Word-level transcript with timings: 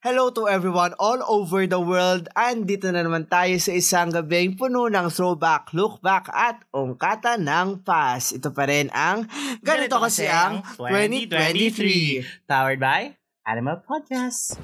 Hello 0.00 0.32
to 0.32 0.48
everyone 0.48 0.96
all 0.96 1.20
over 1.28 1.68
the 1.68 1.76
world. 1.76 2.24
Andito 2.32 2.88
na 2.88 3.04
naman 3.04 3.28
tayo 3.28 3.52
sa 3.60 3.76
isang 3.76 4.08
gabing 4.08 4.56
puno 4.56 4.88
ng 4.88 5.12
throwback, 5.12 5.76
look 5.76 6.00
back 6.00 6.24
at 6.32 6.64
ungkata 6.72 7.36
ng 7.36 7.84
past. 7.84 8.32
Ito 8.32 8.48
pa 8.48 8.64
rin 8.64 8.88
ang 8.96 9.28
Ganito, 9.60 10.00
kasi 10.00 10.24
ang 10.24 10.64
2023. 10.80 12.48
Powered 12.48 12.80
by 12.80 13.12
Animal 13.44 13.84
Podcast. 13.84 14.56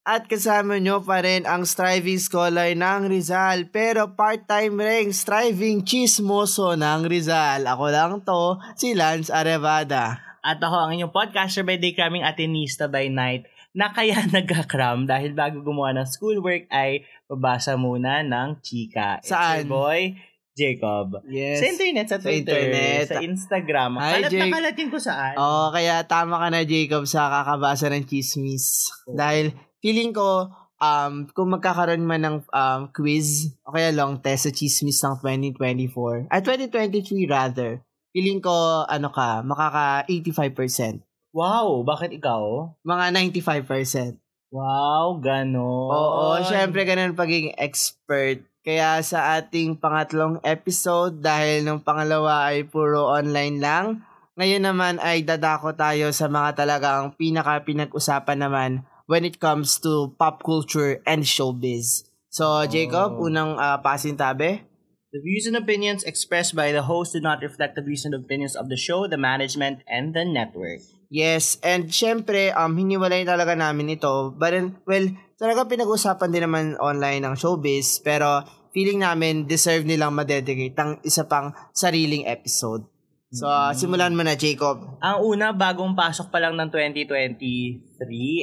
At 0.00 0.26
kasama 0.26 0.80
nyo 0.80 1.04
pa 1.04 1.20
rin 1.20 1.44
ang 1.44 1.68
striving 1.68 2.16
scholar 2.16 2.72
ng 2.72 3.06
Rizal 3.06 3.68
pero 3.68 4.16
part-time 4.16 4.72
ring 4.74 5.12
striving 5.12 5.84
chismoso 5.84 6.72
ng 6.72 7.04
Rizal. 7.04 7.68
Ako 7.68 7.84
lang 7.92 8.24
to, 8.24 8.56
si 8.74 8.96
Lance 8.96 9.28
Arevada. 9.28 10.16
At 10.40 10.56
ako 10.56 10.88
ang 10.88 10.90
inyong 10.96 11.12
podcaster 11.12 11.62
by 11.62 11.76
day 11.76 11.92
cramming 11.92 12.24
atenista 12.24 12.88
by 12.88 13.12
night 13.12 13.44
na 13.76 13.92
kaya 13.92 14.24
nagka-cram 14.34 15.04
dahil 15.04 15.36
bago 15.36 15.60
gumawa 15.60 15.92
ng 15.94 16.08
schoolwork 16.08 16.64
ay 16.72 17.04
babasa 17.28 17.76
muna 17.76 18.24
ng 18.24 18.64
chika. 18.64 19.20
It's 19.20 19.28
Saan? 19.28 19.68
boy, 19.68 20.16
Jacob. 20.56 21.20
Yes. 21.28 21.60
Sa 21.60 21.68
internet, 21.68 22.06
sa 22.08 22.16
Sa 22.16 22.24
Twitter, 22.24 22.56
internet. 22.56 23.04
sa 23.04 23.20
Instagram. 23.20 24.00
Hi, 24.00 24.12
Kalat 24.16 24.30
Jake. 24.32 24.40
na 24.42 24.48
kalatin 24.50 24.88
ko 24.88 24.96
saan. 24.96 25.36
Oo, 25.36 25.68
kaya 25.70 26.02
tama 26.08 26.40
ka 26.40 26.48
na 26.48 26.64
Jacob 26.64 27.04
sa 27.04 27.28
kakabasa 27.30 27.92
ng 27.92 28.08
chismis. 28.08 28.88
Oo. 29.06 29.14
Dahil 29.14 29.52
feeling 29.80 30.12
ko, 30.12 30.52
um, 30.80 31.28
kung 31.32 31.52
magkakaroon 31.52 32.04
man 32.04 32.22
ng 32.24 32.36
um, 32.52 32.80
quiz 32.92 33.52
o 33.64 33.76
kaya 33.76 33.92
long 33.92 34.20
test 34.20 34.48
sa 34.48 34.52
chismis 34.52 35.00
ng 35.04 35.20
2024, 35.56 36.28
ay 36.32 36.40
2023 36.44 37.28
rather, 37.28 37.80
feeling 38.12 38.40
ko, 38.40 38.84
ano 38.88 39.08
ka, 39.12 39.44
makaka 39.44 40.04
85%. 40.08 41.04
Wow, 41.30 41.86
bakit 41.86 42.10
ikaw? 42.10 42.74
Mga 42.82 43.04
95%. 43.38 44.18
Wow, 44.50 45.22
ganon. 45.22 45.94
Oo, 45.94 46.42
syempre 46.42 46.82
ganun 46.82 47.14
pagiging 47.14 47.54
expert. 47.54 48.42
Kaya 48.60 48.98
sa 49.00 49.38
ating 49.38 49.78
pangatlong 49.78 50.42
episode, 50.42 51.22
dahil 51.22 51.62
nung 51.62 51.80
pangalawa 51.80 52.50
ay 52.50 52.66
puro 52.66 53.08
online 53.08 53.62
lang, 53.62 54.02
ngayon 54.34 54.66
naman 54.66 54.98
ay 54.98 55.22
dadako 55.22 55.72
tayo 55.78 56.10
sa 56.10 56.26
mga 56.26 56.66
talagang 56.66 57.14
pinaka 57.14 57.62
pinag-usapan 57.62 58.38
naman 58.42 58.70
when 59.10 59.26
it 59.26 59.42
comes 59.42 59.82
to 59.82 60.14
pop 60.14 60.46
culture 60.46 61.02
and 61.02 61.26
showbiz. 61.26 62.06
So, 62.30 62.46
Jacob, 62.70 63.18
Oh. 63.18 63.26
unang 63.26 63.58
uh, 63.58 63.82
pasintabi? 63.82 64.62
The 65.10 65.18
views 65.18 65.50
and 65.50 65.58
opinions 65.58 66.06
expressed 66.06 66.54
by 66.54 66.70
the 66.70 66.86
host 66.86 67.18
do 67.18 67.18
not 67.18 67.42
reflect 67.42 67.74
the 67.74 67.82
views 67.82 68.06
and 68.06 68.14
opinions 68.14 68.54
of 68.54 68.70
the 68.70 68.78
show, 68.78 69.10
the 69.10 69.18
management, 69.18 69.82
and 69.90 70.14
the 70.14 70.22
network. 70.22 70.86
Yes, 71.10 71.58
and 71.66 71.90
syempre, 71.90 72.54
um, 72.54 72.78
hiniwalay 72.78 73.26
talaga 73.26 73.58
namin 73.58 73.98
ito. 73.98 74.30
But, 74.38 74.54
well, 74.86 75.10
talaga 75.34 75.66
pinag-usapan 75.66 76.30
din 76.30 76.46
naman 76.46 76.78
online 76.78 77.26
ng 77.26 77.34
showbiz, 77.34 77.98
pero 78.06 78.46
feeling 78.70 79.02
namin 79.02 79.50
deserve 79.50 79.82
nilang 79.82 80.14
madedicate 80.14 80.78
ang 80.78 81.02
isa 81.02 81.26
pang 81.26 81.50
sariling 81.74 82.30
episode. 82.30 82.86
So, 83.30 83.46
Mm. 83.46 83.72
simulan 83.72 84.12
mo 84.12 84.22
na, 84.22 84.34
Jacob. 84.34 84.98
Ang 84.98 85.18
una, 85.24 85.54
bagong 85.54 85.94
pasok 85.94 86.28
pa 86.28 86.42
lang 86.42 86.58
ng 86.58 86.66
2023 86.66 87.78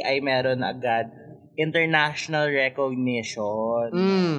ay 0.01 0.23
meron 0.23 0.63
agad 0.63 1.11
international 1.53 2.47
recognition. 2.47 3.91
Mm. 3.91 4.35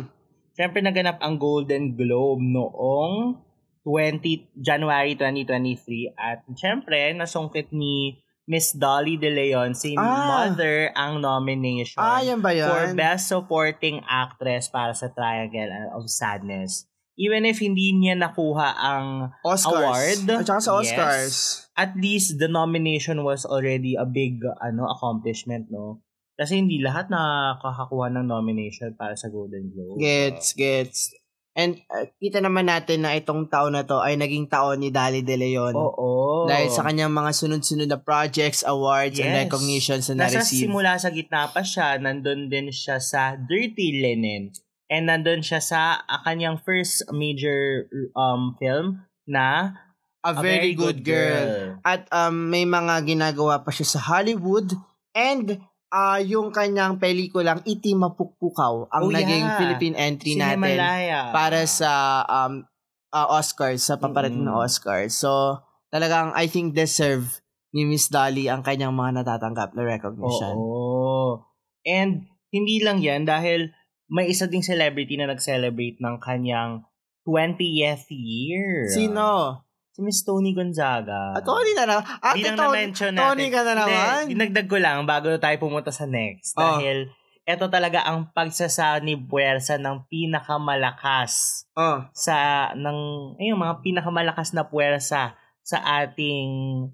Siyempre 0.50 0.80
naganap 0.80 1.20
ang 1.20 1.36
Golden 1.36 1.92
Globe 1.92 2.40
noong 2.40 3.44
20 3.84 4.48
January 4.54 5.14
2023 5.14 6.12
at 6.12 6.42
siyempre 6.50 7.12
nasungkit 7.12 7.68
ni 7.70 8.16
Miss 8.44 8.72
Dolly 8.72 9.16
De 9.16 9.28
Leon 9.28 9.76
si 9.76 9.92
Ah. 9.92 10.48
Mother 10.48 10.88
ang 10.94 11.20
nomination 11.20 12.00
Ah, 12.00 12.20
yan 12.20 12.40
ba 12.40 12.50
yan? 12.50 12.64
for 12.64 12.82
Best 12.94 13.28
Supporting 13.28 14.00
Actress 14.02 14.66
para 14.66 14.92
sa 14.92 15.08
Triangle 15.08 15.68
of 15.92 16.08
Sadness. 16.08 16.88
Even 17.18 17.42
if 17.42 17.58
hindi 17.58 17.90
niya 17.92 18.14
nakuha 18.14 18.78
ang 18.78 19.34
Oscars. 19.42 19.66
award, 19.66 20.18
At 20.30 20.46
saka 20.46 20.60
sa 20.62 20.70
yes. 20.78 20.86
Oscars. 20.86 21.36
at 21.74 21.92
least 21.94 22.38
the 22.38 22.46
nomination 22.46 23.20
was 23.20 23.42
already 23.42 23.98
a 23.98 24.06
big 24.06 24.38
ano 24.58 24.86
accomplishment, 24.86 25.66
no? 25.68 25.98
Kasi 26.34 26.62
hindi 26.62 26.78
lahat 26.78 27.10
nakakakuha 27.10 28.14
ng 28.14 28.24
nomination 28.24 28.94
para 28.94 29.18
sa 29.18 29.26
Golden 29.26 29.66
Globe. 29.68 29.98
Gets, 29.98 30.54
gets. 30.54 31.10
And 31.58 31.82
uh, 31.90 32.06
kita 32.22 32.38
naman 32.38 32.70
natin 32.70 33.02
na 33.02 33.18
itong 33.18 33.50
taon 33.50 33.74
na 33.74 33.82
to 33.82 33.98
ay 33.98 34.14
naging 34.14 34.46
taon 34.46 34.78
ni 34.78 34.94
Dali 34.94 35.26
De 35.26 35.34
Leon. 35.34 35.74
Oo. 35.74 36.46
Dahil 36.46 36.70
sa 36.70 36.86
kanyang 36.86 37.10
mga 37.10 37.34
sunod-sunod 37.34 37.90
na 37.90 37.98
projects, 37.98 38.62
awards, 38.62 39.18
and 39.18 39.34
Yes. 39.34 39.38
recognitions 39.42 40.06
na 40.08 40.30
Nasa 40.30 40.38
na-receive. 40.38 40.70
simula 40.70 40.94
sa 40.94 41.10
gitna 41.10 41.50
pa 41.50 41.66
siya, 41.66 41.98
nandun 41.98 42.46
din 42.46 42.70
siya 42.70 43.02
sa 43.02 43.34
Dirty 43.34 43.98
Linen. 43.98 44.54
And 44.88 45.04
nandun 45.08 45.44
siya 45.44 45.60
sa 45.60 46.00
ah, 46.00 46.20
kanyang 46.24 46.56
first 46.60 47.04
major 47.12 47.86
um 48.16 48.56
film 48.56 49.04
na 49.28 49.76
A 50.24 50.34
Very, 50.34 50.74
Good, 50.74 51.06
girl. 51.06 51.78
At 51.86 52.10
um, 52.10 52.50
may 52.50 52.66
mga 52.66 53.06
ginagawa 53.06 53.62
pa 53.62 53.70
siya 53.70 53.86
sa 53.86 54.00
Hollywood. 54.02 54.74
And 55.14 55.62
ah 55.88 56.20
yung 56.20 56.52
kanyang 56.52 57.00
pelikulang 57.00 57.64
Iti 57.64 57.96
Mapukpukaw 57.96 58.92
ang 58.92 59.08
Oh, 59.08 59.14
naging 59.14 59.44
yeah. 59.46 59.56
Philippine 59.56 59.96
entry 59.96 60.36
natin 60.36 60.60
Cinemalaya. 60.60 61.32
para 61.32 61.64
sa 61.64 62.24
um, 62.26 62.66
ah, 63.12 63.28
Oscars, 63.38 63.88
sa 63.88 63.96
paparating 63.96 64.44
na 64.44 64.52
Mm-mm. 64.52 64.64
Oscars. 64.68 65.16
So, 65.16 65.62
talagang 65.88 66.36
I 66.36 66.44
think 66.50 66.76
deserve 66.76 67.40
ni 67.72 67.84
Miss 67.84 68.08
Dolly 68.08 68.48
ang 68.48 68.64
kanyang 68.64 68.92
mga 68.92 69.22
natatanggap 69.24 69.72
na 69.76 69.82
recognition. 69.84 70.56
Oo. 70.56 71.44
And 71.84 72.28
hindi 72.52 72.80
lang 72.80 73.00
yan 73.00 73.24
dahil 73.28 73.72
may 74.08 74.28
isa 74.28 74.48
ding 74.48 74.64
celebrity 74.64 75.16
na 75.16 75.28
nag-celebrate 75.28 76.00
ng 76.00 76.16
kanyang 76.18 76.84
20th 77.24 78.08
year. 78.08 78.88
Sino? 78.88 79.60
Si 79.92 80.00
Miss 80.00 80.24
Tony 80.24 80.56
Gonzaga. 80.56 81.36
Ah, 81.36 81.44
Tony 81.44 81.76
na 81.76 81.84
na. 81.84 81.96
Ah, 82.00 82.32
Hindi 82.32 82.48
lang 82.48 82.56
Tony, 82.56 82.64
na-mention 82.72 83.12
natin. 83.12 83.28
Tony 83.28 83.46
ka 83.52 83.60
na 83.66 83.74
naman. 83.76 84.16
Hindi, 84.24 84.32
dinagdag 84.32 84.68
ko 84.70 84.76
lang 84.80 84.98
bago 85.04 85.28
tayo 85.36 85.56
pumunta 85.60 85.92
sa 85.92 86.08
next. 86.08 86.56
Oh. 86.56 86.62
Dahil 86.64 87.12
ito 87.44 87.64
talaga 87.68 88.04
ang 88.04 88.28
pagsasanib 88.32 89.24
puwersa 89.28 89.80
ng 89.80 90.04
pinakamalakas 90.08 91.64
Oh. 91.72 92.04
sa 92.12 92.68
ng 92.76 92.98
ayun 93.40 93.56
mga 93.56 93.80
pinakamalakas 93.80 94.52
na 94.52 94.68
puwersa 94.68 95.32
sa 95.64 95.78
ating 96.00 96.48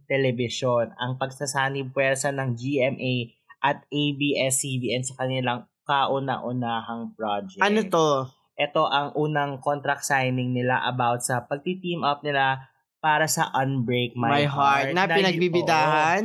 telebisyon 0.06 0.94
ang 0.94 1.18
pagsasanib 1.18 1.90
puwersa 1.90 2.30
ng 2.30 2.54
GMA 2.54 3.34
at 3.62 3.82
ABS-CBN 3.90 5.02
sa 5.02 5.14
kanilang 5.18 5.66
kauna-unahang 5.84 7.12
project. 7.14 7.60
Ano 7.60 7.80
to? 7.86 8.08
Ito 8.54 8.82
ang 8.86 9.08
unang 9.18 9.58
contract 9.58 10.06
signing 10.06 10.54
nila 10.54 10.82
about 10.86 11.20
sa 11.20 11.42
pagti-team 11.44 12.06
up 12.06 12.22
nila 12.22 12.70
para 13.02 13.28
sa 13.28 13.52
Unbreak 13.52 14.16
My, 14.16 14.30
My, 14.30 14.46
Heart. 14.46 14.86
Na 14.96 15.04
y- 15.04 15.16
pinagbibidahan. 15.20 16.22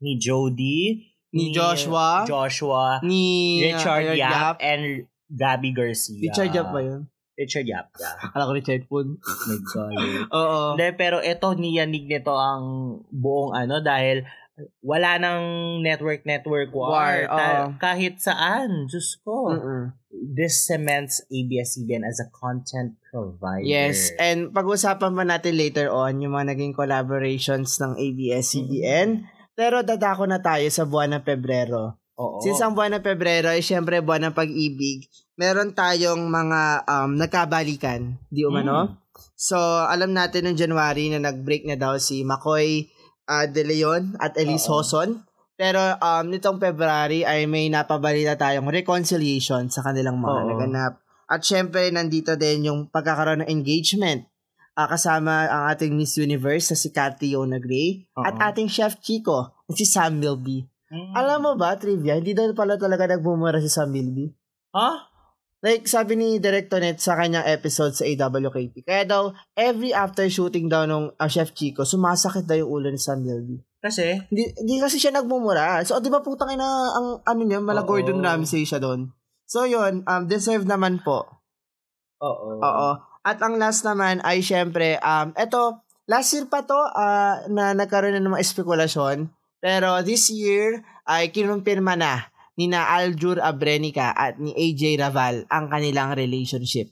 ni 0.00 0.16
Jody, 0.16 1.06
Ni 1.30 1.52
Joshua. 1.54 2.24
Joshua, 2.26 2.98
Ni 3.04 3.60
Richard 3.62 4.12
uh, 4.12 4.16
Yap, 4.16 4.58
and 4.58 5.06
Gabby 5.30 5.70
Garcia. 5.70 6.18
Richard 6.18 6.50
Yap 6.50 6.74
ba 6.74 6.80
yun? 6.82 7.06
Richard 7.40 7.64
Yap. 7.64 7.88
Yeah. 7.96 8.20
Akala 8.28 8.48
ko 8.48 8.52
Richard 8.52 8.82
Poon. 8.84 9.16
Oh 9.16 9.40
my 9.48 9.58
God. 9.64 9.92
Oo. 10.36 10.60
Hindi, 10.76 10.88
pero 10.98 11.24
ito, 11.24 11.48
niyanig 11.56 12.04
nito 12.04 12.36
ang 12.36 12.64
buong 13.08 13.56
ano 13.56 13.80
dahil 13.80 14.26
wala 14.80 15.20
nang 15.20 15.42
network-network 15.84 16.70
war. 16.74 16.92
War, 16.92 17.16
Ta- 17.28 17.70
kahit 17.78 18.20
saan. 18.20 18.90
Diyos 18.90 19.20
ko. 19.24 19.54
Mm-mm. 19.54 19.96
This 20.10 20.66
cements 20.66 21.22
ABS-CBN 21.30 22.02
as 22.02 22.18
a 22.18 22.28
content 22.34 22.98
provider. 23.08 23.62
Yes, 23.62 24.10
and 24.18 24.50
pag-usapan 24.50 25.14
pa 25.14 25.24
natin 25.24 25.54
later 25.54 25.86
on 25.88 26.18
yung 26.18 26.34
mga 26.34 26.56
naging 26.56 26.74
collaborations 26.74 27.78
ng 27.78 27.94
ABS-CBN. 27.94 29.26
Pero 29.54 29.86
dadako 29.86 30.26
na 30.26 30.42
tayo 30.42 30.66
sa 30.72 30.82
buwan 30.88 31.20
ng 31.20 31.24
Pebrero. 31.24 32.00
Oo. 32.20 32.42
Since 32.44 32.60
ang 32.60 32.76
buwan 32.76 33.00
ng 33.00 33.04
Pebrero 33.06 33.48
ay 33.48 33.64
syempre 33.64 34.04
buwan 34.04 34.28
ng 34.28 34.36
pag-ibig, 34.36 35.08
meron 35.40 35.72
tayong 35.72 36.28
mga 36.28 36.84
um, 36.84 37.16
nagkabalikan, 37.16 38.20
di 38.28 38.44
umano? 38.44 38.76
Mm. 38.76 38.92
So, 39.40 39.56
alam 39.88 40.12
natin 40.12 40.44
noong 40.44 40.60
January 40.60 41.08
na 41.08 41.32
nag-break 41.32 41.64
na 41.64 41.80
daw 41.80 41.96
si 41.96 42.20
McCoy 42.20 42.92
ah, 43.30 43.46
De 43.46 43.62
Leon 43.62 44.18
at 44.18 44.34
Elise 44.34 44.66
Oo. 44.66 44.82
Hoson. 44.82 45.22
Pero 45.54 45.78
um, 45.78 46.24
nitong 46.26 46.58
February 46.58 47.22
ay 47.22 47.46
may 47.46 47.70
napabalita 47.70 48.34
tayong 48.34 48.66
reconciliation 48.66 49.70
sa 49.70 49.86
kanilang 49.86 50.18
mga 50.18 50.38
Oo. 50.42 50.48
naganap. 50.50 50.92
At 51.30 51.46
syempre, 51.46 51.86
nandito 51.94 52.34
din 52.34 52.66
yung 52.66 52.90
pagkakaroon 52.90 53.46
ng 53.46 53.52
engagement 53.54 54.26
Ah, 54.80 54.88
kasama 54.88 55.50
ang 55.50 55.64
ating 55.74 55.92
Miss 55.92 56.16
Universe 56.16 56.72
na 56.72 56.76
si 56.78 56.88
Cathy 56.94 57.36
Yona 57.36 57.60
Gray 57.60 58.06
at 58.16 58.38
ating 58.38 58.70
Chef 58.70 58.96
Chico 59.02 59.52
na 59.68 59.76
si 59.78 59.84
Sam 59.84 60.22
Milby. 60.22 60.64
Mm. 60.88 61.12
Alam 61.12 61.38
mo 61.42 61.52
ba, 61.58 61.76
trivia, 61.76 62.16
hindi 62.16 62.32
daw 62.32 62.48
pala 62.56 62.80
talaga 62.80 63.04
nagbumura 63.04 63.60
si 63.60 63.68
Sam 63.68 63.92
Milby. 63.92 64.30
Ha? 64.72 65.09
Like, 65.60 65.84
sabi 65.84 66.16
ni 66.16 66.40
Director 66.40 66.80
Net 66.80 67.04
sa 67.04 67.20
kanyang 67.20 67.44
episode 67.44 67.92
sa 67.92 68.08
AWKP, 68.08 68.80
kaya 68.80 69.04
daw, 69.04 69.36
every 69.52 69.92
after 69.92 70.24
shooting 70.32 70.72
daw 70.72 70.88
nung 70.88 71.12
uh, 71.12 71.28
Chef 71.28 71.52
Chico, 71.52 71.84
sumasakit 71.84 72.48
daw 72.48 72.56
yung 72.56 72.72
ulo 72.72 72.88
ni 72.88 72.96
Sam 72.96 73.20
Milby. 73.20 73.60
Kasi, 73.76 74.24
Hindi, 74.32 74.56
hindi 74.56 74.80
kasi 74.80 74.96
siya 74.96 75.12
nagmumura. 75.12 75.84
So, 75.84 76.00
di 76.00 76.08
ba 76.08 76.24
putang 76.24 76.48
ina, 76.48 76.64
ang 76.96 77.20
ano 77.20 77.40
niya, 77.44 77.60
mala 77.60 77.84
Oo. 77.84 77.88
Gordon 77.92 78.24
Ramsay 78.24 78.64
siya 78.64 78.80
doon. 78.80 79.12
So, 79.44 79.68
yun, 79.68 80.00
um, 80.08 80.22
deserve 80.24 80.64
naman 80.64 81.04
po. 81.04 81.28
oo. 82.24 82.56
Oo. 82.60 82.90
At 83.20 83.36
ang 83.44 83.60
last 83.60 83.84
naman 83.84 84.24
ay 84.24 84.40
syempre, 84.40 84.96
um, 85.04 85.36
eto, 85.36 85.84
last 86.08 86.32
year 86.32 86.48
pa 86.48 86.64
to 86.64 86.76
ah, 86.76 87.44
na 87.52 87.76
nagkaroon 87.76 88.16
na 88.16 88.22
ng 88.24 88.32
mga 88.32 88.44
espekulasyon. 88.48 89.28
Pero 89.60 90.00
this 90.00 90.32
year 90.32 90.80
ay 91.04 91.28
kinumpirma 91.28 92.00
na 92.00 92.32
ni 92.58 92.66
na 92.66 92.88
Aljur 92.90 93.38
Abrenica 93.38 94.10
at 94.14 94.40
ni 94.40 94.50
AJ 94.54 94.98
Raval 94.98 95.46
ang 95.50 95.70
kanilang 95.70 96.16
relationship. 96.16 96.90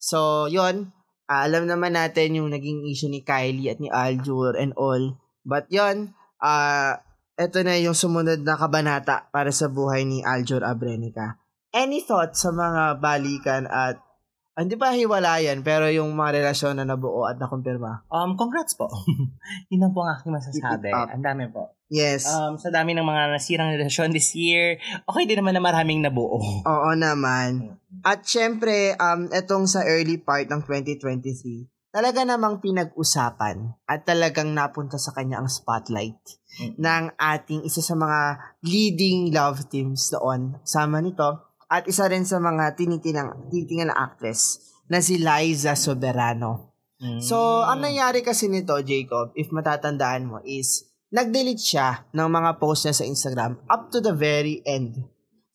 So, 0.00 0.50
yon 0.50 0.94
alam 1.26 1.66
naman 1.66 1.98
natin 1.98 2.38
yung 2.38 2.54
naging 2.54 2.86
issue 2.86 3.10
ni 3.10 3.26
Kylie 3.26 3.74
at 3.74 3.78
ni 3.82 3.90
Aljur 3.90 4.54
and 4.54 4.74
all. 4.78 5.18
But 5.42 5.66
yon 5.70 6.14
ah 6.42 7.02
eto 7.36 7.60
na 7.60 7.76
yung 7.76 7.94
sumunod 7.96 8.40
na 8.40 8.56
kabanata 8.56 9.28
para 9.28 9.52
sa 9.52 9.68
buhay 9.68 10.08
ni 10.08 10.24
Aljur 10.24 10.64
Abrenica. 10.64 11.36
Any 11.76 12.00
thoughts 12.00 12.40
sa 12.40 12.50
mga 12.54 13.04
balikan 13.04 13.68
at 13.68 14.00
ah, 14.56 14.64
hindi 14.64 14.80
pa 14.80 14.96
hiwalayan 14.96 15.60
pero 15.60 15.92
yung 15.92 16.16
mga 16.16 16.40
relasyon 16.40 16.80
na 16.80 16.88
nabuo 16.88 17.28
at 17.28 17.36
nakumpirma? 17.36 18.08
Um, 18.08 18.40
congrats 18.40 18.72
po. 18.72 18.88
Yun 19.70 19.84
lang 19.84 19.92
po 19.92 20.08
ang 20.08 20.16
aking 20.16 20.32
masasabi. 20.32 20.88
Ang 20.88 21.20
dami 21.20 21.44
po. 21.52 21.75
Yes. 21.86 22.26
Um, 22.26 22.58
sa 22.58 22.74
dami 22.74 22.98
ng 22.98 23.06
mga 23.06 23.30
nasirang 23.30 23.70
relasyon 23.78 24.10
this 24.10 24.34
year, 24.34 24.78
okay 25.06 25.22
din 25.22 25.38
naman 25.38 25.54
na 25.54 25.62
maraming 25.62 26.02
nabuo. 26.02 26.38
Oo 26.66 26.90
naman. 26.98 27.78
At 28.02 28.26
syempre, 28.26 28.98
um, 28.98 29.30
etong 29.30 29.70
sa 29.70 29.86
early 29.86 30.18
part 30.18 30.50
ng 30.50 30.66
2023, 30.66 31.70
talaga 31.94 32.26
namang 32.26 32.58
pinag-usapan 32.60 33.72
at 33.86 34.04
talagang 34.04 34.52
napunta 34.52 34.98
sa 34.98 35.14
kanya 35.14 35.40
ang 35.40 35.48
spotlight 35.48 36.18
Mm. 36.56 36.72
ng 36.80 37.04
ating 37.20 37.60
isa 37.68 37.84
sa 37.84 37.92
mga 37.92 38.20
leading 38.64 39.28
love 39.28 39.68
teams 39.68 40.08
doon. 40.08 40.56
Sama 40.64 41.04
nito. 41.04 41.52
At 41.68 41.84
isa 41.84 42.08
rin 42.08 42.24
sa 42.24 42.40
mga 42.40 42.72
tinitinang, 42.80 43.52
tinitingan 43.52 43.92
na 43.92 43.98
actress 44.08 44.64
na 44.88 45.04
si 45.04 45.20
Liza 45.20 45.76
Soberano. 45.76 46.72
Mm. 46.96 47.20
So, 47.20 47.60
ang 47.60 47.84
nangyari 47.84 48.24
kasi 48.24 48.48
nito, 48.48 48.72
Jacob, 48.80 49.36
if 49.36 49.52
matatandaan 49.52 50.24
mo, 50.24 50.40
is 50.48 50.88
nag-delete 51.10 51.62
siya 51.62 52.06
ng 52.10 52.28
mga 52.28 52.50
post 52.58 52.86
niya 52.86 52.94
sa 52.96 53.04
Instagram 53.06 53.58
up 53.70 53.90
to 53.90 54.02
the 54.02 54.14
very 54.14 54.62
end. 54.66 55.06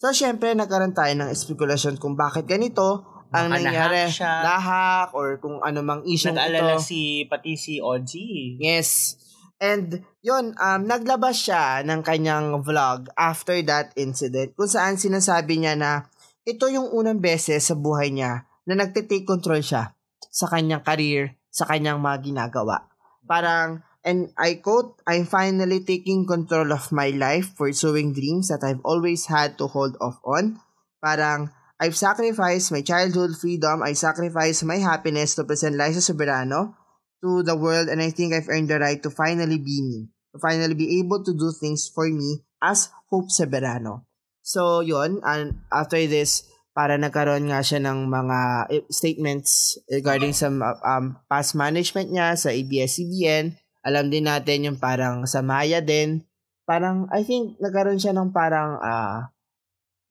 So, 0.02 0.10
syempre, 0.10 0.56
nagkaroon 0.58 0.98
tayo 0.98 1.14
ng 1.14 1.30
spekulasyon 1.30 2.02
kung 2.02 2.18
bakit 2.18 2.50
ganito 2.50 3.06
ang 3.32 3.54
Baka 3.54 3.56
nangyari. 3.62 4.00
nahak 4.10 4.18
siya. 4.18 4.34
Lahak 4.44 5.10
or 5.14 5.38
kung 5.38 5.62
ano 5.62 5.80
mang 5.86 6.02
issue 6.04 6.34
Nag-aalala 6.34 6.76
ito. 6.76 6.84
si, 6.84 7.24
pati 7.30 7.54
si 7.56 7.78
OG. 7.80 8.12
Yes. 8.60 9.16
And 9.62 10.02
yun, 10.26 10.58
um, 10.58 10.82
naglabas 10.90 11.38
siya 11.38 11.86
ng 11.86 12.02
kanyang 12.02 12.66
vlog 12.66 13.14
after 13.14 13.54
that 13.70 13.94
incident 13.94 14.58
kung 14.58 14.66
saan 14.66 14.98
sinasabi 14.98 15.62
niya 15.62 15.78
na 15.78 16.10
ito 16.42 16.66
yung 16.66 16.90
unang 16.90 17.22
beses 17.22 17.70
sa 17.70 17.78
buhay 17.78 18.10
niya 18.10 18.50
na 18.66 18.74
nagtitake 18.74 19.22
control 19.22 19.62
siya 19.62 19.94
sa 20.34 20.50
kanyang 20.50 20.82
career, 20.82 21.38
sa 21.54 21.70
kanyang 21.70 22.02
mga 22.02 22.26
ginagawa. 22.26 22.90
Parang, 23.30 23.86
and 24.04 24.34
I 24.38 24.56
quote, 24.58 24.98
I'm 25.06 25.26
finally 25.26 25.82
taking 25.86 26.26
control 26.26 26.74
of 26.74 26.92
my 26.92 27.10
life, 27.14 27.56
pursuing 27.56 28.14
dreams 28.14 28.50
that 28.50 28.66
I've 28.66 28.82
always 28.84 29.26
had 29.26 29.58
to 29.58 29.68
hold 29.68 29.98
off 30.02 30.18
on. 30.26 30.60
Parang, 31.04 31.52
I've 31.80 31.98
sacrificed 31.98 32.72
my 32.72 32.82
childhood 32.82 33.38
freedom, 33.38 33.82
I 33.82 33.94
sacrificed 33.94 34.66
my 34.66 34.78
happiness 34.78 35.36
to 35.36 35.44
present 35.44 35.78
Liza 35.78 36.02
Soberano 36.02 36.74
to 37.22 37.44
the 37.44 37.56
world 37.56 37.90
and 37.90 38.02
I 38.02 38.10
think 38.10 38.34
I've 38.34 38.50
earned 38.50 38.70
the 38.70 38.80
right 38.80 39.02
to 39.02 39.10
finally 39.10 39.58
be 39.58 39.82
me. 39.82 40.10
To 40.34 40.40
finally 40.40 40.74
be 40.74 41.00
able 41.00 41.24
to 41.24 41.34
do 41.34 41.52
things 41.52 41.90
for 41.94 42.08
me 42.08 42.42
as 42.62 42.90
Hope 43.10 43.30
Soberano. 43.30 44.06
So, 44.42 44.82
yun. 44.82 45.22
And 45.24 45.62
after 45.70 45.98
this, 46.08 46.50
para 46.72 46.96
nagkaroon 46.96 47.52
nga 47.52 47.60
siya 47.62 47.84
ng 47.84 48.08
mga 48.08 48.40
eh, 48.72 48.84
statements 48.88 49.76
regarding 49.92 50.32
sa 50.32 50.48
um, 50.88 51.20
past 51.28 51.54
management 51.54 52.10
niya 52.10 52.34
sa 52.40 52.50
ABS-CBN. 52.50 53.60
Alam 53.82 54.14
din 54.14 54.30
natin 54.30 54.66
yung 54.70 54.78
parang 54.78 55.26
sa 55.26 55.42
Maya 55.42 55.82
din. 55.82 56.22
Parang, 56.66 57.10
I 57.10 57.26
think, 57.26 57.58
nagkaroon 57.58 57.98
siya 57.98 58.14
ng 58.14 58.30
parang, 58.30 58.78
ah, 58.80 59.34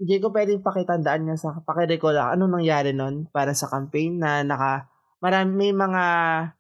hindi 0.01 0.19
ko 0.19 0.35
pwedeng 0.35 0.65
pakitandaan 0.65 1.29
niya 1.29 1.37
sa, 1.39 1.49
pakirecall 1.63 2.17
ano 2.19 2.49
nangyari 2.49 2.91
nun 2.91 3.29
para 3.31 3.55
sa 3.55 3.71
campaign 3.71 4.19
na 4.19 4.43
naka, 4.43 4.91
marami, 5.23 5.51
may 5.55 5.73
mga, 5.77 6.05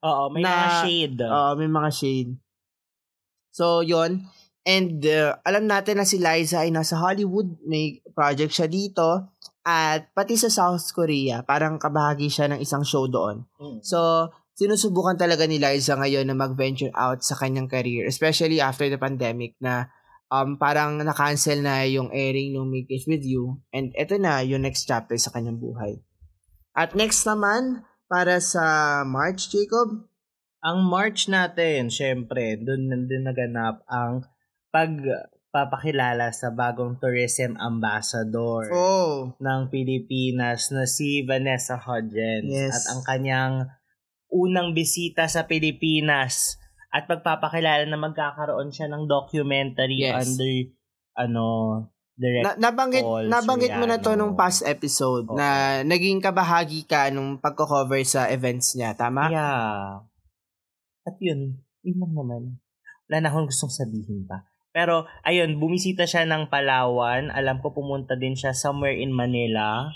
Oo, 0.04 0.30
may 0.30 0.44
Na- 0.44 0.52
mga 0.52 0.68
shade. 0.86 1.18
Oo, 1.26 1.50
may 1.58 1.70
mga 1.70 1.90
shade. 1.90 2.32
So, 3.50 3.82
yon 3.82 4.30
And 4.62 5.00
uh, 5.02 5.40
alam 5.42 5.66
natin 5.66 5.98
na 5.98 6.06
si 6.06 6.20
Liza 6.20 6.62
ay 6.62 6.70
nasa 6.70 7.00
Hollywood. 7.00 7.58
May 7.64 8.04
project 8.12 8.52
siya 8.54 8.68
dito. 8.68 9.34
At 9.64 10.12
pati 10.16 10.36
sa 10.40 10.48
South 10.48 10.84
Korea, 10.96 11.44
parang 11.44 11.76
kabahagi 11.76 12.28
siya 12.32 12.48
ng 12.48 12.60
isang 12.60 12.84
show 12.84 13.08
doon. 13.08 13.44
Mm. 13.60 13.80
So, 13.84 14.28
sinusubukan 14.60 15.16
talaga 15.16 15.48
ni 15.48 15.56
Liza 15.56 15.96
ngayon 15.96 16.28
na 16.28 16.36
mag-venture 16.36 16.92
out 16.92 17.24
sa 17.24 17.32
kanyang 17.40 17.64
career. 17.64 18.04
Especially 18.04 18.60
after 18.60 18.92
the 18.92 19.00
pandemic 19.00 19.56
na 19.56 19.88
um, 20.28 20.60
parang 20.60 21.00
na-cancel 21.00 21.64
na 21.64 21.88
yung 21.88 22.12
airing 22.12 22.52
ng 22.52 22.68
Make 22.68 22.92
It 22.92 23.08
With 23.08 23.24
You. 23.24 23.64
And 23.72 23.96
eto 23.96 24.20
na 24.20 24.44
yung 24.44 24.68
next 24.68 24.84
chapter 24.84 25.16
sa 25.16 25.32
kanyang 25.32 25.56
buhay. 25.56 26.04
At 26.76 26.92
next 26.92 27.24
naman, 27.24 27.88
para 28.04 28.36
sa 28.44 29.00
March, 29.08 29.48
Jacob, 29.48 30.04
Ang 30.60 30.92
March 30.92 31.24
natin, 31.32 31.88
syempre, 31.88 32.60
doon 32.60 33.08
din 33.08 33.24
naganap 33.24 33.80
ang 33.88 34.28
pagpapakilala 34.68 36.36
sa 36.36 36.52
bagong 36.52 37.00
tourism 37.00 37.56
ambassador 37.56 38.68
Oh, 38.68 39.32
ng 39.40 39.60
Pilipinas 39.72 40.68
na 40.68 40.84
si 40.84 41.24
Vanessa 41.24 41.80
Hudgens. 41.80 42.44
Yes. 42.44 42.76
At 42.76 42.84
ang 42.92 43.00
kanyang 43.08 43.54
unang 44.30 44.72
bisita 44.72 45.26
sa 45.26 45.44
Pilipinas 45.44 46.56
at 46.90 47.06
pagpapakilala 47.06 47.86
na 47.86 47.98
magkakaroon 47.98 48.74
siya 48.74 48.90
ng 48.90 49.06
documentary 49.06 50.02
Yes. 50.02 50.34
under 50.34 50.54
ano 51.14 51.46
direct 52.20 52.44
na, 52.44 52.52
nabanggit, 52.70 53.04
nabanggit 53.26 53.72
mo 53.80 53.84
na 53.88 53.96
to 53.96 54.12
nung 54.12 54.36
past 54.36 54.60
episode 54.68 55.24
Oo. 55.30 55.36
na 55.38 55.80
naging 55.82 56.20
kabahagi 56.20 56.84
ka 56.84 57.08
nung 57.08 57.40
pagko-cover 57.40 58.04
sa 58.04 58.28
events 58.28 58.76
niya, 58.76 58.92
tama? 58.92 59.32
Yeah. 59.32 60.04
At 61.08 61.16
yun, 61.16 61.64
yun 61.80 61.96
lang 61.96 62.12
naman. 62.12 62.42
Wala 63.08 63.16
na 63.24 63.28
akong 63.32 63.48
gustong 63.48 63.72
sabihin 63.72 64.28
pa. 64.28 64.44
Pero, 64.70 65.08
ayun, 65.26 65.58
bumisita 65.58 66.06
siya 66.06 66.28
ng 66.28 66.46
Palawan. 66.46 67.32
Alam 67.34 67.58
ko 67.58 67.74
pumunta 67.74 68.14
din 68.14 68.38
siya 68.38 68.54
somewhere 68.54 68.94
in 68.94 69.10
Manila. 69.10 69.90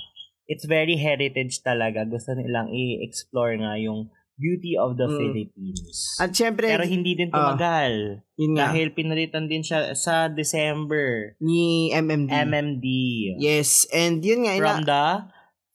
It's 0.51 0.67
very 0.67 0.99
heritage 0.99 1.63
talaga. 1.63 2.03
Gusto 2.09 2.35
nilang 2.35 2.73
i-explore 2.75 3.55
nga 3.61 3.79
yung 3.79 4.11
beauty 4.35 4.75
of 4.75 4.95
the 4.95 5.05
Mm. 5.05 5.17
Philippines. 5.17 6.17
At 6.17 6.31
syempre, 6.31 6.67
Pero 6.67 6.83
hindi 6.83 7.15
din 7.15 7.31
Ah, 7.31 7.55
tumagal. 7.55 8.21
yun 8.35 8.51
nga, 8.53 8.69
dahil 8.69 8.91
pinalitan 8.91 9.47
din 9.47 9.61
siya 9.61 9.93
sa 9.93 10.27
December. 10.27 11.33
ni 11.39 11.89
MMD. 11.91 12.31
MMD. 12.31 12.85
yes, 13.39 13.87
and 13.91 14.21
yun 14.21 14.43
nga, 14.43 14.53
ina- 14.53 14.75
From 14.75 14.83
the 14.85 15.03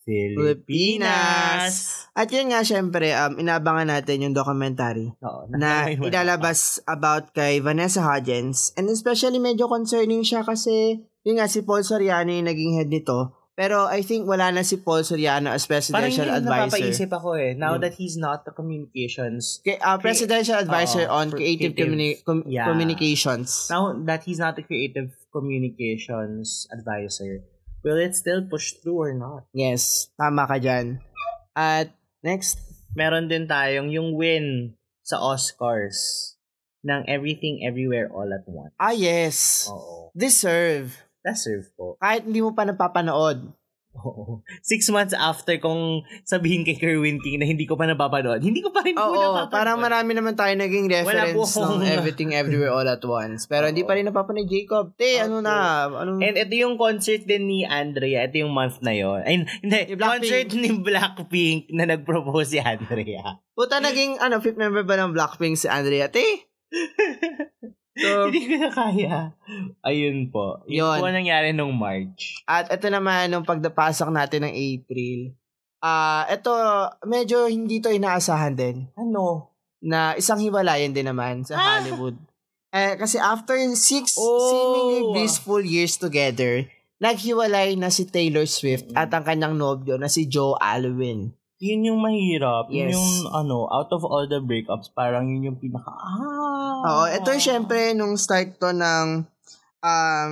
Pilipinas. 0.09 2.07
At 2.11 2.27
yun 2.27 2.49
nga, 2.49 2.61
syempre, 2.61 3.11
um, 3.11 3.37
inabangan 3.37 3.87
natin 3.87 4.21
yung 4.21 4.33
documentary 4.33 5.09
Oo, 5.15 5.45
na 5.51 5.87
ilalabas 6.01 6.79
about 6.83 7.31
kay 7.31 7.59
Vanessa 7.59 8.01
Hudgens. 8.01 8.71
And 8.73 8.87
especially, 8.87 9.37
medyo 9.37 9.65
concerning 9.65 10.21
siya 10.21 10.41
kasi, 10.41 10.99
yun 11.21 11.35
nga, 11.37 11.45
si 11.45 11.61
Paul 11.61 11.81
Soriano 11.81 12.27
yung 12.27 12.45
naging 12.45 12.75
head 12.75 12.89
nito. 12.89 13.33
Pero 13.59 13.83
I 13.85 13.99
think 13.99 14.23
wala 14.23 14.55
na 14.55 14.63
si 14.63 14.79
Paul 14.79 15.03
Soriano 15.03 15.51
as 15.51 15.67
Parang 15.67 15.83
presidential 15.83 16.31
yung 16.31 16.39
advisor. 16.39 16.79
napapaisip 16.79 17.11
ako 17.11 17.29
eh. 17.35 17.51
Now 17.53 17.75
Mm. 17.75 17.81
that 17.83 17.93
he's 17.93 18.15
not 18.15 18.47
the 18.47 18.55
communications, 18.55 19.59
Kay, 19.59 19.75
uh, 19.77 19.99
presidential 19.99 20.55
advisor 20.55 21.03
Oo, 21.03 21.11
on 21.13 21.27
creative, 21.27 21.75
creative. 21.75 21.91
communi- 21.91 22.17
com- 22.23 22.47
Yeah. 22.47 22.63
communications. 22.65 23.67
now 23.67 23.91
that 23.99 24.23
he's 24.23 24.39
not 24.39 24.55
the 24.55 24.63
creative 24.63 25.11
communications 25.29 26.71
advisor, 26.71 27.43
will 27.83 27.99
it 27.99 28.15
still 28.15 28.41
push 28.41 28.73
through 28.73 28.95
or 28.97 29.11
not? 29.11 29.43
Yes, 29.51 30.07
tama 30.15 30.47
ka 30.47 30.55
dyan. 30.55 31.03
At 31.51 31.91
next, 32.21 32.63
Meron 32.89 33.27
din 33.27 33.45
tayong 33.45 33.93
yung 33.93 34.17
win 34.17 34.73
sa 35.03 35.21
Oscars 35.21 36.33
ng 36.81 37.05
Everything 37.05 37.61
Everywhere 37.61 38.09
All 38.09 38.33
at 38.33 38.47
Once. 38.47 38.73
ah 38.79 38.89
yes, 38.89 39.69
Oo. 39.69 40.09
deserve. 40.15 41.08
Deserve 41.23 41.67
po. 41.75 41.99
Kahit 41.99 42.23
hindi 42.23 42.39
mo 42.39 42.55
pa 42.55 42.63
napapanood. 42.63 43.59
Oo. 43.97 44.45
Six 44.61 44.85
months 44.93 45.17
after 45.17 45.57
kung 45.57 46.05
sabihin 46.21 46.61
kay 46.61 46.77
Kerwin 46.77 47.17
King 47.19 47.41
na 47.41 47.47
hindi 47.49 47.65
ko 47.65 47.73
pa 47.73 47.89
napapanood, 47.89 48.37
hindi 48.39 48.61
ko 48.61 48.69
pa 48.69 48.85
rin 48.85 48.93
po 48.93 49.01
Oo, 49.01 49.17
napapanood. 49.17 49.49
parang 49.49 49.77
marami 49.81 50.11
naman 50.13 50.37
tayo 50.37 50.53
naging 50.53 50.87
po 50.87 50.93
reference 50.93 51.57
ng 51.57 51.83
Everything 51.89 52.31
Everywhere 52.37 52.69
All 52.69 52.85
at 52.85 53.01
Once. 53.01 53.49
Pero 53.49 53.65
hindi 53.65 53.81
Oo. 53.81 53.89
pa 53.89 53.97
rin 53.97 54.05
napapanood 54.05 54.45
Jacob. 54.45 54.93
Te, 54.93 55.19
ano 55.19 55.41
na? 55.41 55.89
Ano? 55.89 56.21
And 56.21 56.37
ito 56.37 56.53
yung 56.53 56.77
concert 56.77 57.25
din 57.25 57.49
ni 57.49 57.65
Andrea. 57.65 58.29
Ito 58.29 58.45
yung 58.45 58.53
month 58.53 58.79
na 58.85 58.93
yon. 58.93 59.25
Ay, 59.25 59.43
hindi. 59.65 59.79
Concert 59.97 60.53
ni 60.53 60.69
Blackpink 60.79 61.73
na 61.73 61.89
nag-propose 61.89 62.55
si 62.55 62.59
Andrea. 62.61 63.41
Puta, 63.57 63.81
naging, 63.81 64.21
ano, 64.21 64.37
fifth 64.39 64.61
member 64.61 64.85
ba 64.85 65.01
ng 65.01 65.17
Blackpink 65.17 65.57
si 65.57 65.65
Andrea? 65.65 66.07
Te? 66.13 66.23
So, 67.97 68.07
Hindi 68.29 68.45
ko 68.45 68.55
na 68.59 68.69
kaya. 68.69 69.15
Ayun 69.81 70.29
po. 70.29 70.61
Yun, 70.65 70.85
Yun. 70.85 70.97
po 70.99 71.05
ang 71.05 71.17
nangyari 71.17 71.49
nung 71.51 71.73
March. 71.73 72.41
At 72.45 72.69
ito 72.69 72.87
naman, 72.87 73.29
nung 73.29 73.43
pagdapasok 73.43 74.09
natin 74.09 74.45
ng 74.45 74.53
April, 74.53 75.33
ah 75.79 76.27
ito, 76.27 76.51
medyo 77.03 77.47
hindi 77.47 77.79
to 77.79 77.89
inaasahan 77.89 78.53
din. 78.53 78.85
Ano? 78.93 79.51
Na 79.79 80.13
isang 80.13 80.37
hiwalayan 80.37 80.91
din 80.91 81.07
naman 81.07 81.41
sa 81.43 81.55
Ah! 81.55 81.79
Hollywood. 81.79 82.19
Eh, 82.69 82.93
kasi 82.99 83.17
after 83.17 83.57
six 83.73 84.13
Oh! 84.13 84.37
seemingly 84.45 85.01
blissful 85.15 85.63
years 85.63 85.97
together, 85.97 86.69
naghiwalay 86.99 87.73
na 87.73 87.89
si 87.89 88.05
Taylor 88.05 88.45
Swift 88.45 88.91
at 88.93 89.09
ang 89.09 89.25
kanyang 89.25 89.55
nobyo 89.55 89.97
na 89.97 90.05
si 90.05 90.29
Joe 90.29 90.53
Alwyn. 90.59 91.33
Yun 91.59 91.85
yung 91.85 91.99
mahirap. 91.99 92.71
Yun 92.71 92.87
Yes. 92.87 92.95
yung, 92.95 93.09
ano, 93.29 93.67
out 93.67 93.91
of 93.91 94.01
all 94.01 94.23
the 94.23 94.39
breakups, 94.39 94.87
parang 94.89 95.27
yun 95.27 95.43
yung 95.45 95.59
pinaka, 95.59 95.91
ah. 95.91 96.79
Oo, 96.79 97.05
ito 97.05 97.35
syempre 97.35 97.91
nung 97.91 98.15
start 98.15 98.55
to 98.55 98.71
ng 98.71 99.27
um 99.79 100.31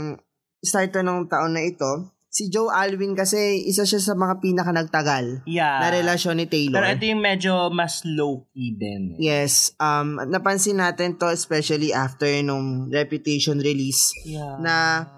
start 0.60 0.90
to 0.90 1.00
ng 1.00 1.28
taon 1.28 1.52
na 1.52 1.64
ito, 1.64 1.88
si 2.28 2.48
Joe 2.48 2.70
Alwyn 2.70 3.12
kasi 3.12 3.36
isa 3.62 3.82
siya 3.82 3.98
sa 3.98 4.14
mga 4.14 4.40
pinaka 4.40 4.70
nagtagal 4.70 5.42
Yeah. 5.44 5.82
na 5.82 5.90
relasyon 5.90 6.38
ni 6.38 6.46
Taylor. 6.46 6.80
Pero 6.80 6.94
ito 6.94 7.06
yung 7.06 7.20
medyo 7.20 7.54
mas 7.68 8.04
low-key 8.04 8.78
din. 8.78 9.02
eh. 9.16 9.20
Yes, 9.20 9.74
um 9.78 10.22
napansin 10.24 10.78
natin 10.78 11.16
to 11.16 11.28
especially 11.28 11.92
after 11.92 12.28
nung 12.40 12.88
Reputation 12.88 13.58
release. 13.58 14.16
Yeah. 14.24 14.60
Na- 14.60 15.17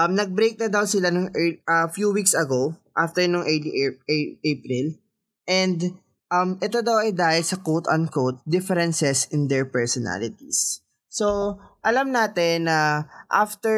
Um 0.00 0.16
nag-break 0.16 0.56
na 0.56 0.72
daw 0.72 0.88
sila 0.88 1.12
nung 1.12 1.28
a 1.68 1.92
few 1.92 2.08
weeks 2.08 2.32
ago 2.32 2.72
after 2.96 3.20
nung 3.28 3.44
April. 3.44 4.96
And 5.44 6.00
um 6.32 6.56
ito 6.64 6.80
daw 6.80 7.04
ay 7.04 7.12
dahil 7.12 7.44
sa 7.44 7.60
quote-unquote 7.60 8.40
differences 8.48 9.28
in 9.28 9.52
their 9.52 9.68
personalities. 9.68 10.80
So, 11.10 11.58
alam 11.82 12.14
natin 12.14 12.70
na 12.70 13.10
after, 13.26 13.74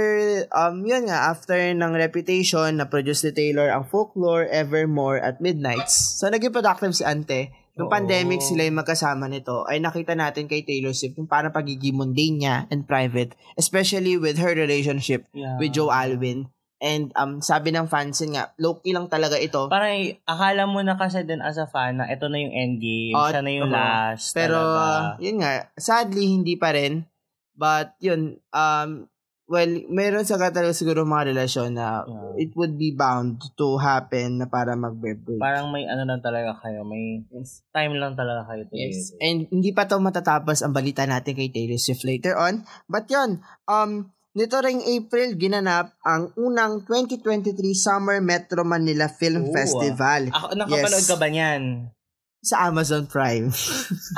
um, 0.52 0.84
yun 0.84 1.08
nga, 1.08 1.32
after 1.32 1.56
ng 1.56 1.96
Reputation 1.96 2.76
na 2.76 2.84
produce 2.84 3.24
ni 3.24 3.32
Taylor 3.32 3.72
ang 3.72 3.88
Folklore, 3.88 4.52
Evermore 4.52 5.16
at 5.16 5.40
Midnights. 5.40 6.20
So, 6.20 6.28
naging 6.28 6.52
productive 6.52 6.92
si 6.92 7.08
Ante. 7.08 7.48
Nung 7.72 7.88
Oo. 7.88 7.92
pandemic 7.92 8.44
sila 8.44 8.68
yung 8.68 8.76
magkasama 8.76 9.26
nito, 9.26 9.64
ay 9.64 9.80
nakita 9.80 10.12
natin 10.12 10.44
kay 10.44 10.60
Taylor 10.60 10.92
Swift 10.92 11.16
yung 11.16 11.24
parang 11.24 11.50
pagiging 11.50 11.96
mundane 11.96 12.36
niya 12.36 12.56
and 12.68 12.84
private, 12.84 13.32
especially 13.56 14.20
with 14.20 14.36
her 14.36 14.52
relationship 14.52 15.24
Yeah. 15.32 15.56
with 15.56 15.72
Joe 15.72 15.88
Alwyn. 15.88 16.52
And 16.82 17.14
um, 17.14 17.38
sabi 17.40 17.70
ng 17.70 17.86
fans 17.86 18.20
yun 18.20 18.34
nga, 18.36 18.52
low-key 18.58 18.92
lang 18.92 19.06
talaga 19.06 19.38
ito. 19.38 19.70
Parang 19.70 19.94
akala 20.26 20.66
mo 20.66 20.82
na 20.82 20.98
kasi 20.98 21.22
din 21.22 21.38
as 21.38 21.56
a 21.56 21.64
fan 21.64 21.96
na 21.96 22.10
ito 22.10 22.26
na 22.26 22.36
yung 22.36 22.52
endgame, 22.52 23.14
Oh, 23.14 23.30
siya 23.30 23.40
na 23.40 23.52
yung 23.54 23.70
oo. 23.70 23.72
last. 23.72 24.34
Pero, 24.34 24.58
talaga. 24.58 25.16
yun 25.22 25.36
nga, 25.40 25.52
sadly, 25.78 26.26
hindi 26.28 26.58
pa 26.58 26.74
rin. 26.74 27.06
But, 27.54 27.94
yun, 28.00 28.42
um, 28.50 29.06
well, 29.52 29.68
meron 29.92 30.24
sa 30.24 30.40
talaga 30.40 30.72
siguro 30.72 31.04
mga 31.04 31.36
relasyon 31.36 31.76
na 31.76 32.08
Yeah. 32.08 32.48
it 32.48 32.50
would 32.56 32.80
be 32.80 32.88
bound 32.88 33.36
to 33.60 33.76
happen 33.76 34.40
na 34.40 34.48
para 34.48 34.72
mag-break. 34.72 35.36
Parang 35.36 35.68
may 35.68 35.84
ano 35.84 36.08
lang 36.08 36.24
talaga 36.24 36.56
kayo, 36.56 36.88
may 36.88 37.20
yes. 37.28 37.60
time 37.68 38.00
lang 38.00 38.16
talaga 38.16 38.48
kayo. 38.48 38.64
to 38.64 38.72
Yes. 38.72 39.12
live. 39.12 39.20
And 39.20 39.38
hindi 39.52 39.76
pa 39.76 39.84
to 39.84 40.00
matatapos 40.00 40.64
ang 40.64 40.72
balita 40.72 41.04
natin 41.04 41.36
kay 41.36 41.52
Taylor 41.52 41.76
Swift 41.76 42.08
later 42.08 42.32
on. 42.40 42.64
But 42.88 43.12
yun, 43.12 43.44
um, 43.68 44.08
nito 44.32 44.56
ring 44.64 44.80
April, 44.80 45.36
ginanap 45.36 45.92
ang 46.00 46.32
unang 46.40 46.88
2023 46.88 47.52
Summer 47.76 48.24
Metro 48.24 48.64
Manila 48.64 49.12
Film 49.12 49.44
Oo, 49.44 49.52
Festival 49.52 50.32
Ako, 50.32 50.56
nakapanood 50.56 51.04
Yes. 51.04 51.10
ka 51.12 51.16
ba 51.20 51.28
niyan? 51.28 51.92
sa 52.42 52.66
Amazon 52.66 53.06
Prime. 53.06 53.54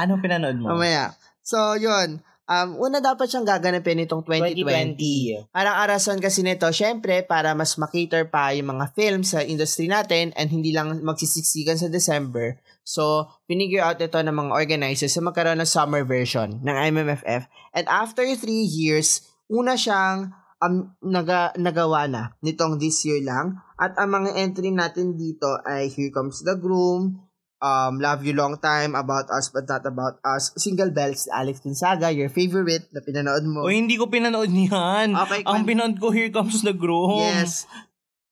Anong 0.00 0.24
pinanood 0.24 0.56
mo? 0.56 0.72
Mamaya. 0.72 1.12
So, 1.44 1.76
yun. 1.76 2.24
Um, 2.44 2.76
una 2.76 3.00
dapat 3.00 3.24
siyang 3.32 3.48
gaganapin 3.48 4.04
itong 4.04 4.20
2020. 4.20 5.48
2020. 5.48 5.48
Parang 5.48 5.76
arason 5.80 6.20
kasi 6.20 6.44
nito, 6.44 6.68
syempre, 6.68 7.24
para 7.24 7.56
mas 7.56 7.72
makiter 7.80 8.28
pa 8.28 8.52
yung 8.52 8.76
mga 8.76 8.92
films 8.92 9.32
sa 9.32 9.40
industry 9.40 9.88
natin 9.88 10.36
and 10.36 10.52
hindi 10.52 10.68
lang 10.68 11.00
magsisiksikan 11.00 11.80
sa 11.80 11.88
December. 11.88 12.60
So, 12.84 13.32
pinigure 13.48 13.80
out 13.80 13.96
ito 13.96 14.20
ng 14.20 14.36
mga 14.36 14.52
organizers 14.52 15.16
na 15.16 15.32
magkaroon 15.32 15.64
ng 15.64 15.70
summer 15.72 16.04
version 16.04 16.60
ng 16.60 16.76
MMFF. 16.92 17.48
And 17.72 17.88
after 17.88 18.28
three 18.36 18.68
years, 18.68 19.24
una 19.48 19.80
siyang 19.80 20.36
um, 20.60 20.92
naga, 21.00 21.56
nagawa 21.56 22.04
na 22.12 22.36
nitong 22.44 22.76
this 22.76 23.08
year 23.08 23.24
lang. 23.24 23.56
At 23.80 23.96
ang 23.96 24.12
mga 24.12 24.36
entry 24.36 24.68
natin 24.68 25.16
dito 25.16 25.48
ay 25.64 25.88
Here 25.88 26.12
Comes 26.12 26.44
the 26.44 26.60
Groom, 26.60 27.24
um, 27.64 27.96
Love 27.96 28.20
You 28.28 28.36
Long 28.36 28.60
Time, 28.60 28.92
About 28.92 29.32
Us 29.32 29.48
But 29.48 29.64
Not 29.64 29.88
About 29.88 30.20
Us, 30.20 30.52
Single 30.60 30.92
Bells, 30.92 31.24
Alex 31.32 31.64
Gonzaga, 31.64 32.12
your 32.12 32.28
favorite 32.28 32.92
na 32.92 33.00
pinanood 33.00 33.48
mo. 33.48 33.64
O 33.64 33.72
hindi 33.72 33.96
ko 33.96 34.12
pinanood 34.12 34.52
niyan. 34.52 35.16
Okay, 35.16 35.40
Ang 35.48 35.64
kwan- 35.64 35.66
pinanood 35.66 35.96
ko, 35.96 36.12
Here 36.12 36.28
Comes 36.28 36.60
the 36.60 36.76
Groom. 36.76 37.24
Yes. 37.24 37.64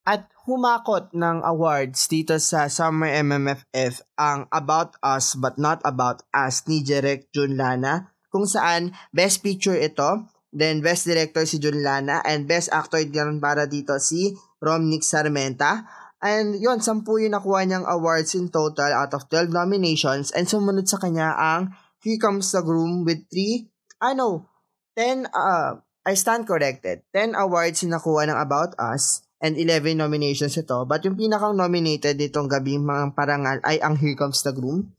At 0.04 0.28
humakot 0.44 1.16
ng 1.16 1.40
awards 1.40 2.10
dito 2.10 2.36
sa 2.36 2.68
Summer 2.68 3.08
MMFF 3.08 4.04
ang 4.20 4.50
About 4.52 5.00
Us 5.00 5.32
But 5.32 5.56
Not 5.56 5.80
About 5.88 6.26
Us 6.34 6.66
ni 6.68 6.84
Jerek 6.84 7.32
Jun 7.32 7.56
Lana 7.56 8.12
kung 8.32 8.48
saan 8.48 8.96
Best 9.12 9.44
Picture 9.44 9.76
ito, 9.76 10.24
then 10.56 10.80
Best 10.80 11.04
Director 11.04 11.44
si 11.44 11.60
Jun 11.60 11.84
Lana, 11.84 12.24
and 12.24 12.48
Best 12.48 12.72
Actor 12.72 13.04
din 13.04 13.38
para 13.38 13.68
dito 13.68 14.00
si 14.00 14.32
Romnick 14.58 15.04
Sarmenta. 15.04 15.84
And 16.22 16.54
yun, 16.62 16.78
sampu 16.78 17.18
yung 17.18 17.34
nakuha 17.34 17.66
niyang 17.66 17.82
awards 17.82 18.38
in 18.38 18.46
total 18.46 18.94
out 18.94 19.10
of 19.10 19.26
12 19.26 19.50
nominations 19.50 20.30
and 20.30 20.46
sumunod 20.46 20.86
sa 20.86 21.02
kanya 21.02 21.34
ang 21.34 21.74
Here 21.98 22.18
Comes 22.22 22.54
the 22.54 22.62
Groom 22.62 23.02
with 23.02 23.26
3, 23.26 23.66
I 24.06 24.14
know, 24.14 24.46
10, 24.94 25.26
uh, 25.34 25.82
I 26.06 26.14
stand 26.14 26.46
corrected. 26.46 27.02
10 27.10 27.34
awards 27.34 27.82
yung 27.82 27.98
nakuha 27.98 28.30
ng 28.30 28.38
About 28.38 28.78
Us 28.78 29.26
and 29.42 29.58
11 29.58 29.98
nominations 29.98 30.54
ito. 30.54 30.86
But 30.86 31.02
yung 31.02 31.18
pinakang 31.18 31.58
nominated 31.58 32.18
nitong 32.18 32.46
gabi 32.46 32.78
mga 32.78 33.18
parangal 33.18 33.58
ay 33.66 33.82
ang 33.82 33.98
Here 33.98 34.14
Comes 34.14 34.46
the 34.46 34.54
Groom. 34.54 34.94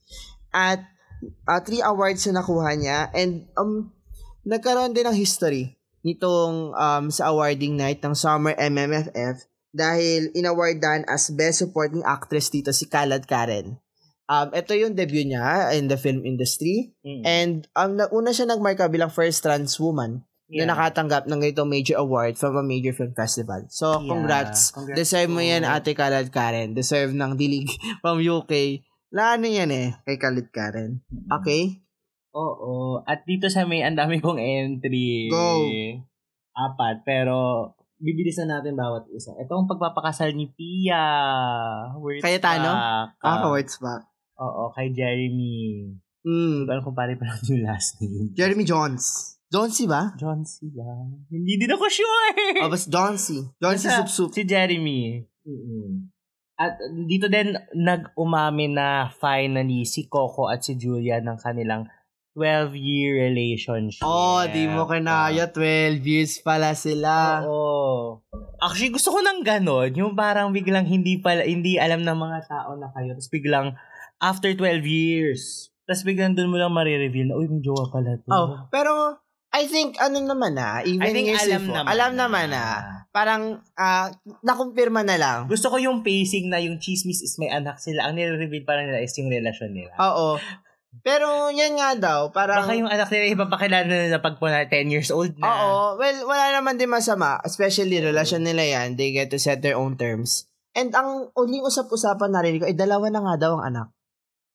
At 0.51 0.83
3 1.47 1.63
awards 1.87 2.27
yung 2.27 2.35
nakuha 2.35 2.75
niya 2.75 3.07
and 3.15 3.47
um, 3.55 3.95
nagkaroon 4.43 4.91
din 4.91 5.07
ng 5.07 5.15
history 5.15 5.79
nitong 6.03 6.75
um, 6.75 7.07
sa 7.07 7.31
awarding 7.31 7.79
night 7.79 8.03
ng 8.03 8.11
Summer 8.11 8.51
MMFF 8.59 9.52
dahil 9.73 10.29
inawardan 10.37 11.03
as 11.09 11.33
Best 11.33 11.65
Supporting 11.65 12.05
Actress 12.05 12.53
dito 12.53 12.69
si 12.69 12.85
Kalad 12.85 13.25
Karen. 13.25 13.81
Um, 14.29 14.47
ito 14.55 14.71
yung 14.71 14.95
debut 14.95 15.27
niya 15.27 15.75
in 15.75 15.91
the 15.91 15.99
film 15.99 16.23
industry. 16.23 16.95
Mm. 17.03 17.21
And 17.25 17.55
um, 17.75 17.99
una 18.13 18.31
siya 18.31 18.47
nagmarka 18.47 18.87
bilang 18.87 19.11
first 19.11 19.43
trans 19.43 19.75
woman 19.81 20.23
Yeah. 20.53 20.69
na 20.69 20.75
nakatanggap 20.77 21.25
ng 21.25 21.39
ganitong 21.39 21.71
major 21.71 21.97
award 21.97 22.37
from 22.37 22.53
a 22.53 22.61
major 22.61 22.93
film 22.93 23.15
festival. 23.17 23.65
So, 23.73 23.97
Yeah. 23.97 24.05
congrats. 24.05 24.69
Congrats 24.69 24.99
Deserve 25.01 25.31
mo 25.31 25.41
yan, 25.41 25.65
Ate 25.65 25.97
Kalad 25.97 26.29
Karen. 26.29 26.77
Deserve 26.77 27.09
ng 27.15 27.33
dilig 27.33 27.73
from 28.05 28.21
UK. 28.21 28.83
Na 29.09 29.33
ano 29.33 29.49
yan 29.49 29.73
eh, 29.73 29.97
kay 30.05 30.21
Kalad 30.21 30.53
Karen. 30.53 31.01
Mm. 31.09 31.27
Okay? 31.41 31.81
Oo. 32.37 33.01
At 33.01 33.25
dito 33.25 33.49
sa 33.49 33.65
may, 33.65 33.81
ang 33.81 33.97
dami 33.97 34.21
kong 34.21 34.37
entry. 34.37 35.31
Go. 35.31 35.63
Apat. 36.53 37.01
Pero, 37.01 37.73
bibilisan 38.03 38.51
natin 38.51 38.75
bawat 38.75 39.07
isa. 39.15 39.31
Ito 39.39 39.55
ang 39.55 39.71
pagpapakasal 39.71 40.35
ni 40.35 40.51
Pia. 40.51 40.99
Words 41.95 42.19
Cayetano? 42.19 42.71
back. 42.75 43.23
Ah, 43.23 43.47
words 43.47 43.79
back. 43.79 44.03
Oo, 44.43 44.75
kay 44.75 44.91
Jeremy. 44.91 45.87
Mm. 46.27 46.67
Pero 46.67 46.79
kung 46.83 46.95
pare 46.95 47.15
pa 47.15 47.31
lang 47.31 47.39
yung 47.47 47.63
last 47.63 47.99
name. 48.03 48.35
Jeremy 48.35 48.67
Jones. 48.67 49.33
Johnsy 49.53 49.85
ba? 49.85 50.17
John 50.17 50.41
C. 50.43 50.65
ba? 50.73 50.97
Hindi 51.29 51.61
din 51.61 51.69
ako 51.69 51.85
sure. 51.85 52.65
O, 52.65 52.73
bas 52.73 52.89
Johnsy. 52.89 53.37
Johnsy 53.61 53.85
Basta, 53.85 54.01
Sup 54.01 54.09
Sup. 54.09 54.29
Si 54.33 54.43
Jeremy. 54.49 55.21
At 56.57 56.81
dito 57.05 57.29
din 57.29 57.53
nag-umami 57.77 58.73
na 58.73 59.13
finally 59.13 59.85
si 59.85 60.09
Coco 60.09 60.49
at 60.49 60.65
si 60.65 60.73
Julia 60.73 61.21
ng 61.21 61.37
kanilang 61.37 61.85
12-year 62.33 63.29
relationship. 63.29 64.01
Oh, 64.01 64.41
di 64.49 64.65
mo 64.65 64.89
kinaya. 64.89 65.49
12 65.49 66.01
years 66.01 66.41
pala 66.41 66.73
sila. 66.73 67.45
Oo. 67.45 68.21
Actually, 68.57 68.93
gusto 68.93 69.13
ko 69.13 69.19
ng 69.21 69.45
ganon. 69.45 69.93
Yung 69.93 70.13
parang 70.17 70.49
biglang 70.49 70.89
hindi 70.89 71.21
pala, 71.21 71.45
hindi 71.45 71.77
alam 71.77 72.01
ng 72.01 72.17
mga 72.17 72.39
tao 72.49 72.73
na 72.77 72.89
kayo. 72.93 73.13
Tapos 73.13 73.29
biglang, 73.29 73.67
after 74.17 74.49
12 74.55 74.81
years, 74.87 75.69
tapos 75.83 76.07
biglang 76.07 76.33
doon 76.33 76.49
mo 76.49 76.57
lang 76.57 76.73
marireveal 76.73 77.29
na, 77.29 77.37
uy, 77.37 77.45
may 77.51 77.61
jowa 77.61 77.91
pala 77.91 78.17
to. 78.17 78.29
Oh, 78.31 78.65
pero 78.71 79.19
I 79.53 79.69
think 79.69 80.01
ano 80.01 80.17
naman 80.17 80.57
na, 80.57 80.81
even 80.81 81.05
I 81.05 81.13
think 81.13 81.29
years 81.29 81.45
alam 81.45 81.61
before, 81.61 81.75
naman 81.77 81.91
alam 81.93 82.11
na. 82.11 82.19
naman 82.25 82.45
na. 82.49 82.65
parang 83.13 83.61
ah 83.77 84.09
nakumpirma 84.41 85.05
na 85.05 85.21
lang. 85.21 85.39
Gusto 85.45 85.69
ko 85.69 85.77
yung 85.77 86.01
pacing 86.01 86.49
na 86.49 86.57
yung 86.57 86.81
chismis 86.81 87.21
is 87.21 87.37
may 87.37 87.53
anak 87.53 87.77
sila. 87.77 88.09
Ang 88.09 88.17
nire-reveal 88.17 88.65
pa 88.65 88.81
nila 88.81 88.97
is 89.05 89.13
yung 89.21 89.29
relasyon 89.29 89.69
nila. 89.77 89.93
Oo. 90.01 90.41
Pero 91.01 91.49
yan 91.49 91.73
nga 91.81 91.97
daw, 91.97 92.19
parang 92.29 92.69
Baka 92.69 92.77
yung 92.77 92.91
anak 92.91 93.09
nila 93.09 93.33
ipapakilala 93.33 93.89
nila 93.89 94.21
pag 94.21 94.37
po 94.37 94.45
na 94.45 94.69
10 94.69 94.93
years 94.93 95.09
old 95.09 95.33
na. 95.41 95.49
Oo, 95.49 95.97
well, 95.97 96.19
wala 96.29 96.53
naman 96.53 96.77
din 96.77 96.91
masama. 96.91 97.41
Especially, 97.41 97.97
relasyon 97.97 98.45
nila 98.45 98.61
yan. 98.61 98.93
They 98.93 99.09
get 99.09 99.33
to 99.33 99.41
set 99.41 99.65
their 99.65 99.73
own 99.73 99.97
terms. 99.97 100.45
And 100.77 100.93
ang 100.93 101.33
uling 101.33 101.65
usap-usapan 101.65 102.29
narinig 102.29 102.61
ko, 102.61 102.69
ay 102.69 102.77
dalawa 102.77 103.09
na 103.09 103.25
nga 103.25 103.35
daw 103.41 103.51
ang 103.57 103.73
anak. 103.73 103.87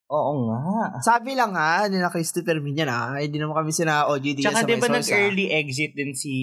Oo 0.09 0.49
nga. 0.49 0.59
Sabi 1.04 1.37
lang 1.37 1.52
nga, 1.52 1.85
ni 1.90 2.00
na 2.00 2.09
Christopher 2.09 2.64
Minyan 2.64 2.88
ha, 2.88 3.21
hindi 3.21 3.37
naman 3.37 3.61
kami 3.61 3.71
sina 3.76 4.09
OG 4.09 4.40
dito 4.40 4.49
Tsaka 4.49 4.64
sa 4.64 4.68
di 4.68 4.80
ba 4.80 4.88
ah. 4.88 4.95
nag-early 4.97 5.47
exit 5.52 5.92
din 5.92 6.16
si 6.16 6.35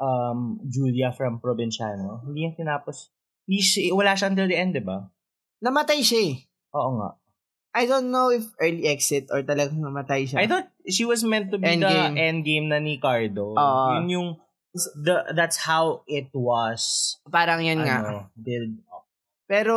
um, 0.00 0.56
Julia 0.64 1.12
from 1.12 1.36
Provinciano? 1.36 2.24
Hindi 2.24 2.48
yan 2.48 2.56
tinapos. 2.56 3.12
Hindi 3.44 3.92
wala 3.92 4.16
siya 4.16 4.32
until 4.32 4.48
the 4.48 4.56
end, 4.56 4.72
di 4.72 4.80
ba? 4.80 5.04
Namatay 5.60 6.00
siya 6.00 6.20
eh. 6.32 6.36
Oo 6.72 6.90
nga. 6.96 7.08
I 7.74 7.84
don't 7.84 8.14
know 8.14 8.30
if 8.30 8.46
early 8.62 8.86
exit 8.86 9.26
or 9.34 9.42
talagang 9.42 9.82
namatay 9.82 10.30
siya. 10.30 10.38
I 10.38 10.46
thought 10.46 10.70
she 10.86 11.02
was 11.02 11.26
meant 11.26 11.50
to 11.50 11.58
be 11.58 11.66
Endgame. 11.66 12.14
the 12.14 12.22
endgame 12.22 12.66
na 12.70 12.78
ni 12.78 13.02
Cardo. 13.02 13.58
Oo. 13.58 13.98
Yun 13.98 14.06
yung, 14.06 14.28
the, 14.94 15.34
that's 15.34 15.58
how 15.58 16.06
it 16.06 16.30
was. 16.30 17.18
Parang 17.26 17.58
yan 17.60 17.82
nga. 17.82 17.98
Ano, 18.06 18.30
build 18.38 18.78
up. 18.86 19.10
Pero, 19.50 19.74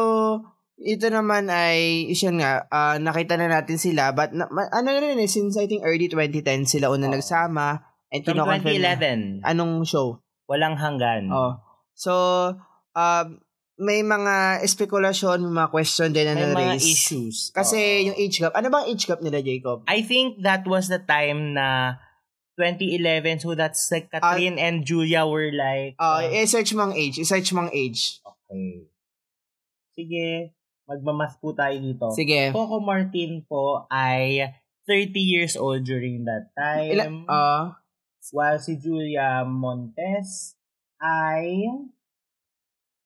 ito 0.78 1.10
naman 1.10 1.50
ay, 1.50 2.06
yun 2.14 2.38
nga, 2.38 2.70
ah, 2.70 3.02
nakita 3.02 3.34
na 3.34 3.50
natin 3.50 3.82
sila, 3.82 4.14
but, 4.14 4.30
na, 4.30 4.46
ano 4.46 4.88
na 4.94 5.02
rin 5.02 5.18
eh, 5.18 5.26
since 5.26 5.58
I 5.58 5.66
think 5.66 5.82
early 5.82 6.06
2010 6.06 6.70
sila 6.70 6.94
una 6.94 7.10
Oo. 7.10 7.18
nagsama, 7.18 7.82
and 8.14 8.22
From 8.22 8.38
kinoconfirm 8.38 8.78
na- 8.78 8.94
2011, 9.42 9.42
Anong 9.42 9.74
show? 9.84 10.22
walang 10.46 10.78
hanggan. 10.78 11.34
Oh. 11.34 11.60
So, 11.92 12.14
um, 12.94 13.42
may 13.78 14.02
mga 14.02 14.66
espekulasyon, 14.66 15.46
may 15.46 15.54
mga 15.54 15.70
question 15.70 16.10
din 16.10 16.26
na 16.26 16.34
May 16.34 16.50
mga 16.50 16.74
na-raise. 16.74 16.86
issues. 16.86 17.38
Kasi 17.54 17.78
Oo. 17.78 18.06
yung 18.10 18.18
age 18.18 18.42
gap, 18.42 18.58
ano 18.58 18.68
bang 18.68 18.90
age 18.90 19.06
gap 19.06 19.22
nila, 19.22 19.38
Jacob? 19.40 19.86
I 19.86 20.02
think 20.02 20.42
that 20.42 20.66
was 20.66 20.90
the 20.90 20.98
time 20.98 21.54
na 21.54 22.02
2011, 22.58 23.38
so 23.46 23.54
that's 23.54 23.86
like 23.94 24.10
Catherine 24.10 24.58
and 24.58 24.82
Julia 24.82 25.30
were 25.30 25.54
like, 25.54 25.94
Uh, 26.02 26.26
uh, 26.26 26.42
i-search 26.42 26.74
mo 26.74 26.90
ang 26.90 26.98
age. 26.98 27.22
I-search 27.22 27.54
mo 27.54 27.66
ang 27.66 27.72
age. 27.72 28.18
okay. 28.26 28.90
Sige, 29.94 30.54
magmamas 30.90 31.38
po 31.38 31.54
tayo 31.54 31.78
dito. 31.78 32.10
Sige. 32.14 32.50
Coco 32.54 32.82
Martin 32.82 33.46
po 33.46 33.86
ay 33.90 34.42
30 34.90 35.14
years 35.22 35.54
old 35.54 35.86
during 35.86 36.26
that 36.26 36.50
time. 36.58 36.98
Ila- 36.98 37.30
ah, 37.30 37.64
while 38.34 38.58
si 38.58 38.78
Julia 38.78 39.46
Montes 39.46 40.58
ay 40.98 41.62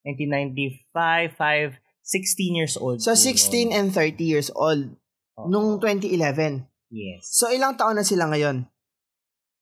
1995, 0.03 1.37
5, 1.37 1.77
16 2.03 2.57
years 2.57 2.75
old. 2.77 2.97
so, 2.99 3.13
po 3.13 3.19
16 3.19 3.69
nun. 3.69 3.77
and 3.77 3.87
30 3.93 4.23
years 4.25 4.49
old 4.57 4.97
Oo. 5.37 5.47
nung 5.47 5.77
2011. 5.77 6.65
Yes. 6.91 7.29
So, 7.31 7.47
ilang 7.47 7.79
taon 7.79 7.95
na 7.95 8.05
sila 8.05 8.27
ngayon? 8.27 8.67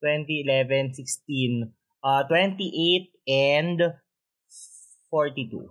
2011, 0.02 0.96
16, 0.96 1.70
uh, 2.02 2.22
28 2.26 3.12
and 3.28 3.78
42. 5.12 5.70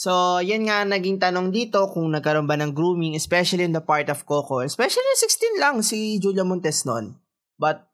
So, 0.00 0.40
yan 0.40 0.64
nga 0.64 0.88
naging 0.88 1.20
tanong 1.20 1.52
dito 1.52 1.84
kung 1.92 2.08
nagkaroon 2.08 2.48
ba 2.48 2.56
ng 2.56 2.72
grooming, 2.72 3.12
especially 3.12 3.68
in 3.68 3.76
the 3.76 3.84
part 3.84 4.08
of 4.08 4.24
Coco. 4.24 4.64
Especially 4.64 5.04
16 5.12 5.60
lang 5.60 5.84
si 5.84 6.16
Julia 6.16 6.40
Montes 6.40 6.88
noon. 6.88 7.20
But, 7.60 7.84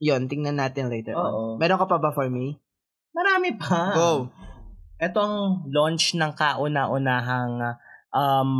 yon 0.00 0.24
tingnan 0.32 0.56
natin 0.56 0.88
later 0.88 1.12
on. 1.12 1.30
Oo. 1.30 1.42
Meron 1.60 1.76
ka 1.76 1.84
pa 1.84 2.00
ba 2.00 2.10
for 2.16 2.32
me? 2.32 2.56
Marami 3.12 3.60
pa. 3.60 3.92
Go. 3.92 4.32
Ito 5.00 5.16
ang 5.16 5.36
launch 5.66 6.12
ng 6.12 6.32
kauna-unahang 6.36 7.56
um 8.12 8.52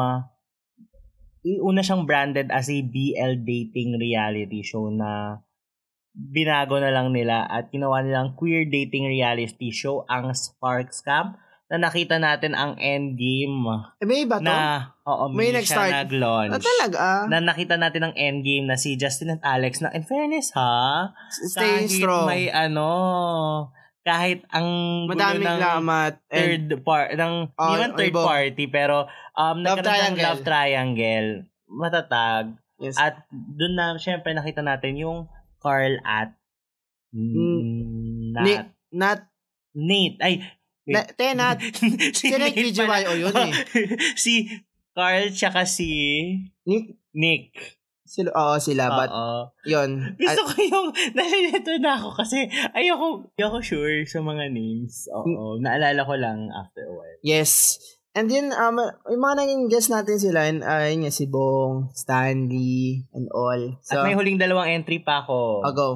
una 1.40 1.80
siyang 1.80 2.04
branded 2.04 2.48
as 2.48 2.68
a 2.68 2.80
BL 2.80 3.44
dating 3.44 3.96
reality 3.96 4.60
show 4.60 4.88
na 4.88 5.40
binago 6.12 6.76
na 6.76 6.92
lang 6.92 7.12
nila 7.12 7.44
at 7.44 7.68
ginawa 7.68 8.00
nilang 8.00 8.36
queer 8.36 8.64
dating 8.66 9.08
reality 9.08 9.68
show 9.70 10.04
ang 10.04 10.32
Sparks 10.32 11.00
Camp 11.00 11.36
na 11.70 11.78
nakita 11.78 12.18
natin 12.18 12.52
ang 12.52 12.74
endgame 12.76 13.62
Eh, 14.00 14.04
may 14.04 14.26
iba 14.26 14.36
to? 14.36 14.44
na 14.44 14.90
oo, 15.06 15.30
May 15.30 15.54
may 15.54 15.62
siya 15.62 16.02
nag-launch. 16.02 16.50
Ah, 16.50 16.60
talaga? 16.60 17.00
Na 17.30 17.38
nakita 17.38 17.78
natin 17.78 18.10
ang 18.10 18.14
endgame 18.18 18.66
na 18.66 18.74
si 18.74 18.98
Justin 18.98 19.38
at 19.38 19.42
Alex 19.46 19.78
na 19.78 19.94
in 19.94 20.02
fairness 20.02 20.50
ha, 20.52 21.14
Stay 21.30 21.86
strong. 21.86 22.26
may 22.26 22.50
ano, 22.50 22.90
kahit 24.00 24.42
ang 24.48 24.66
Madaming 25.06 25.44
ng 25.44 25.58
lamat. 25.58 26.12
Third 26.26 26.66
part 26.80 27.12
ng 27.12 27.52
Oh, 27.52 27.64
hindi 27.68 27.76
man 27.78 27.92
third 27.94 28.10
iba. 28.10 28.22
party 28.22 28.64
pero 28.66 28.96
um 29.34 29.60
Love 29.60 29.80
triangle. 29.80 30.24
love 30.24 30.40
triangle 30.40 31.28
matatag 31.66 32.44
yes. 32.76 32.96
at 32.96 33.24
doon 33.30 33.74
na 33.74 33.94
syempre 33.94 34.32
nakita 34.32 34.60
natin 34.60 34.96
yung 34.96 35.18
Carl 35.58 36.00
at 36.02 36.32
Mm. 37.10 38.30
Nat 38.32 38.44
Ni- 38.44 38.66
not, 38.92 39.20
Nate 39.72 40.18
ay 40.20 40.34
na, 40.86 41.02
te, 41.02 41.34
not. 41.34 41.58
si 42.18 42.30
Nate 42.30 42.54
video 42.54 42.82
pala. 42.82 43.02
YO 43.10 43.26
yun 43.26 43.34
eh. 43.34 43.54
si 44.18 44.46
Carl 44.90 45.30
tsaka 45.30 45.62
si 45.62 45.90
Nick, 46.62 46.98
Nick 47.12 47.44
sila, 48.10 48.30
oo, 48.34 48.58
sila. 48.58 48.90
But, 48.90 49.10
Oo. 49.14 49.54
yun. 49.62 50.18
Gusto 50.18 50.42
ko 50.50 50.54
yung, 50.58 50.88
nalilito 51.16 51.78
na 51.78 51.94
ako 51.94 52.18
kasi 52.18 52.50
ayoko, 52.74 53.30
ayoko 53.38 53.62
sure 53.62 54.02
sa 54.02 54.18
mga 54.18 54.50
names. 54.50 55.06
Oo, 55.14 55.62
naalala 55.62 56.02
ko 56.02 56.18
lang 56.18 56.50
after 56.50 56.90
a 56.90 56.92
while. 56.92 57.18
Yes. 57.22 57.78
And 58.10 58.26
then, 58.26 58.50
um, 58.50 58.82
yung 59.06 59.22
mga 59.22 59.46
naging 59.46 59.62
guest 59.70 59.94
natin 59.94 60.18
sila, 60.18 60.50
uh, 60.50 60.86
yun 60.90 61.06
nga, 61.06 61.14
si 61.14 61.30
Bong, 61.30 61.94
Stanley, 61.94 63.06
and 63.14 63.30
all. 63.30 63.78
So, 63.86 64.02
At 64.02 64.10
may 64.10 64.18
huling 64.18 64.42
dalawang 64.42 64.82
entry 64.82 64.98
pa 64.98 65.22
ako. 65.22 65.62
I'll 65.62 65.78
go. 65.78 65.90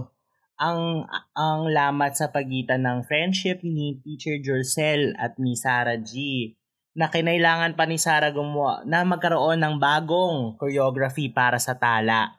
ang 0.54 1.10
ang 1.34 1.66
lamat 1.66 2.14
sa 2.14 2.30
pagitan 2.30 2.86
ng 2.86 3.02
friendship 3.10 3.66
ni 3.66 3.98
Teacher 3.98 4.38
Jorcel 4.38 5.10
at 5.18 5.34
ni 5.34 5.58
Sarah 5.58 5.98
G 5.98 6.54
na 6.94 7.10
kinailangan 7.10 7.74
pa 7.74 7.90
ni 7.90 7.98
Sarah 7.98 8.30
gumawa 8.30 8.86
na 8.86 9.02
magkaroon 9.02 9.58
ng 9.58 9.74
bagong 9.82 10.54
choreography 10.54 11.26
para 11.26 11.58
sa 11.58 11.74
tala. 11.74 12.38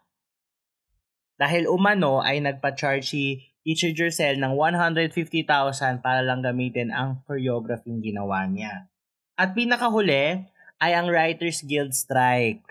Dahil 1.36 1.68
umano 1.68 2.24
ay 2.24 2.40
nagpa-charge 2.40 3.04
si 3.04 3.24
Teacher 3.68 3.92
Jorcel 3.92 4.40
ng 4.40 4.56
150,000 4.56 6.00
para 6.00 6.24
lang 6.24 6.40
gamitin 6.40 6.96
ang 6.96 7.20
choreography 7.28 7.92
ginawa 8.00 8.48
niya. 8.48 8.88
At 9.36 9.52
pinakahuli 9.52 10.48
ay 10.80 10.92
ang 10.96 11.12
Writers 11.12 11.60
Guild 11.68 11.92
strike. 11.92 12.64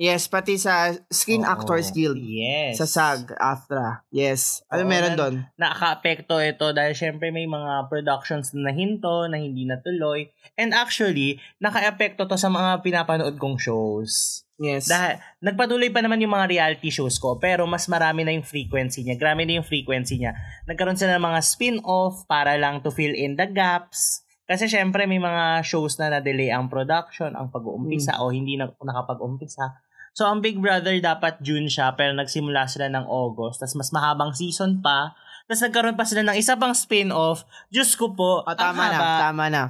Yes, 0.00 0.32
pati 0.32 0.56
sa 0.56 0.96
Screen 1.12 1.44
Oo. 1.44 1.52
Actors 1.52 1.92
Guild. 1.92 2.16
Yes. 2.16 2.80
Sa 2.80 2.88
SAG, 2.88 3.36
AFTRA. 3.36 4.00
Yes. 4.08 4.64
Ano 4.72 4.88
Oo, 4.88 4.88
meron 4.88 5.12
nan- 5.12 5.20
doon? 5.20 5.34
nakaka-apekto 5.60 6.40
ito 6.40 6.72
dahil 6.72 6.96
syempre 6.96 7.28
may 7.28 7.44
mga 7.44 7.92
productions 7.92 8.56
na 8.56 8.72
nahinto, 8.72 9.28
na 9.28 9.36
hindi 9.36 9.68
natuloy. 9.68 10.32
And 10.56 10.72
actually, 10.72 11.36
naka-apekto 11.60 12.24
to 12.24 12.40
sa 12.40 12.48
mga 12.48 12.80
pinapanood 12.80 13.36
kong 13.36 13.60
shows. 13.60 14.40
Yes. 14.56 14.88
Dahil 14.88 15.20
nagpatuloy 15.44 15.92
pa 15.92 16.00
naman 16.00 16.24
yung 16.24 16.32
mga 16.32 16.48
reality 16.48 16.88
shows 16.88 17.20
ko, 17.20 17.36
pero 17.36 17.68
mas 17.68 17.84
marami 17.84 18.24
na 18.24 18.32
yung 18.32 18.44
frequency 18.44 19.04
niya. 19.04 19.20
Grabe 19.20 19.44
na 19.44 19.60
yung 19.60 19.68
frequency 19.68 20.16
niya. 20.16 20.32
Nagkaroon 20.64 20.96
sila 20.96 21.20
ng 21.20 21.28
mga 21.28 21.40
spin-off 21.44 22.24
para 22.24 22.56
lang 22.56 22.80
to 22.80 22.88
fill 22.88 23.12
in 23.12 23.36
the 23.36 23.44
gaps. 23.52 24.24
Kasi 24.48 24.64
syempre 24.64 25.04
may 25.04 25.20
mga 25.20 25.60
shows 25.60 26.00
na 26.00 26.08
na-delay 26.08 26.48
ang 26.48 26.72
production, 26.72 27.36
ang 27.36 27.52
pag-uumpisa 27.52 28.16
o 28.24 28.32
hindi 28.32 28.56
na 28.56 28.72
nakapag-umpisa. 28.80 29.89
So, 30.10 30.26
ang 30.26 30.42
Big 30.42 30.58
Brother 30.58 30.98
dapat 30.98 31.38
June 31.40 31.70
siya, 31.70 31.94
pero 31.94 32.12
nagsimula 32.12 32.66
sila 32.66 32.90
ng 32.90 33.06
August. 33.06 33.62
Tapos 33.62 33.78
mas 33.78 33.90
mahabang 33.94 34.34
season 34.34 34.82
pa. 34.82 35.14
Tapos 35.46 35.62
nagkaroon 35.66 35.98
pa 35.98 36.06
sila 36.06 36.22
ng 36.26 36.36
isa 36.38 36.54
pang 36.54 36.70
spin-off. 36.70 37.42
Diyos 37.70 37.98
ko 37.98 38.14
po, 38.14 38.46
Oh, 38.46 38.54
tama 38.54 38.86
na, 38.86 38.98
tama 39.18 39.44
na. 39.50 39.62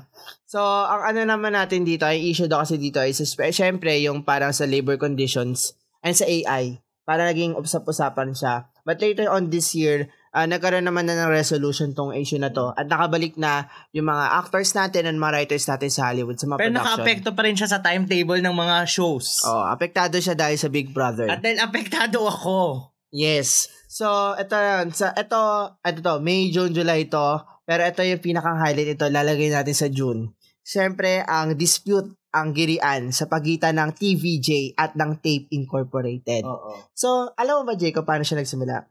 So, 0.45 0.61
ang 0.61 1.15
ano 1.15 1.25
naman 1.25 1.57
natin 1.57 1.89
dito, 1.89 2.05
ay 2.05 2.21
issue 2.21 2.49
daw 2.49 2.61
kasi 2.65 2.77
dito 2.77 3.01
spe- 3.01 3.53
syempre, 3.53 3.97
yung 4.05 4.21
parang 4.21 4.53
sa 4.53 4.69
labor 4.69 5.01
conditions 5.01 5.73
and 6.05 6.13
sa 6.13 6.29
AI. 6.29 6.81
Para 7.09 7.25
naging 7.25 7.57
usap-usapan 7.57 8.37
siya. 8.37 8.69
But 8.85 9.01
later 9.01 9.33
on 9.33 9.49
this 9.49 9.73
year, 9.73 10.13
ah, 10.31 10.47
nagkaroon 10.47 10.87
naman 10.87 11.07
na 11.07 11.19
ng 11.27 11.31
resolution 11.31 11.91
tong 11.91 12.15
issue 12.15 12.39
na 12.39 12.55
to. 12.55 12.71
At 12.75 12.87
nakabalik 12.87 13.35
na 13.35 13.67
yung 13.91 14.07
mga 14.07 14.25
actors 14.39 14.71
natin 14.75 15.11
and 15.11 15.19
mga 15.19 15.43
writers 15.43 15.67
natin 15.67 15.91
sa 15.91 16.11
Hollywood 16.11 16.39
sa 16.39 16.47
mga 16.47 16.59
Pero 16.59 16.71
production. 16.71 16.87
naka-apekto 16.87 17.31
pa 17.35 17.43
rin 17.43 17.57
siya 17.59 17.69
sa 17.71 17.83
timetable 17.83 18.41
ng 18.43 18.55
mga 18.55 18.77
shows. 18.87 19.43
Oh, 19.47 19.67
apektado 19.67 20.17
siya 20.23 20.39
dahil 20.39 20.59
sa 20.59 20.71
Big 20.71 20.95
Brother. 20.95 21.27
At 21.27 21.43
dahil 21.43 21.59
apektado 21.59 22.23
ako. 22.27 22.91
Yes. 23.11 23.67
So, 23.91 24.39
ito 24.39 24.55
yun. 24.55 24.95
Sa, 24.95 25.11
ito, 25.19 25.41
ito 25.83 25.99
to, 25.99 26.23
May, 26.23 26.55
June, 26.55 26.71
July 26.71 27.11
to. 27.11 27.43
Pero 27.67 27.83
ito 27.83 28.03
yung 28.07 28.23
pinakang 28.23 28.59
highlight 28.63 28.95
ito, 28.95 29.07
lalagay 29.11 29.51
natin 29.51 29.75
sa 29.75 29.91
June. 29.91 30.31
Siyempre, 30.63 31.27
ang 31.27 31.59
dispute, 31.59 32.15
ang 32.31 32.55
girian 32.55 33.11
sa 33.11 33.27
pagitan 33.27 33.83
ng 33.83 33.91
TVJ 33.91 34.79
at 34.79 34.95
ng 34.95 35.19
Tape 35.19 35.51
Incorporated. 35.51 36.47
Oo. 36.47 36.87
So, 36.95 37.35
alam 37.35 37.63
mo 37.63 37.63
ba, 37.67 37.75
Jacob, 37.75 38.07
paano 38.07 38.23
siya 38.23 38.39
nagsimula? 38.39 38.87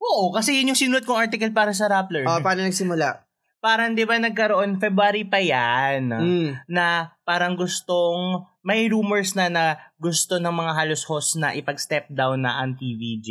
Oo, 0.00 0.32
kasi 0.32 0.56
yun 0.56 0.72
yung 0.72 0.80
sinulat 0.80 1.04
kong 1.04 1.20
article 1.20 1.52
para 1.52 1.70
sa 1.70 1.86
Rappler. 1.86 2.24
O, 2.24 2.40
paano 2.40 2.64
nagsimula? 2.64 3.28
parang 3.60 3.92
'di 3.92 4.08
ba 4.08 4.16
nagkaroon 4.16 4.80
February 4.80 5.28
pa 5.28 5.36
'yan 5.36 6.08
Mm. 6.08 6.48
na 6.64 7.12
parang 7.28 7.52
gustong 7.52 8.40
may 8.64 8.88
rumors 8.88 9.36
na 9.36 9.52
na 9.52 9.64
gusto 10.00 10.40
ng 10.40 10.48
mga 10.48 10.72
halos 10.72 11.04
host 11.04 11.36
na 11.36 11.52
ipag-step 11.52 12.08
down 12.08 12.40
na 12.40 12.56
ang 12.56 12.72
TVJ 12.72 13.28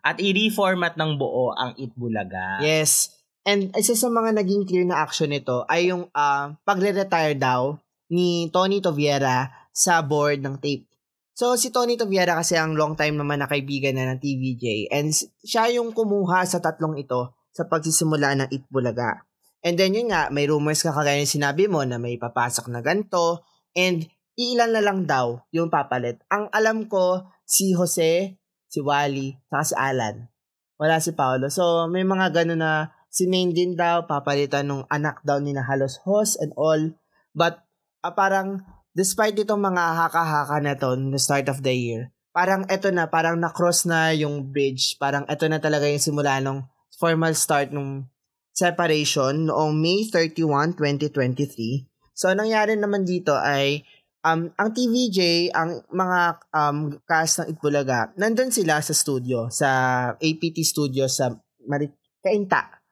at 0.00 0.16
i-reformat 0.16 0.96
ng 0.96 1.20
buo 1.20 1.52
ang 1.52 1.76
Itbulaga. 1.76 2.56
Yes. 2.64 3.12
And 3.44 3.68
isa 3.76 3.92
sa 3.92 4.08
mga 4.08 4.32
naging 4.32 4.64
clear 4.64 4.88
na 4.88 5.04
action 5.04 5.28
nito 5.28 5.68
ay 5.68 5.92
yung 5.92 6.08
ah, 6.16 6.56
pagre-retire 6.64 7.36
daw 7.36 7.76
ni 8.08 8.48
Tony 8.48 8.80
Toviera 8.80 9.52
sa 9.76 10.00
board 10.00 10.40
ng 10.40 10.56
tape. 10.56 10.88
So, 11.34 11.58
si 11.58 11.74
Tony 11.74 11.98
Toviera 11.98 12.38
kasi 12.38 12.54
ang 12.54 12.78
long 12.78 12.94
time 12.94 13.18
naman 13.18 13.42
na 13.42 13.50
kaibigan 13.50 13.98
na 13.98 14.14
ng 14.14 14.22
TVJ 14.22 14.94
and 14.94 15.10
siya 15.42 15.66
yung 15.74 15.90
kumuha 15.90 16.46
sa 16.46 16.62
tatlong 16.62 16.94
ito 16.94 17.34
sa 17.50 17.66
pagsisimula 17.66 18.38
ng 18.38 18.48
Itbulaga. 18.54 19.26
And 19.66 19.74
then 19.74 19.98
yun 19.98 20.14
nga, 20.14 20.30
may 20.30 20.46
rumors 20.46 20.86
ka 20.86 20.94
kagaya 20.94 21.18
ng 21.18 21.34
sinabi 21.34 21.66
mo 21.66 21.82
na 21.82 21.98
may 21.98 22.22
papasok 22.22 22.70
na 22.70 22.86
ganito 22.86 23.42
and 23.74 24.06
iilan 24.38 24.70
na 24.70 24.82
lang 24.82 25.10
daw 25.10 25.42
yung 25.50 25.74
papalit. 25.74 26.22
Ang 26.30 26.50
alam 26.54 26.86
ko, 26.86 27.26
si 27.42 27.74
Jose, 27.74 28.38
si 28.70 28.78
Wally, 28.78 29.34
saka 29.50 29.64
si 29.66 29.74
Alan. 29.74 30.30
Wala 30.78 30.98
si 30.98 31.14
Paolo. 31.14 31.50
So, 31.50 31.86
may 31.90 32.02
mga 32.02 32.30
gano'n 32.30 32.60
na 32.62 32.94
si 33.10 33.30
Maine 33.30 33.54
din 33.54 33.78
daw, 33.78 34.10
papalitan 34.10 34.66
ng 34.66 34.90
anak 34.90 35.22
daw 35.22 35.38
ni 35.38 35.54
na 35.54 35.62
halos 35.62 36.02
host 36.02 36.38
and 36.42 36.50
all. 36.58 36.94
But, 37.30 37.62
ah, 38.02 38.14
parang, 38.14 38.66
despite 38.94 39.34
itong 39.36 39.60
mga 39.60 40.06
haka-haka 40.06 40.56
na 40.62 40.78
to 40.78 40.94
no 40.94 41.18
start 41.18 41.50
of 41.50 41.60
the 41.66 41.74
year, 41.74 42.14
parang 42.34 42.66
eto 42.66 42.90
na, 42.94 43.10
parang 43.10 43.38
na-cross 43.38 43.86
na 43.86 44.14
yung 44.14 44.50
bridge. 44.50 44.98
Parang 44.98 45.26
eto 45.26 45.46
na 45.50 45.58
talaga 45.62 45.86
yung 45.86 46.02
simula 46.02 46.38
nung 46.38 46.66
formal 46.94 47.34
start 47.34 47.74
nung 47.74 48.06
separation 48.54 49.50
noong 49.50 49.74
May 49.74 50.06
31, 50.06 50.78
2023. 50.78 51.86
So, 52.14 52.30
nangyari 52.30 52.78
naman 52.78 53.02
dito 53.02 53.34
ay 53.34 53.82
um, 54.22 54.50
ang 54.54 54.70
TVJ, 54.70 55.50
ang 55.50 55.82
mga 55.90 56.20
um, 56.54 56.78
cast 57.02 57.42
ng 57.42 57.58
Itbulaga, 57.58 58.14
nandun 58.14 58.54
sila 58.54 58.78
sa 58.78 58.94
studio, 58.94 59.50
sa 59.50 59.68
APT 60.14 60.62
studio 60.62 61.10
sa 61.10 61.34
Marit 61.66 61.94
Kainta. 62.22 62.82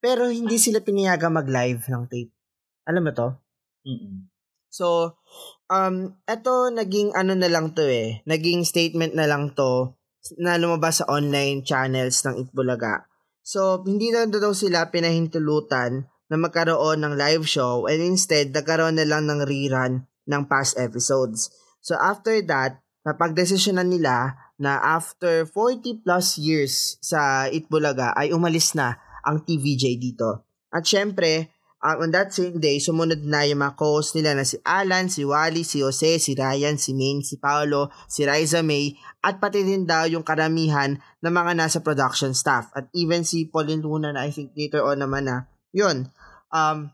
Pero 0.00 0.28
hindi 0.28 0.56
sila 0.56 0.80
pinayaga 0.80 1.28
mag-live 1.28 1.84
ng 1.88 2.04
tape. 2.08 2.32
Alam 2.88 3.08
mo 3.08 3.12
to? 3.12 3.28
Mm-mm. 3.84 4.28
So, 4.70 5.16
um, 5.70 6.12
eto 6.26 6.68
naging 6.74 7.14
ano 7.14 7.38
na 7.38 7.46
lang 7.46 7.72
to 7.72 7.86
eh. 7.86 8.20
Naging 8.26 8.66
statement 8.66 9.14
na 9.14 9.30
lang 9.30 9.54
to 9.54 9.94
na 10.36 10.58
lumabas 10.60 11.00
sa 11.00 11.08
online 11.08 11.64
channels 11.64 12.20
ng 12.26 12.44
Itbulaga. 12.44 13.08
So, 13.40 13.80
hindi 13.86 14.12
na 14.12 14.28
daw 14.28 14.52
sila 14.52 14.92
pinahintulutan 14.92 16.04
na 16.28 16.36
magkaroon 16.36 17.00
ng 17.00 17.14
live 17.16 17.48
show 17.48 17.88
and 17.88 18.04
instead, 18.04 18.52
nagkaroon 18.52 19.00
na 19.00 19.08
lang 19.08 19.24
ng 19.26 19.48
rerun 19.48 20.04
ng 20.28 20.42
past 20.44 20.76
episodes. 20.76 21.48
So, 21.80 21.96
after 21.96 22.36
that, 22.52 22.84
napagdesisyonan 23.08 23.88
nila 23.88 24.36
na 24.60 24.76
after 24.76 25.48
40 25.48 26.04
plus 26.04 26.36
years 26.36 27.00
sa 27.00 27.48
Itbulaga 27.48 28.12
ay 28.12 28.36
umalis 28.36 28.76
na 28.76 29.00
ang 29.24 29.40
TVJ 29.40 29.96
dito. 29.96 30.44
At 30.68 30.84
syempre, 30.84 31.48
uh, 31.80 31.96
on 31.98 32.12
that 32.12 32.30
same 32.30 32.60
day, 32.60 32.76
sumunod 32.78 33.24
na 33.24 33.48
yung 33.48 33.64
mga 33.64 33.74
co-host 33.76 34.14
nila 34.16 34.36
na 34.36 34.44
si 34.44 34.60
Alan, 34.62 35.08
si 35.08 35.24
Wally, 35.24 35.64
si 35.64 35.80
Jose, 35.80 36.20
si 36.20 36.36
Ryan, 36.36 36.76
si 36.76 36.92
Maine, 36.92 37.24
si 37.24 37.40
Paolo, 37.40 37.88
si 38.06 38.28
Riza 38.28 38.60
May, 38.60 38.94
at 39.24 39.40
pati 39.40 39.64
din 39.64 39.88
daw 39.88 40.04
yung 40.08 40.24
karamihan 40.24 40.96
ng 40.96 41.32
mga 41.32 41.52
nasa 41.56 41.80
production 41.80 42.36
staff. 42.36 42.72
At 42.76 42.92
even 42.92 43.24
si 43.24 43.48
Pauline 43.48 43.84
Luna 43.84 44.12
na 44.12 44.28
I 44.28 44.32
think 44.32 44.52
later 44.56 44.84
on 44.84 45.00
naman 45.00 45.28
na, 45.28 45.48
yun, 45.72 46.08
um, 46.52 46.92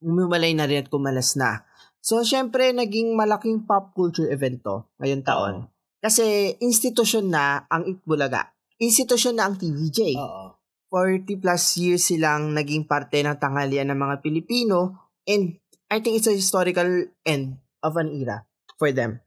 umiwalay 0.00 0.52
na 0.56 0.68
rin 0.68 0.84
at 0.84 0.92
kumalas 0.92 1.36
na. 1.36 1.64
So, 2.00 2.24
syempre, 2.24 2.72
naging 2.72 3.12
malaking 3.12 3.68
pop 3.68 3.92
culture 3.92 4.28
event 4.32 4.64
to 4.64 4.88
ngayong 4.96 5.24
taon. 5.24 5.68
Kasi, 6.00 6.56
institusyon 6.64 7.28
na 7.28 7.68
ang 7.68 7.84
Itbulaga. 7.84 8.56
Institusyon 8.80 9.36
na 9.36 9.52
ang 9.52 9.60
TVJ. 9.60 10.16
Oo. 10.16 10.49
40 10.90 11.38
plus 11.38 11.78
years 11.78 12.10
silang 12.10 12.50
naging 12.52 12.84
parte 12.84 13.22
ng 13.22 13.38
tanghalian 13.38 13.94
ng 13.94 13.98
mga 13.98 14.16
Pilipino 14.20 15.08
and 15.24 15.56
I 15.90 15.98
think 16.02 16.18
it's 16.18 16.30
a 16.30 16.34
historical 16.34 16.86
end 17.26 17.58
of 17.82 17.94
an 17.98 18.10
era 18.14 18.46
for 18.78 18.94
them. 18.94 19.22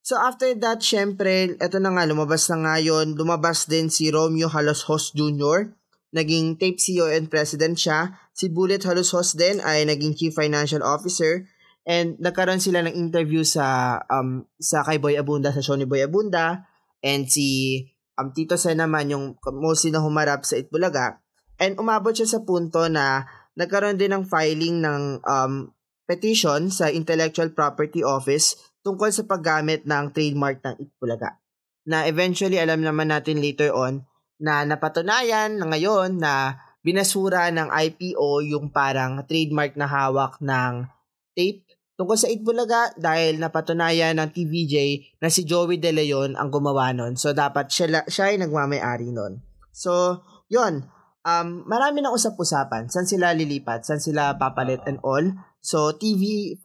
So 0.00 0.16
after 0.16 0.56
that, 0.64 0.80
syempre, 0.80 1.60
eto 1.60 1.76
na 1.76 1.92
nga, 1.92 2.08
lumabas 2.08 2.48
na 2.48 2.56
nga 2.64 2.74
yun. 2.80 3.12
Lumabas 3.12 3.68
din 3.68 3.92
si 3.92 4.08
Romeo 4.08 4.48
Halos 4.48 4.88
Host 4.88 5.12
Jr., 5.12 5.76
naging 6.16 6.56
tape 6.56 6.80
CEO 6.80 7.12
and 7.12 7.28
president 7.28 7.76
siya. 7.76 8.16
Si 8.32 8.48
Bullet 8.48 8.80
Halos 8.88 9.12
Host 9.12 9.36
din 9.36 9.60
ay 9.60 9.84
naging 9.84 10.16
chief 10.16 10.32
financial 10.32 10.80
officer. 10.80 11.44
And 11.84 12.16
nagkaroon 12.18 12.64
sila 12.64 12.82
ng 12.82 12.96
interview 12.96 13.44
sa 13.44 14.00
um 14.08 14.48
sa 14.58 14.82
kay 14.82 14.96
Boy 14.96 15.20
Abunda, 15.20 15.52
sa 15.52 15.60
show 15.60 15.76
Boy 15.84 16.02
Abunda. 16.02 16.66
And 17.04 17.28
si 17.28 17.84
um, 18.16 18.32
Tito 18.32 18.56
Sen 18.56 18.80
naman 18.80 19.12
yung 19.12 19.36
mostly 19.56 19.92
na 19.92 20.02
humarap 20.02 20.42
sa 20.42 20.56
Itbulaga. 20.56 21.20
And 21.56 21.76
umabot 21.80 22.12
siya 22.12 22.28
sa 22.28 22.40
punto 22.44 22.88
na 22.88 23.24
nagkaroon 23.56 23.96
din 23.96 24.12
ng 24.12 24.24
filing 24.28 24.80
ng 24.84 25.02
um, 25.24 25.72
petition 26.04 26.68
sa 26.68 26.92
Intellectual 26.92 27.52
Property 27.52 28.04
Office 28.04 28.56
tungkol 28.84 29.10
sa 29.10 29.26
paggamit 29.26 29.88
ng 29.88 30.12
trademark 30.12 30.62
ng 30.62 30.74
Itbulaga. 30.78 31.40
Na 31.86 32.06
eventually, 32.06 32.58
alam 32.60 32.82
naman 32.82 33.10
natin 33.10 33.42
later 33.42 33.74
on, 33.74 34.04
na 34.36 34.62
napatunayan 34.68 35.56
na 35.56 35.66
ngayon 35.72 36.20
na 36.20 36.60
binasura 36.86 37.50
ng 37.50 37.72
IPO 37.72 38.46
yung 38.46 38.70
parang 38.70 39.26
trademark 39.26 39.74
na 39.74 39.90
hawak 39.90 40.38
ng 40.38 40.86
tape 41.34 41.65
tungkol 41.96 42.16
sa 42.16 42.28
Itbulaga 42.28 42.92
dahil 43.00 43.40
napatunayan 43.40 44.20
ng 44.20 44.30
TVJ 44.30 44.74
na 45.20 45.32
si 45.32 45.48
Joey 45.48 45.80
De 45.80 45.90
Leon 45.90 46.36
ang 46.36 46.52
gumawa 46.52 46.92
nun. 46.92 47.16
So, 47.16 47.32
dapat 47.32 47.72
siya, 47.72 48.04
siya 48.06 48.32
ay 48.32 48.36
nagmamayari 48.40 49.10
nun. 49.10 49.40
So, 49.72 50.22
yon 50.52 50.84
um, 51.26 51.48
marami 51.66 52.04
na 52.04 52.12
usap-usapan. 52.12 52.92
Saan 52.92 53.08
sila 53.08 53.32
lilipat? 53.32 53.82
Saan 53.82 53.98
sila 53.98 54.36
papalit 54.36 54.84
and 54.86 55.02
all? 55.02 55.24
So, 55.66 55.98
TV5, 55.98 56.62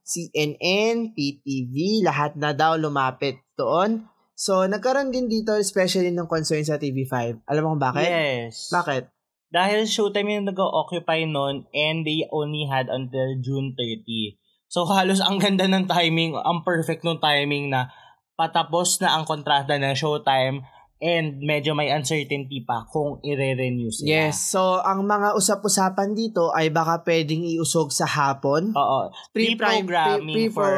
CNN, 0.00 1.12
PTV, 1.12 2.00
lahat 2.00 2.40
na 2.40 2.56
daw 2.56 2.80
lumapit 2.80 3.44
doon. 3.60 4.08
So, 4.32 4.64
nagkaroon 4.64 5.12
din 5.12 5.28
dito, 5.28 5.52
especially 5.52 6.08
ng 6.08 6.26
concern 6.26 6.64
sa 6.64 6.80
TV5. 6.80 7.44
Alam 7.44 7.62
mo 7.62 7.68
kung 7.76 7.84
bakit? 7.84 8.08
Yes. 8.08 8.72
Bakit? 8.72 9.12
Dahil 9.52 9.84
Showtime 9.84 10.40
yung 10.40 10.48
nag-occupy 10.48 11.28
nun 11.28 11.68
and 11.76 12.08
they 12.08 12.24
only 12.32 12.64
had 12.64 12.88
until 12.88 13.36
June 13.44 13.76
30. 13.76 14.40
So 14.72 14.88
halos 14.96 15.20
ang 15.20 15.36
ganda 15.36 15.68
ng 15.68 15.84
timing, 15.84 16.32
ang 16.32 16.64
perfect 16.64 17.04
ng 17.04 17.20
timing 17.20 17.68
na 17.68 17.92
patapos 18.40 19.04
na 19.04 19.12
ang 19.12 19.28
kontrata 19.28 19.76
ng 19.76 19.92
Showtime 19.92 20.64
and 21.02 21.42
medyo 21.42 21.74
may 21.74 21.90
uncertainty 21.92 22.62
pa 22.64 22.86
kung 22.88 23.18
i-renew 23.26 23.90
sila. 23.90 24.06
Yes. 24.06 24.38
So, 24.54 24.78
ang 24.86 25.02
mga 25.02 25.34
usap-usapan 25.34 26.14
dito 26.14 26.54
ay 26.54 26.70
baka 26.70 27.02
pwedeng 27.02 27.42
iusog 27.42 27.90
sa 27.90 28.06
hapon. 28.06 28.70
Oo. 28.70 29.10
Pre-programming 29.34 30.30
pre- 30.30 30.46
pre- 30.46 30.54
for, 30.54 30.72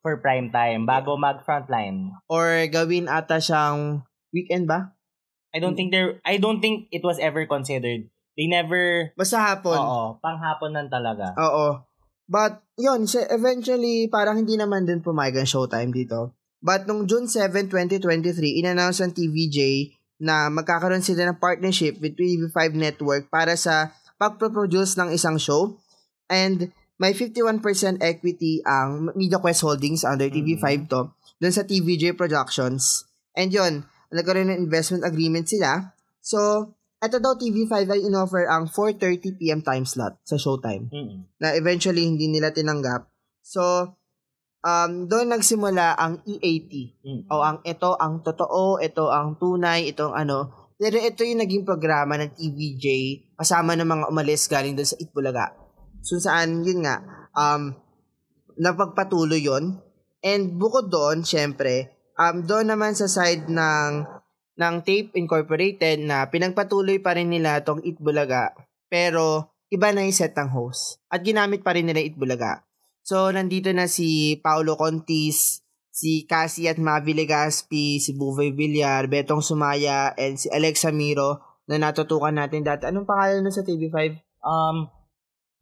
For 0.00 0.22
prime 0.22 0.54
time, 0.54 0.88
bago 0.88 1.18
mag-frontline. 1.20 2.14
or 2.30 2.64
gawin 2.72 3.10
ata 3.10 3.42
siyang 3.42 4.06
weekend 4.32 4.64
ba? 4.70 4.96
I 5.50 5.58
don't 5.58 5.74
think 5.74 5.90
there 5.90 6.22
I 6.22 6.38
don't 6.38 6.62
think 6.62 6.86
it 6.94 7.02
was 7.02 7.18
ever 7.18 7.42
considered. 7.44 8.06
They 8.38 8.46
never 8.46 9.12
Basta 9.18 9.40
hapon. 9.40 9.76
Oo, 9.76 10.22
panghapon 10.22 10.78
nan 10.78 10.88
talaga. 10.88 11.34
Oo. 11.36 11.82
But, 12.30 12.65
yun, 12.76 13.08
eventually, 13.32 14.08
parang 14.12 14.44
hindi 14.44 14.60
naman 14.60 14.84
din 14.84 15.00
pumayag 15.00 15.40
ang 15.40 15.48
showtime 15.48 15.90
dito. 15.92 16.36
But, 16.60 16.84
nung 16.84 17.08
June 17.08 17.24
7, 17.28 17.72
2023, 17.72 18.60
in-announce 18.60 19.00
ng 19.00 19.12
TVJ 19.16 19.58
na 20.20 20.48
magkakaroon 20.52 21.04
sila 21.04 21.28
ng 21.28 21.40
partnership 21.40 22.00
with 22.00 22.16
TV5 22.16 22.76
Network 22.76 23.28
para 23.32 23.56
sa 23.56 23.92
pagproduce 24.20 24.96
ng 25.00 25.12
isang 25.12 25.40
show. 25.40 25.76
And, 26.28 26.72
may 26.96 27.12
51% 27.12 27.60
equity 28.00 28.64
ang 28.64 29.12
MediaQuest 29.12 29.60
Holdings 29.64 30.04
under 30.04 30.32
TV5 30.32 30.88
to 30.88 31.12
dun 31.36 31.52
sa 31.52 31.64
TVJ 31.64 32.16
Productions. 32.16 33.04
And 33.36 33.52
yun, 33.52 33.84
nagkaroon 34.08 34.48
ng 34.48 34.60
investment 34.60 35.04
agreement 35.04 35.44
sila. 35.44 35.92
So, 36.24 36.72
eto 36.96 37.20
daw 37.20 37.36
TV5 37.36 37.92
ay 37.92 38.00
inoffer 38.08 38.48
ang 38.48 38.68
4.30pm 38.72 39.60
time 39.60 39.84
slot 39.84 40.16
sa 40.24 40.40
showtime 40.40 40.88
Mm-mm. 40.88 41.28
na 41.38 41.52
eventually 41.52 42.08
hindi 42.08 42.32
nila 42.32 42.50
tinanggap. 42.50 43.12
So, 43.44 43.62
um, 44.64 45.06
doon 45.06 45.30
nagsimula 45.30 45.94
ang 45.94 46.24
EAT. 46.24 46.72
Mm. 47.04 47.20
O 47.30 47.44
ang 47.44 47.60
ito 47.62 47.94
ang 47.94 48.24
totoo, 48.24 48.82
ito 48.82 49.12
ang 49.12 49.36
tunay, 49.36 49.92
ito 49.92 50.10
ang 50.10 50.26
ano. 50.26 50.38
Pero 50.76 51.00
ito 51.00 51.24
yung 51.24 51.40
naging 51.40 51.64
programa 51.64 52.20
ng 52.20 52.36
TVJ 52.36 52.84
kasama 53.38 53.76
ng 53.76 53.88
mga 53.88 54.04
umalis 54.12 54.44
galing 54.48 54.76
doon 54.76 54.88
sa 54.88 55.00
Itbulaga. 55.00 55.46
So 56.04 56.20
saan, 56.20 56.64
yun 56.64 56.84
nga, 56.84 57.00
um, 57.32 57.72
napagpatuloy 58.60 59.40
yon 59.40 59.80
And 60.20 60.58
bukod 60.58 60.90
doon, 60.90 61.22
syempre, 61.22 61.96
um, 62.18 62.44
doon 62.44 62.72
naman 62.72 62.96
sa 62.96 63.06
side 63.06 63.48
ng 63.48 63.90
ng 64.56 64.74
Tape 64.82 65.12
Incorporated 65.16 66.00
na 66.00 66.26
pinagpatuloy 66.32 67.00
pa 67.00 67.16
rin 67.16 67.28
nila 67.28 67.60
tong 67.60 67.84
Itbulaga. 67.84 68.56
Pero 68.88 69.52
iba 69.68 69.92
na 69.92 70.04
yung 70.04 70.16
set 70.16 70.32
ng 70.32 70.50
host. 70.52 71.00
At 71.12 71.20
ginamit 71.22 71.60
pa 71.60 71.76
rin 71.76 71.84
nila 71.84 72.00
Itbulaga. 72.00 72.64
So, 73.06 73.30
nandito 73.30 73.70
na 73.70 73.86
si 73.86 74.40
Paolo 74.42 74.74
Contis, 74.74 75.62
si 75.92 76.26
Cassie 76.26 76.66
at 76.66 76.80
Mavi 76.82 77.14
Legaspi, 77.14 78.02
si 78.02 78.18
Buvoy 78.18 78.50
Villar, 78.50 79.06
Betong 79.06 79.44
Sumaya, 79.44 80.10
and 80.18 80.36
si 80.36 80.50
Alexa 80.50 80.90
Miro 80.90 81.62
na 81.70 81.78
natutukan 81.78 82.34
natin 82.34 82.66
dati. 82.66 82.90
Anong 82.90 83.06
pangalan 83.06 83.46
na 83.46 83.52
sa 83.54 83.62
TV5? 83.62 84.18
Um, 84.42 84.90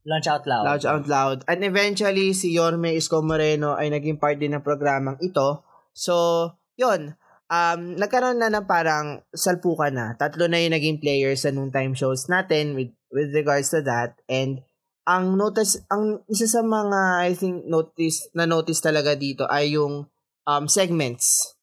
Launch 0.04 0.28
Out 0.28 0.44
Loud. 0.44 0.64
Loud 0.64 0.84
Out 0.84 1.06
Loud. 1.08 1.38
And 1.48 1.64
eventually, 1.64 2.36
si 2.36 2.52
Yorme 2.52 2.92
Isko 2.92 3.24
Moreno 3.24 3.76
ay 3.76 3.88
naging 3.88 4.20
part 4.20 4.36
din 4.36 4.52
ng 4.52 4.64
programang 4.64 5.16
ito. 5.24 5.64
So, 5.96 6.48
yun. 6.76 7.16
Um, 7.52 8.00
nagkaroon 8.00 8.40
na 8.40 8.48
ng 8.48 8.64
parang 8.64 9.20
salpukan 9.36 9.92
na. 9.92 10.06
Tatlo 10.16 10.48
na 10.48 10.60
yung 10.60 10.74
naging 10.74 10.98
players 10.98 11.44
sa 11.44 11.52
noontime 11.52 11.92
shows 11.92 12.26
natin 12.26 12.72
with, 12.72 12.92
with 13.12 13.30
regards 13.36 13.68
to 13.70 13.84
that. 13.84 14.16
And 14.26 14.64
ang 15.04 15.36
notice, 15.36 15.84
ang 15.92 16.24
isa 16.32 16.48
sa 16.48 16.64
mga, 16.64 17.28
I 17.28 17.32
think, 17.36 17.68
notice, 17.68 18.32
na 18.32 18.48
notice 18.48 18.80
talaga 18.80 19.12
dito 19.12 19.44
ay 19.44 19.76
yung 19.76 20.08
um, 20.48 20.64
segments. 20.64 21.56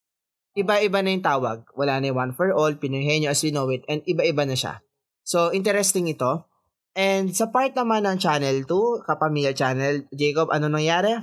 Iba-iba 0.53 1.01
na 1.01 1.09
yung 1.09 1.25
tawag. 1.25 1.65
Wala 1.73 1.97
na 1.97 2.13
yung 2.13 2.19
one 2.19 2.33
for 2.37 2.53
all, 2.53 2.77
Pinoy 2.77 3.01
Henyo 3.01 3.33
as 3.33 3.41
we 3.41 3.49
know 3.49 3.65
it, 3.73 3.81
and 3.89 4.05
iba-iba 4.05 4.45
na 4.45 4.53
siya. 4.53 4.85
So, 5.25 5.49
interesting 5.49 6.05
ito. 6.05 6.45
And 6.91 7.31
sa 7.31 7.47
part 7.47 7.71
naman 7.71 8.03
ng 8.03 8.19
Channel 8.19 8.67
2, 8.67 9.07
Kapamilya 9.07 9.55
Channel, 9.55 10.11
Jacob, 10.11 10.51
ano 10.51 10.67
nangyari? 10.67 11.15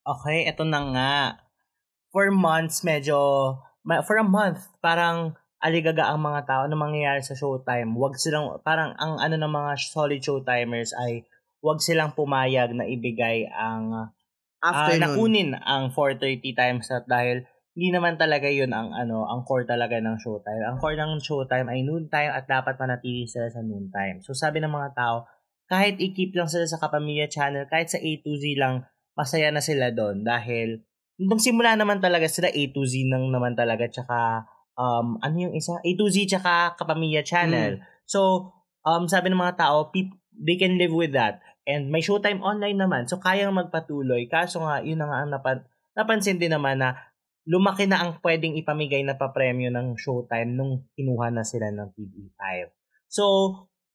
Okay, 0.00 0.48
eto 0.48 0.64
na 0.64 0.80
nga. 0.96 1.14
For 2.10 2.32
months, 2.32 2.82
medyo, 2.82 3.14
for 4.04 4.16
a 4.16 4.26
month, 4.26 4.68
parang 4.80 5.36
aligaga 5.60 6.08
ang 6.08 6.24
mga 6.24 6.48
tao 6.48 6.62
na 6.66 6.76
mangyayari 6.76 7.20
sa 7.20 7.36
showtime. 7.36 7.92
Wag 7.96 8.16
silang, 8.16 8.60
parang 8.64 8.96
ang 8.96 9.20
ano 9.20 9.36
ng 9.36 9.52
mga 9.52 9.72
solid 9.92 10.20
showtimers 10.24 10.96
ay 10.96 11.24
wag 11.60 11.84
silang 11.84 12.16
pumayag 12.16 12.72
na 12.72 12.88
ibigay 12.88 13.44
ang 13.52 14.12
Ah, 14.60 14.92
Afternoon. 14.92 15.00
nakunin 15.00 15.50
ang 15.56 15.88
4:30 15.88 16.52
time 16.52 16.84
slot 16.84 17.08
dahil 17.08 17.48
hindi 17.72 17.96
naman 17.96 18.20
talaga 18.20 18.44
'yun 18.44 18.68
ang 18.76 18.92
ano, 18.92 19.24
ang 19.24 19.40
core 19.48 19.64
talaga 19.64 19.96
ng 19.96 20.20
showtime. 20.20 20.60
Ang 20.68 20.76
core 20.76 21.00
ng 21.00 21.16
showtime 21.16 21.64
ay 21.72 21.80
noon 21.80 22.12
time 22.12 22.28
at 22.28 22.44
dapat 22.44 22.76
manatili 22.76 23.24
sila 23.24 23.48
sa 23.48 23.64
noon 23.64 23.88
time. 23.88 24.20
So 24.20 24.36
sabi 24.36 24.60
ng 24.60 24.68
mga 24.68 24.92
tao, 24.92 25.24
kahit 25.64 25.96
i-keep 25.96 26.36
lang 26.36 26.44
sila 26.44 26.68
sa 26.68 26.76
Kapamilya 26.76 27.24
Channel, 27.32 27.72
kahit 27.72 27.88
sa 27.88 27.96
A 27.96 28.10
to 28.20 28.36
Z 28.36 28.44
lang, 28.60 28.84
masaya 29.16 29.48
na 29.48 29.64
sila 29.64 29.88
doon 29.96 30.28
dahil 30.28 30.84
nung 31.20 31.40
simula 31.40 31.76
naman 31.76 32.00
talaga 32.00 32.24
sila 32.24 32.48
A 32.48 32.62
to 32.72 32.82
Z 32.88 33.04
nang 33.04 33.28
naman 33.28 33.52
talaga 33.52 33.84
tsaka 33.86 34.48
um 34.80 35.20
ano 35.20 35.36
yung 35.36 35.54
isa? 35.54 35.76
A 35.76 35.90
to 35.92 36.08
Z 36.08 36.24
tsaka 36.24 36.74
Kapamilya 36.80 37.20
Channel. 37.20 37.84
So 38.08 38.50
um 38.88 39.04
sabi 39.04 39.28
ng 39.28 39.40
mga 39.40 39.60
tao, 39.60 39.92
peop- 39.92 40.16
they 40.40 40.56
can 40.56 40.80
live 40.80 40.96
with 40.96 41.12
that. 41.12 41.44
And 41.68 41.92
may 41.92 42.00
showtime 42.00 42.40
online 42.40 42.80
naman. 42.80 43.06
So, 43.06 43.20
kayang 43.20 43.52
magpatuloy. 43.52 44.26
Kaso 44.26 44.64
nga, 44.64 44.80
yun 44.80 44.98
na 44.98 45.06
nga 45.06 45.18
ang 45.22 45.30
napan- 45.30 45.66
napansin 45.92 46.40
din 46.40 46.50
naman 46.50 46.80
na 46.80 46.96
lumaki 47.44 47.84
na 47.84 48.00
ang 48.00 48.18
pwedeng 48.24 48.56
ipamigay 48.56 49.04
na 49.04 49.20
papremyo 49.20 49.68
ng 49.68 49.94
showtime 50.00 50.56
nung 50.56 50.88
kinuha 50.96 51.28
na 51.30 51.44
sila 51.44 51.68
ng 51.68 51.92
TV5. 51.92 52.72
So, 53.10 53.24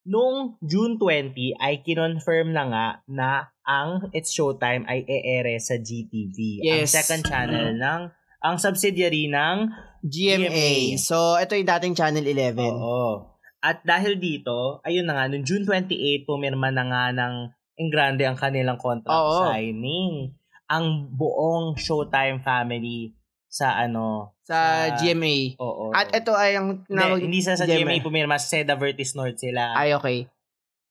nung 0.05 0.55
June 0.61 1.01
20 1.01 1.57
ay 1.57 1.81
kinonfirm 1.81 2.53
na 2.53 2.63
nga 2.69 2.87
na 3.09 3.29
ang 3.65 4.13
It's 4.13 4.29
Showtime 4.29 4.85
ay 4.85 5.01
e-ere 5.03 5.57
sa 5.57 5.75
GTV. 5.75 6.61
Ang 6.61 6.85
Yes. 6.85 6.93
second 6.93 7.25
channel 7.25 7.73
ng 7.73 8.01
ang 8.45 8.55
subsidiary 8.61 9.25
ng 9.25 9.73
GMA. 10.05 10.45
GMA. 10.53 10.69
So, 11.01 11.33
ito 11.33 11.57
yung 11.57 11.65
dating 11.65 11.97
Channel 11.97 12.21
11. 12.21 12.61
Oo. 12.61 13.33
At 13.57 13.81
dahil 13.81 14.21
dito, 14.21 14.77
ayun 14.85 15.09
na 15.09 15.17
nga, 15.17 15.25
noong 15.25 15.41
June 15.41 15.65
28, 15.65 16.29
pumirma 16.29 16.69
na 16.69 16.85
nga 16.85 17.03
ng 17.09 17.49
Engrande 17.75 18.23
ang 18.23 18.37
kanilang 18.37 18.77
contract 18.77 19.09
Oo. 19.17 19.49
signing. 19.49 20.37
Ang 20.69 21.09
buong 21.11 21.73
Showtime 21.75 22.45
family 22.45 23.17
sa 23.55 23.79
ano, 23.79 24.35
Sa 24.43 24.53
Sa- 24.91 24.99
GMA. 24.99 25.55
oo. 25.57 25.89
At 25.89 26.11
ito 26.11 26.35
ay 26.35 26.59
ang 26.59 26.83
hindi, 26.83 27.23
hindi 27.23 27.39
sa, 27.39 27.55
sa 27.55 27.63
GMA 27.63 28.03
pumirma, 28.03 28.35
sa 28.35 28.51
Seda 28.51 28.75
Vertis 28.75 29.15
North 29.15 29.39
sila. 29.39 29.71
Ay, 29.73 29.95
okay. 29.95 30.27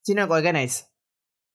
Sino 0.00 0.24
nag-organize? 0.24 0.88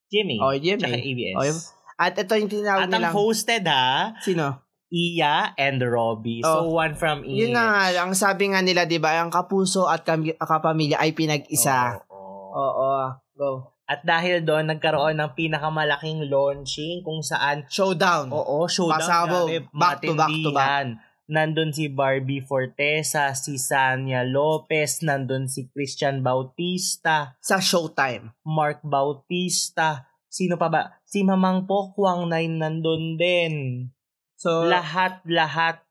GMA. 0.08 0.38
Oh, 0.40 0.54
GMA. 0.54 0.80
Tsaka 0.80 0.96
ABS. 0.96 1.36
Okay. 1.36 1.54
At 2.00 2.14
ito 2.16 2.34
yung 2.34 2.48
tinawag 2.48 2.86
At 2.86 2.88
ang 2.88 3.04
nilang... 3.04 3.14
hosted 3.14 3.66
ha, 3.66 4.14
Sino? 4.22 4.64
Iya 4.88 5.54
and 5.54 5.78
Robbie. 5.84 6.42
So, 6.42 6.66
Oh. 6.66 6.74
one 6.74 6.96
from 6.96 7.22
each. 7.22 7.46
Yun 7.46 7.54
na 7.54 7.62
nga, 7.68 7.84
ang 8.02 8.14
sabi 8.16 8.50
nga 8.50 8.64
nila, 8.64 8.90
di 8.90 8.98
ba, 8.98 9.20
ang 9.20 9.30
kapuso 9.30 9.86
at 9.86 10.02
kami- 10.02 10.34
kapamilya 10.34 10.98
ay 10.98 11.14
pinag-isa. 11.14 12.00
Oo. 12.10 12.50
Oo. 12.56 12.90
Go. 13.36 13.50
At 13.90 14.06
dahil 14.06 14.46
doon, 14.46 14.70
nagkaroon 14.70 15.18
ng 15.18 15.34
pinakamalaking 15.34 16.30
launching 16.30 17.02
kung 17.02 17.26
saan 17.26 17.66
Showdown. 17.66 18.30
Oo, 18.30 18.70
showdown. 18.70 19.02
Pasabog. 19.02 19.50
grabe, 19.50 19.66
Back 19.74 19.98
to 20.06 20.14
back 20.14 20.30
to 20.30 20.52
back. 20.54 20.86
Nandun 21.26 21.74
si 21.74 21.90
Barbie 21.90 22.42
Fortesa, 22.42 23.34
si 23.34 23.58
Sanya 23.58 24.22
Lopez, 24.26 25.02
nandun 25.02 25.46
si 25.46 25.70
Christian 25.74 26.22
Bautista, 26.22 27.38
Sa 27.42 27.58
Showtime. 27.58 28.34
Mark 28.46 28.82
Bautista, 28.86 30.10
sino 30.26 30.58
pa 30.58 30.70
ba? 30.70 31.02
Si 31.06 31.22
Mamang 31.26 31.66
Pokwang 31.66 32.30
na 32.30 32.42
nandun 32.42 33.18
din. 33.18 33.86
So, 34.38 34.70
Lahat-lahat. 34.70 35.82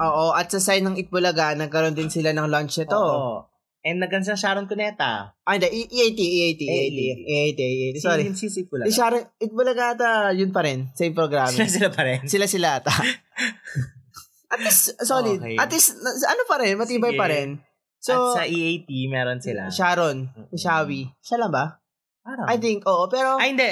oo. 0.00 0.32
At 0.32 0.48
sa 0.48 0.60
side 0.60 0.84
ng 0.84 0.96
Itbulaga, 0.96 1.56
nagkaroon 1.56 1.96
din 1.96 2.08
sila 2.12 2.32
ng 2.32 2.48
launch 2.48 2.80
nito. 2.80 2.96
Oo. 2.96 3.52
And 3.84 4.00
nagkan 4.00 4.24
sa 4.24 4.32
Sharon 4.32 4.64
Cuneta. 4.64 5.36
Ay, 5.44 5.60
hindi. 5.60 5.68
E- 5.84 5.90
EAT, 5.92 6.16
EAT, 6.16 6.62
EAT, 6.64 6.98
EAT, 7.20 7.60
EAT. 7.60 7.96
Sorry. 8.00 8.32
Si, 8.32 8.48
si, 8.48 8.64
si 8.64 8.80
Di 8.80 8.88
Sharon, 8.88 9.20
Itbulaga 9.36 9.92
ata, 9.92 10.10
yun 10.32 10.56
pa 10.56 10.64
rin. 10.64 10.88
Same 10.96 11.12
program. 11.12 11.52
Sila 11.52 11.68
sila 11.68 11.88
pa 11.92 12.02
rin. 12.08 12.24
sila 12.24 12.48
sila 12.48 12.80
ata. 12.80 12.94
At 14.54 14.60
least, 14.64 14.96
solid. 15.04 15.36
Okay. 15.44 15.60
At 15.60 15.68
least, 15.68 16.00
ano 16.00 16.42
pa 16.48 16.56
rin, 16.64 16.80
matibay 16.80 17.12
Sige. 17.12 17.20
pa 17.20 17.26
rin. 17.28 17.60
At 17.60 18.04
So, 18.04 18.36
sa 18.36 18.48
EAT, 18.48 18.88
meron 19.12 19.44
sila. 19.44 19.68
Sharon. 19.68 20.32
Shawi. 20.56 21.08
Siya 21.20 21.44
lang 21.44 21.52
ba? 21.52 21.84
Parang. 22.24 22.48
I 22.48 22.56
think, 22.56 22.88
oo. 22.88 23.04
Pero, 23.12 23.36
Ay, 23.36 23.52
hindi. 23.52 23.68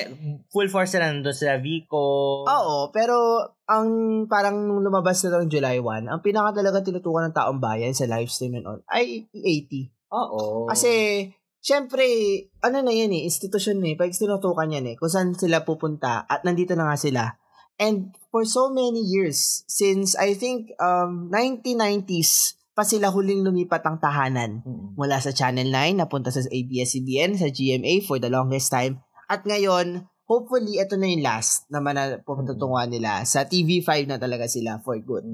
Full 0.53 0.68
force 0.68 0.92
sila 0.92 1.09
nandun 1.09 1.33
sila. 1.33 1.57
Vico. 1.57 2.44
oo. 2.44 2.77
Pero, 2.92 3.16
ang 3.64 3.88
parang 4.29 4.77
lumabas 4.77 5.25
na 5.25 5.40
ng 5.40 5.48
July 5.48 5.81
1, 5.81 6.12
ang 6.12 6.20
pinaka 6.20 6.61
talaga 6.61 6.85
tinutukan 6.85 7.33
ng 7.33 7.37
taong 7.37 7.61
bayan 7.64 7.96
sa 7.96 8.05
live 8.05 8.29
stream 8.29 8.61
and 8.61 8.68
all, 8.68 8.81
ay 8.92 9.25
EAT. 9.33 9.88
Oo. 10.12 10.68
Kasi, 10.68 11.25
syempre, 11.64 12.05
ano 12.61 12.85
na 12.85 12.92
yan 12.92 13.16
eh, 13.16 13.25
institusyon 13.25 13.81
eh, 13.88 13.96
pag 13.96 14.12
tinutukan 14.12 14.68
yan 14.68 14.92
eh, 14.92 14.94
kung 15.01 15.09
saan 15.09 15.33
sila 15.33 15.64
pupunta, 15.64 16.29
at 16.29 16.44
nandito 16.44 16.77
na 16.77 16.92
nga 16.92 16.98
sila. 17.01 17.25
And 17.81 18.12
for 18.29 18.44
so 18.44 18.68
many 18.68 19.01
years, 19.01 19.64
since 19.66 20.12
I 20.14 20.37
think 20.37 20.77
um 20.77 21.33
1990s, 21.33 22.61
pa 22.72 22.85
sila 22.88 23.12
huling 23.12 23.44
lumipat 23.44 23.85
ang 23.85 24.01
tahanan. 24.01 24.64
Mm-mm. 24.64 24.96
Mula 24.96 25.20
sa 25.20 25.33
Channel 25.33 25.68
9, 25.68 26.01
napunta 26.01 26.33
sa 26.33 26.40
ABS-CBN, 26.40 27.37
sa 27.37 27.53
GMA 27.53 28.01
for 28.05 28.16
the 28.16 28.33
longest 28.33 28.72
time. 28.72 29.05
At 29.29 29.44
ngayon, 29.44 30.09
hopefully, 30.25 30.81
ito 30.81 30.96
na 30.96 31.09
yung 31.12 31.25
last 31.25 31.68
na 31.68 31.85
mana- 31.85 32.20
pupuntungan 32.25 32.88
nila. 32.88 33.29
Sa 33.29 33.44
TV5 33.44 34.09
na 34.09 34.16
talaga 34.16 34.48
sila 34.48 34.81
for 34.81 34.96
good. 35.05 35.25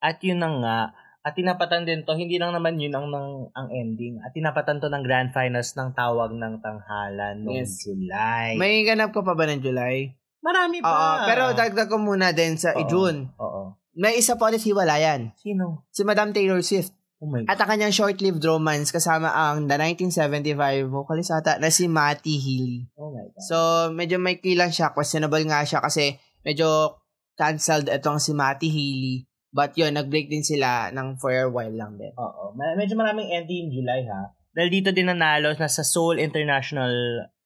At 0.00 0.20
yun 0.24 0.40
na 0.40 0.48
nga, 0.60 0.76
at 1.24 1.32
tinapatan 1.32 1.88
din 1.88 2.04
to, 2.04 2.12
hindi 2.12 2.36
lang 2.36 2.52
naman 2.52 2.76
yun 2.76 2.92
ang, 2.92 3.08
ang, 3.08 3.48
ang 3.56 3.68
ending. 3.72 4.20
At 4.20 4.36
tinapatan 4.36 4.76
to 4.76 4.92
ng 4.92 5.00
grand 5.00 5.32
finals 5.32 5.72
ng 5.72 5.96
tawag 5.96 6.36
ng 6.36 6.60
tanghalan 6.60 7.40
noong 7.40 7.64
Yes. 7.64 7.80
July. 7.80 8.60
May 8.60 8.84
ganap 8.84 9.16
ka 9.16 9.24
pa 9.24 9.32
ba 9.32 9.48
ng 9.48 9.64
July? 9.64 10.12
Marami 10.44 10.84
pa. 10.84 10.92
Oo, 10.92 11.08
pero 11.24 11.42
dagdag 11.56 11.88
ko 11.88 11.96
muna 11.96 12.36
din 12.36 12.60
sa 12.60 12.76
Oo. 12.76 12.84
June. 12.84 13.32
Oo. 13.40 13.72
May 13.96 14.20
isa 14.20 14.36
pa 14.36 14.52
ulit 14.52 14.60
hiwalayan. 14.60 15.32
Sino? 15.40 15.88
Si 15.88 16.04
Madam 16.04 16.36
Taylor 16.36 16.60
Swift. 16.60 16.92
Oh 17.24 17.30
my 17.32 17.40
God. 17.40 17.48
At 17.48 17.56
ang 17.56 17.72
kanyang 17.72 17.96
short-lived 17.96 18.44
romance 18.44 18.92
kasama 18.92 19.32
ang 19.32 19.64
the 19.64 19.80
1975 19.80 20.92
vocalist 20.92 21.32
ata 21.32 21.56
na 21.56 21.72
si 21.72 21.88
Matty 21.88 22.36
Healy. 22.36 22.84
Oh 23.00 23.08
my 23.08 23.32
God. 23.32 23.40
So, 23.40 23.56
medyo 23.96 24.20
may 24.20 24.44
kilang 24.44 24.76
siya. 24.76 24.92
Questionable 24.92 25.40
nga 25.48 25.64
siya 25.64 25.80
kasi 25.80 26.20
medyo 26.44 27.00
cancelled 27.32 27.88
itong 27.88 28.20
si 28.20 28.36
Matty 28.36 28.68
Healy. 28.68 29.24
But 29.54 29.78
yun, 29.78 29.94
nag-break 29.94 30.26
din 30.26 30.42
sila 30.42 30.90
ng 30.90 31.14
for 31.22 31.30
a 31.30 31.46
while 31.46 31.70
lang 31.70 31.94
din. 31.94 32.10
Oo. 32.18 32.58
Medyo 32.58 32.98
maraming 32.98 33.30
ending 33.30 33.70
in 33.70 33.80
July 33.80 34.02
ha. 34.10 34.34
Dahil 34.50 34.70
dito 34.70 34.90
din 34.90 35.06
nanalo 35.06 35.54
na 35.54 35.70
sa 35.70 35.86
Seoul 35.86 36.18
International 36.18 36.90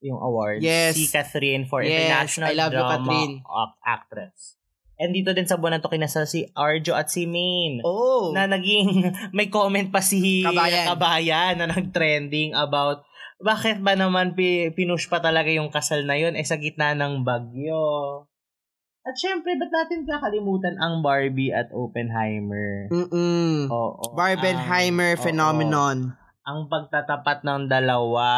yung 0.00 0.16
awards. 0.16 0.64
Yes. 0.64 0.96
Si 0.96 1.12
Catherine 1.12 1.68
for 1.68 1.84
Yes, 1.84 2.08
International 2.08 2.48
I 2.48 2.54
love 2.56 2.72
you, 2.72 2.80
Drama 2.80 2.92
Catherine. 2.96 3.34
Ac- 3.44 3.78
Actress. 3.84 4.40
And 4.98 5.14
dito 5.14 5.30
din 5.30 5.46
sa 5.46 5.60
buwan 5.60 5.78
na 5.78 5.82
to 5.84 5.92
kinasal 5.92 6.26
si 6.26 6.48
Arjo 6.58 6.96
at 6.96 7.06
si 7.06 7.28
Maine. 7.28 7.84
Oh! 7.86 8.34
na 8.34 8.50
naging 8.50 9.14
may 9.36 9.46
comment 9.46 9.92
pa 9.92 10.02
si 10.02 10.42
Kabayan. 10.42 10.84
Kabayan 10.90 11.54
na 11.60 11.66
nag-trending 11.70 12.56
about 12.56 13.06
bakit 13.38 13.78
ba 13.78 13.94
naman 13.94 14.34
pi- 14.34 14.74
pinush 14.74 15.06
pa 15.06 15.22
talaga 15.22 15.46
yung 15.54 15.70
kasal 15.70 16.02
na 16.02 16.18
yun 16.18 16.34
eh 16.34 16.42
sa 16.42 16.58
gitna 16.58 16.98
ng 16.98 17.22
bagyo. 17.22 18.26
At 19.08 19.16
syempre, 19.16 19.56
ba't 19.56 19.72
natin 19.72 20.04
kakalimutan 20.04 20.76
ang 20.76 21.00
Barbie 21.00 21.48
at 21.48 21.72
Oppenheimer? 21.72 22.92
Mm-mm. 22.92 23.72
Oo. 23.72 24.12
Barbenheimer 24.12 25.16
ang- 25.16 25.20
oo. 25.20 25.24
phenomenon. 25.24 25.98
ang 26.48 26.64
pagtatapat 26.64 27.44
ng 27.44 27.68
dalawa. 27.68 28.28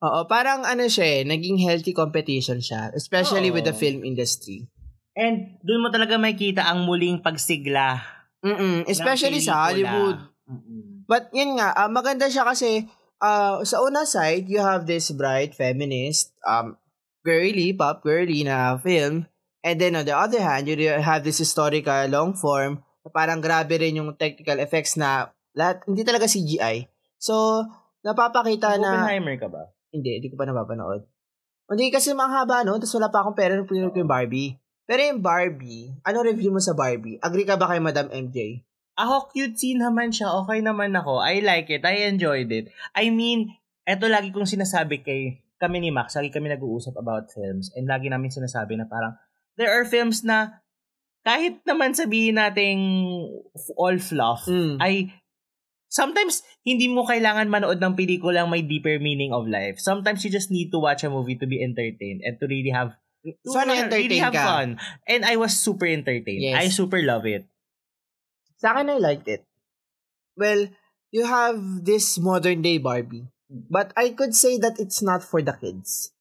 Oo, 0.00 0.24
parang 0.24 0.64
ano 0.64 0.88
siya 0.88 1.20
eh, 1.20 1.22
naging 1.28 1.60
healthy 1.60 1.92
competition 1.92 2.56
siya, 2.56 2.88
especially 2.96 3.52
with 3.52 3.68
the 3.68 3.76
Oo. 3.76 3.80
film 3.80 4.00
industry. 4.00 4.64
And 5.12 5.60
doon 5.60 5.84
mo 5.84 5.88
talaga 5.92 6.16
makikita 6.16 6.64
ang 6.64 6.88
muling 6.88 7.20
pagsigla. 7.20 8.00
Mm 8.40 8.88
especially 8.88 9.44
sa. 9.44 9.68
Hollywood. 9.68 10.24
Mm-mm. 10.48 11.04
But 11.04 11.28
yun 11.36 11.60
nga, 11.60 11.76
ah, 11.76 11.92
maganda 11.92 12.32
siya 12.32 12.48
kasi 12.48 12.88
ah, 13.20 13.60
sa 13.60 13.84
una 13.84 14.08
side, 14.08 14.48
you 14.48 14.64
have 14.64 14.88
this 14.88 15.12
bright, 15.12 15.52
feminist, 15.52 16.32
um, 16.48 16.80
girly, 17.24 17.76
pop 17.76 18.00
girly 18.00 18.40
na 18.40 18.80
film. 18.80 19.28
And 19.66 19.82
then 19.82 19.98
on 19.98 20.06
the 20.06 20.14
other 20.14 20.38
hand, 20.38 20.70
you 20.70 20.78
have 20.86 21.26
this 21.26 21.42
historical 21.42 22.06
long 22.06 22.38
form 22.38 22.86
na 23.02 23.10
parang 23.10 23.42
grabe 23.42 23.74
rin 23.74 23.98
yung 23.98 24.14
technical 24.14 24.62
effects 24.62 24.94
na 24.94 25.34
lahat, 25.58 25.82
hindi 25.90 26.06
talaga 26.06 26.30
CGI. 26.30 26.86
So, 27.18 27.66
napapakita 28.06 28.78
na... 28.78 29.02
Oppenheimer 29.02 29.34
ka 29.42 29.50
ba? 29.50 29.74
Hindi, 29.90 30.22
hindi 30.22 30.28
ko 30.30 30.38
pa 30.38 30.46
napapanood. 30.46 31.02
Hindi 31.66 31.90
kasi 31.90 32.14
mahaba, 32.14 32.62
no? 32.62 32.78
Tapos 32.78 32.94
wala 32.94 33.10
pa 33.10 33.26
akong 33.26 33.34
pera 33.34 33.58
nung 33.58 33.66
pinunod 33.66 33.90
ko 33.90 33.98
yung 33.98 34.12
Barbie. 34.12 34.54
Pero 34.86 35.02
yung 35.02 35.18
Barbie, 35.18 35.90
ano 36.06 36.22
review 36.22 36.54
mo 36.54 36.62
sa 36.62 36.78
Barbie? 36.78 37.18
Agree 37.18 37.42
ka 37.42 37.58
ba 37.58 37.66
kay 37.66 37.82
Madam 37.82 38.06
MJ? 38.06 38.62
Ako, 38.94 39.34
cutesy 39.34 39.74
naman 39.74 40.14
siya. 40.14 40.30
Okay 40.46 40.62
naman 40.62 40.94
ako. 40.94 41.18
I 41.18 41.42
like 41.42 41.66
it. 41.74 41.82
I 41.82 42.06
enjoyed 42.06 42.54
it. 42.54 42.70
I 42.94 43.10
mean, 43.10 43.50
eto 43.82 44.06
lagi 44.06 44.30
kong 44.30 44.46
sinasabi 44.46 45.02
kay 45.02 45.42
kami 45.58 45.82
ni 45.82 45.90
Max, 45.90 46.14
lagi 46.14 46.30
kami 46.30 46.52
nag-uusap 46.52 46.94
about 47.00 47.32
films 47.32 47.72
and 47.74 47.88
lagi 47.88 48.12
namin 48.12 48.28
sinasabi 48.28 48.76
na 48.76 48.86
parang 48.86 49.16
there 49.56 49.72
are 49.72 49.84
films 49.84 50.22
na 50.22 50.60
kahit 51.26 51.58
naman 51.66 51.90
sabihin 51.92 52.38
nating 52.38 52.80
all 53.74 53.98
fluff, 53.98 54.46
Mm. 54.46 54.78
ay 54.78 55.10
sometimes 55.90 56.44
hindi 56.62 56.86
mo 56.86 57.02
kailangan 57.02 57.50
manood 57.50 57.82
ng 57.82 57.96
pelikulang 57.98 58.46
may 58.46 58.62
deeper 58.62 59.00
meaning 59.02 59.32
of 59.34 59.48
life. 59.48 59.80
Sometimes 59.82 60.22
you 60.22 60.30
just 60.30 60.50
need 60.50 60.70
to 60.70 60.78
watch 60.78 61.02
a 61.02 61.10
movie 61.10 61.38
to 61.38 61.46
be 61.46 61.58
entertained 61.62 62.22
and 62.22 62.38
to 62.38 62.46
really 62.46 62.70
have 62.70 62.94
to 63.26 63.50
Sana 63.50 63.74
really 63.74 63.82
entertain 63.82 64.22
have 64.22 64.34
ka. 64.38 64.44
fun. 64.44 64.68
And 65.08 65.26
I 65.26 65.34
was 65.34 65.58
super 65.58 65.86
entertained. 65.86 66.46
Yes. 66.46 66.58
I 66.62 66.64
super 66.70 67.02
love 67.02 67.26
it. 67.26 67.46
Sa 68.62 68.70
akin, 68.70 68.92
I 68.94 68.98
liked 69.02 69.26
it. 69.26 69.42
Well, 70.38 70.70
you 71.10 71.26
have 71.26 71.58
this 71.82 72.18
modern 72.22 72.62
day 72.62 72.78
Barbie. 72.78 73.26
But 73.50 73.90
I 73.98 74.10
could 74.14 74.34
say 74.34 74.58
that 74.58 74.78
it's 74.78 75.02
not 75.02 75.22
for 75.26 75.42
the 75.42 75.54
kids. 75.54 76.14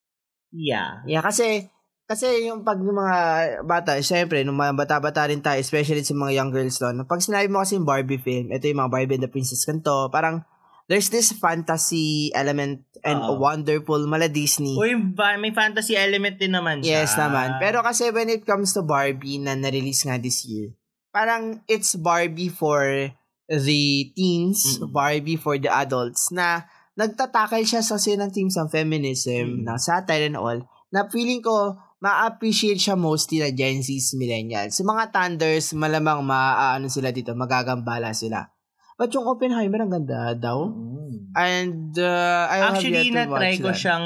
Yeah. 0.53 1.01
Yeah, 1.09 1.21
kasi 1.25 1.69
kasi 2.05 2.45
yung 2.45 2.61
pag 2.61 2.77
yung 2.77 2.93
mga 2.93 3.17
bata, 3.65 3.97
syempre, 3.97 4.45
nung 4.45 4.57
mga 4.57 4.77
bata-bata 4.77 5.25
rin 5.25 5.41
tayo, 5.41 5.57
especially 5.57 6.05
sa 6.05 6.13
mga 6.13 6.37
young 6.37 6.51
girls 6.53 6.77
doon, 6.77 7.01
pag 7.05 7.17
sinabi 7.17 7.49
mo 7.49 7.65
kasi 7.65 7.81
yung 7.81 7.89
Barbie 7.89 8.21
film, 8.21 8.53
ito 8.53 8.69
yung 8.69 8.85
mga 8.85 8.93
Barbie 8.93 9.15
and 9.17 9.25
the 9.25 9.31
Princess 9.31 9.65
kanto, 9.65 10.13
parang 10.13 10.45
there's 10.85 11.09
this 11.09 11.33
fantasy 11.33 12.29
element 12.37 12.85
and 13.01 13.17
Oo. 13.17 13.41
wonderful 13.41 13.97
mala 14.05 14.29
Disney. 14.29 14.77
Uy, 14.77 14.93
may 15.41 15.49
fantasy 15.49 15.97
element 15.97 16.37
din 16.37 16.53
naman 16.53 16.85
siya. 16.85 17.01
Yes 17.01 17.17
naman. 17.17 17.57
Pero 17.57 17.81
kasi 17.81 18.13
when 18.13 18.29
it 18.29 18.45
comes 18.45 18.69
to 18.77 18.85
Barbie 18.85 19.41
na 19.41 19.57
na-release 19.57 20.05
nga 20.05 20.21
this 20.21 20.45
year, 20.45 20.77
parang 21.09 21.65
it's 21.65 21.97
Barbie 21.97 22.53
for 22.53 23.09
the 23.49 23.81
teens, 24.13 24.77
Mm-mm. 24.77 24.93
Barbie 24.93 25.37
for 25.37 25.57
the 25.57 25.69
adults 25.69 26.29
na 26.29 26.65
nagtatakal 26.93 27.61
siya 27.65 27.81
sa 27.81 27.97
sin 27.97 28.21
ng 28.21 28.29
themes 28.29 28.57
ng 28.57 28.69
feminism, 28.69 29.61
Mm. 29.61 29.69
ng 29.69 29.77
satire 29.81 30.29
and 30.29 30.37
all, 30.37 30.61
na 30.89 31.05
feeling 31.09 31.41
ko 31.41 31.75
ma-appreciate 31.99 32.77
siya 32.77 32.95
mostly 32.99 33.39
na 33.39 33.49
Gen 33.51 33.79
Zs, 33.81 34.13
millennials. 34.15 34.75
Sa 34.77 34.83
mga 34.83 35.09
Thunders, 35.11 35.71
malamang 35.73 36.21
maaano 36.21 36.91
sila 36.91 37.09
dito, 37.09 37.31
magagambala 37.33 38.11
sila. 38.11 38.51
But 38.95 39.11
yung 39.11 39.27
Oppenheimer, 39.27 39.83
ang 39.83 39.91
ganda 39.91 40.31
daw. 40.35 40.71
Mm. 40.71 41.35
And 41.35 41.91
uh, 41.99 42.47
I 42.47 42.57
have 42.63 42.75
Actually, 42.79 43.11
yet 43.11 43.27
to 43.27 43.31
watch 43.31 43.59
ko 43.59 43.69
that. 43.71 43.79
siyang, 43.79 44.05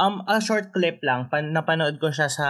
um, 0.00 0.24
a 0.24 0.40
short 0.40 0.72
clip 0.72 1.04
lang, 1.04 1.28
pan, 1.28 1.52
napanood 1.52 2.00
ko 2.00 2.08
siya 2.08 2.32
sa, 2.32 2.48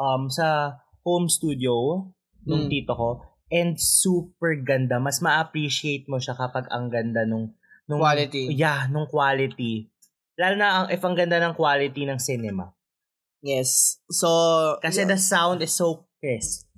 um, 0.00 0.32
sa 0.32 0.80
home 1.04 1.28
studio 1.28 2.08
nung 2.48 2.66
Mm. 2.66 2.72
tito 2.72 2.92
ko. 2.96 3.10
And 3.52 3.76
super 3.76 4.56
ganda. 4.64 4.96
Mas 4.96 5.20
ma-appreciate 5.20 6.08
mo 6.08 6.16
siya 6.16 6.32
kapag 6.32 6.64
ang 6.72 6.88
ganda 6.88 7.28
nung, 7.28 7.52
nung 7.84 8.00
Quality. 8.00 8.48
Yeah, 8.56 8.88
nung 8.88 9.04
quality. 9.04 9.92
Lalo 10.40 10.54
na 10.56 10.68
ang, 10.72 10.86
if 10.88 11.04
ang 11.04 11.12
ganda 11.12 11.36
ng 11.36 11.52
quality 11.52 12.08
ng 12.08 12.16
cinema. 12.16 12.72
Yes. 13.42 13.98
So, 14.08 14.30
Kasi 14.78 15.02
the 15.02 15.18
sound 15.18 15.60
is 15.66 15.74
so 15.74 16.06
crisp. 16.22 16.70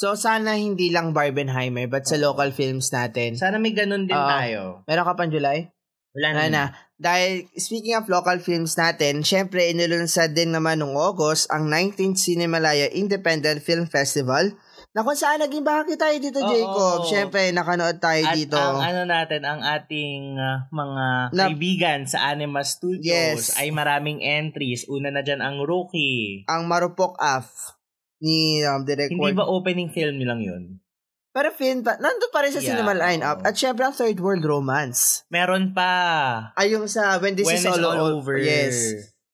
So, 0.00 0.16
sana 0.16 0.56
hindi 0.56 0.88
lang 0.88 1.12
Barbenheimer, 1.12 1.84
but 1.84 2.08
sa 2.08 2.16
local 2.16 2.48
films 2.56 2.88
natin. 2.88 3.36
Sana 3.36 3.60
may 3.60 3.76
ganun 3.76 4.08
din 4.08 4.16
Oo. 4.16 4.28
tayo. 4.32 4.60
Meron 4.88 5.04
ka 5.04 5.12
pang 5.12 5.28
July? 5.28 5.68
Wala 6.16 6.28
Wala 6.32 6.48
na. 6.48 6.50
na. 6.50 6.64
Dahil, 6.96 7.48
speaking 7.52 8.00
of 8.00 8.08
local 8.08 8.40
films 8.40 8.80
natin, 8.80 9.20
syempre, 9.20 9.68
inulunsad 9.68 10.32
din 10.32 10.56
naman 10.56 10.80
noong 10.80 10.96
August 10.96 11.52
ang 11.52 11.68
19th 11.68 12.16
Cinemalaya 12.16 12.88
Independent 12.96 13.60
Film 13.60 13.84
Festival 13.92 14.56
na 14.90 15.00
kung 15.00 15.14
saan 15.14 15.38
naging 15.38 15.62
bahagi 15.62 15.94
tayo 15.94 16.16
dito, 16.16 16.38
Oo. 16.38 16.50
Jacob. 16.50 16.98
Syempre, 17.06 17.50
nakanood 17.50 17.98
tayo 17.98 18.26
At 18.26 18.34
dito. 18.34 18.54
ang 18.54 18.78
ano 18.78 19.02
natin, 19.04 19.42
ang 19.42 19.62
ating 19.62 20.34
uh, 20.34 20.66
mga 20.68 21.04
Na- 21.30 21.46
kaibigan 21.46 22.00
sa 22.04 22.26
Anima 22.28 22.60
Studios 22.60 23.54
Yes. 23.54 23.54
ay 23.54 23.70
maraming 23.70 24.18
entries. 24.18 24.84
Una 24.86 25.08
na 25.08 25.22
dyan 25.22 25.38
ang 25.38 25.62
Rookie. 25.62 26.42
ang 26.44 26.66
Marupok 26.66 27.14
Af 27.16 27.78
ni 28.18 28.60
um, 28.62 28.82
Direct 28.82 29.10
Hindi 29.10 29.30
ba 29.30 29.46
opening 29.46 29.88
film 29.88 30.18
nilang 30.18 30.42
yun? 30.42 30.64
Pero 31.30 31.54
film 31.54 31.86
pa, 31.86 31.94
nandun 31.94 32.26
pa 32.28 32.42
rin 32.42 32.50
sa 32.50 32.58
Yeah, 32.58 32.74
cinema 32.74 32.90
lineup. 32.90 33.38
oo. 33.38 33.46
At 33.46 33.54
syempre, 33.54 33.86
ang 33.86 33.94
Third 33.94 34.18
World 34.18 34.42
Romance. 34.42 35.22
Meron 35.30 35.70
pa. 35.70 35.94
Ay, 36.58 36.74
yung 36.74 36.90
sa 36.90 37.22
When 37.22 37.38
This 37.38 37.46
When 37.46 37.62
Is 37.62 37.70
All, 37.70 37.86
all 37.86 38.18
over. 38.18 38.34
Yes. 38.34 38.90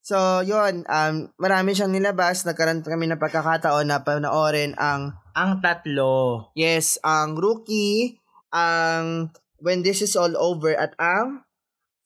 So, 0.06 0.38
yun, 0.46 0.86
um, 0.86 1.34
marami 1.34 1.74
siyang 1.74 1.90
nilabas. 1.90 2.46
Nagkaroon 2.46 2.86
kami 2.86 3.10
ng 3.10 3.18
pagkakataon 3.18 3.90
na 3.90 4.06
panoorin 4.06 4.78
ang, 4.78 5.18
Ang 5.34 5.58
tatlo. 5.58 6.54
yes, 6.54 6.94
ang 7.02 7.34
Rookie, 7.34 8.22
ang 8.54 9.34
When 9.58 9.82
This 9.82 10.06
Is 10.06 10.14
All 10.14 10.38
Over, 10.38 10.78
at 10.78 10.94
ang 11.02 11.42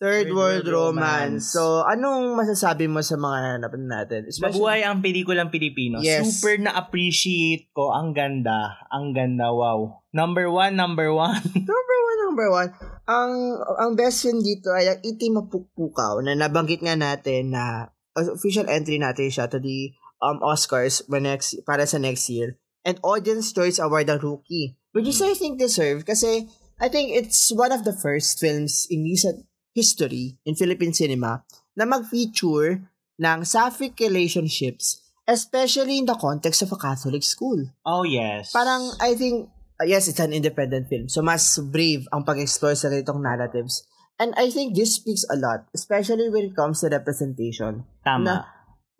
Third, 0.00 0.32
Third 0.32 0.32
World, 0.32 0.64
World 0.64 0.96
Romance. 0.96 0.96
Romance. 0.96 1.52
So, 1.52 1.84
anong 1.84 2.40
masasabi 2.40 2.88
mo 2.88 3.04
sa 3.04 3.20
mga 3.20 3.60
napanood 3.60 3.92
natin? 3.92 4.20
Mabuhay 4.32 4.80
ang 4.80 5.04
pelikulang 5.04 5.52
Pilipino. 5.52 6.00
Yes. 6.00 6.40
Super 6.40 6.56
na-appreciate 6.56 7.68
ko. 7.76 7.92
Ang 7.92 8.16
ganda. 8.16 8.80
Ang 8.88 9.12
ganda. 9.12 9.52
Wow. 9.52 10.00
Number 10.16 10.48
one, 10.48 10.72
number 10.72 11.12
one. 11.12 11.36
Number 11.52 11.96
one, 12.00 12.18
number 12.24 12.48
one. 12.48 12.68
Ang 13.10 13.58
ang 13.58 13.98
best 13.98 14.22
film 14.22 14.38
dito 14.38 14.70
ay 14.70 14.86
ang 14.86 15.00
Iti 15.02 15.34
Mapukpukaw 15.34 16.22
na 16.22 16.38
nabanggit 16.38 16.78
nga 16.78 16.94
natin 16.94 17.50
na 17.50 17.90
official 18.14 18.70
entry 18.70 19.02
natin 19.02 19.26
siya 19.26 19.50
to 19.50 19.58
the 19.58 19.90
um 20.22 20.38
Oscars 20.46 21.02
when 21.10 21.26
next 21.26 21.58
para 21.66 21.82
sa 21.90 21.98
next 21.98 22.30
year. 22.30 22.54
And 22.86 23.02
Audience 23.02 23.50
Choice 23.50 23.82
Award 23.82 24.14
ang 24.14 24.22
Rookie. 24.22 24.78
Which 24.94 25.10
is 25.10 25.18
I 25.18 25.34
think 25.34 25.58
deserved 25.58 26.06
kasi 26.06 26.46
I 26.78 26.86
think 26.86 27.10
it's 27.10 27.50
one 27.50 27.74
of 27.74 27.82
the 27.82 27.92
first 27.92 28.38
films 28.38 28.86
in 28.86 29.02
recent 29.02 29.42
history 29.74 30.38
in 30.46 30.54
Philippine 30.54 30.94
cinema 30.94 31.42
na 31.74 31.84
mag-feature 31.86 32.86
ng 33.20 33.38
sapphic 33.44 33.98
relationships 34.00 35.02
especially 35.28 36.02
in 36.02 36.08
the 36.10 36.18
context 36.18 36.64
of 36.66 36.72
a 36.74 36.80
Catholic 36.80 37.22
school 37.22 37.70
oh, 37.86 38.02
yes. 38.02 38.50
parang 38.50 38.90
I 38.98 39.14
think 39.14 39.46
uh, 39.80 39.88
yes, 39.88 40.06
it's 40.06 40.20
an 40.20 40.36
independent 40.36 40.86
film. 40.86 41.08
So 41.08 41.24
mas 41.24 41.56
brave 41.58 42.04
ang 42.12 42.28
pag-explore 42.28 42.76
sa 42.76 42.92
ganitong 42.92 43.24
narratives. 43.24 43.80
And 44.20 44.36
I 44.36 44.52
think 44.52 44.76
this 44.76 45.00
speaks 45.00 45.24
a 45.32 45.36
lot, 45.40 45.64
especially 45.72 46.28
when 46.28 46.52
it 46.52 46.54
comes 46.54 46.84
to 46.84 46.92
representation. 46.92 47.88
Tama. 48.04 48.24
na- 48.24 48.44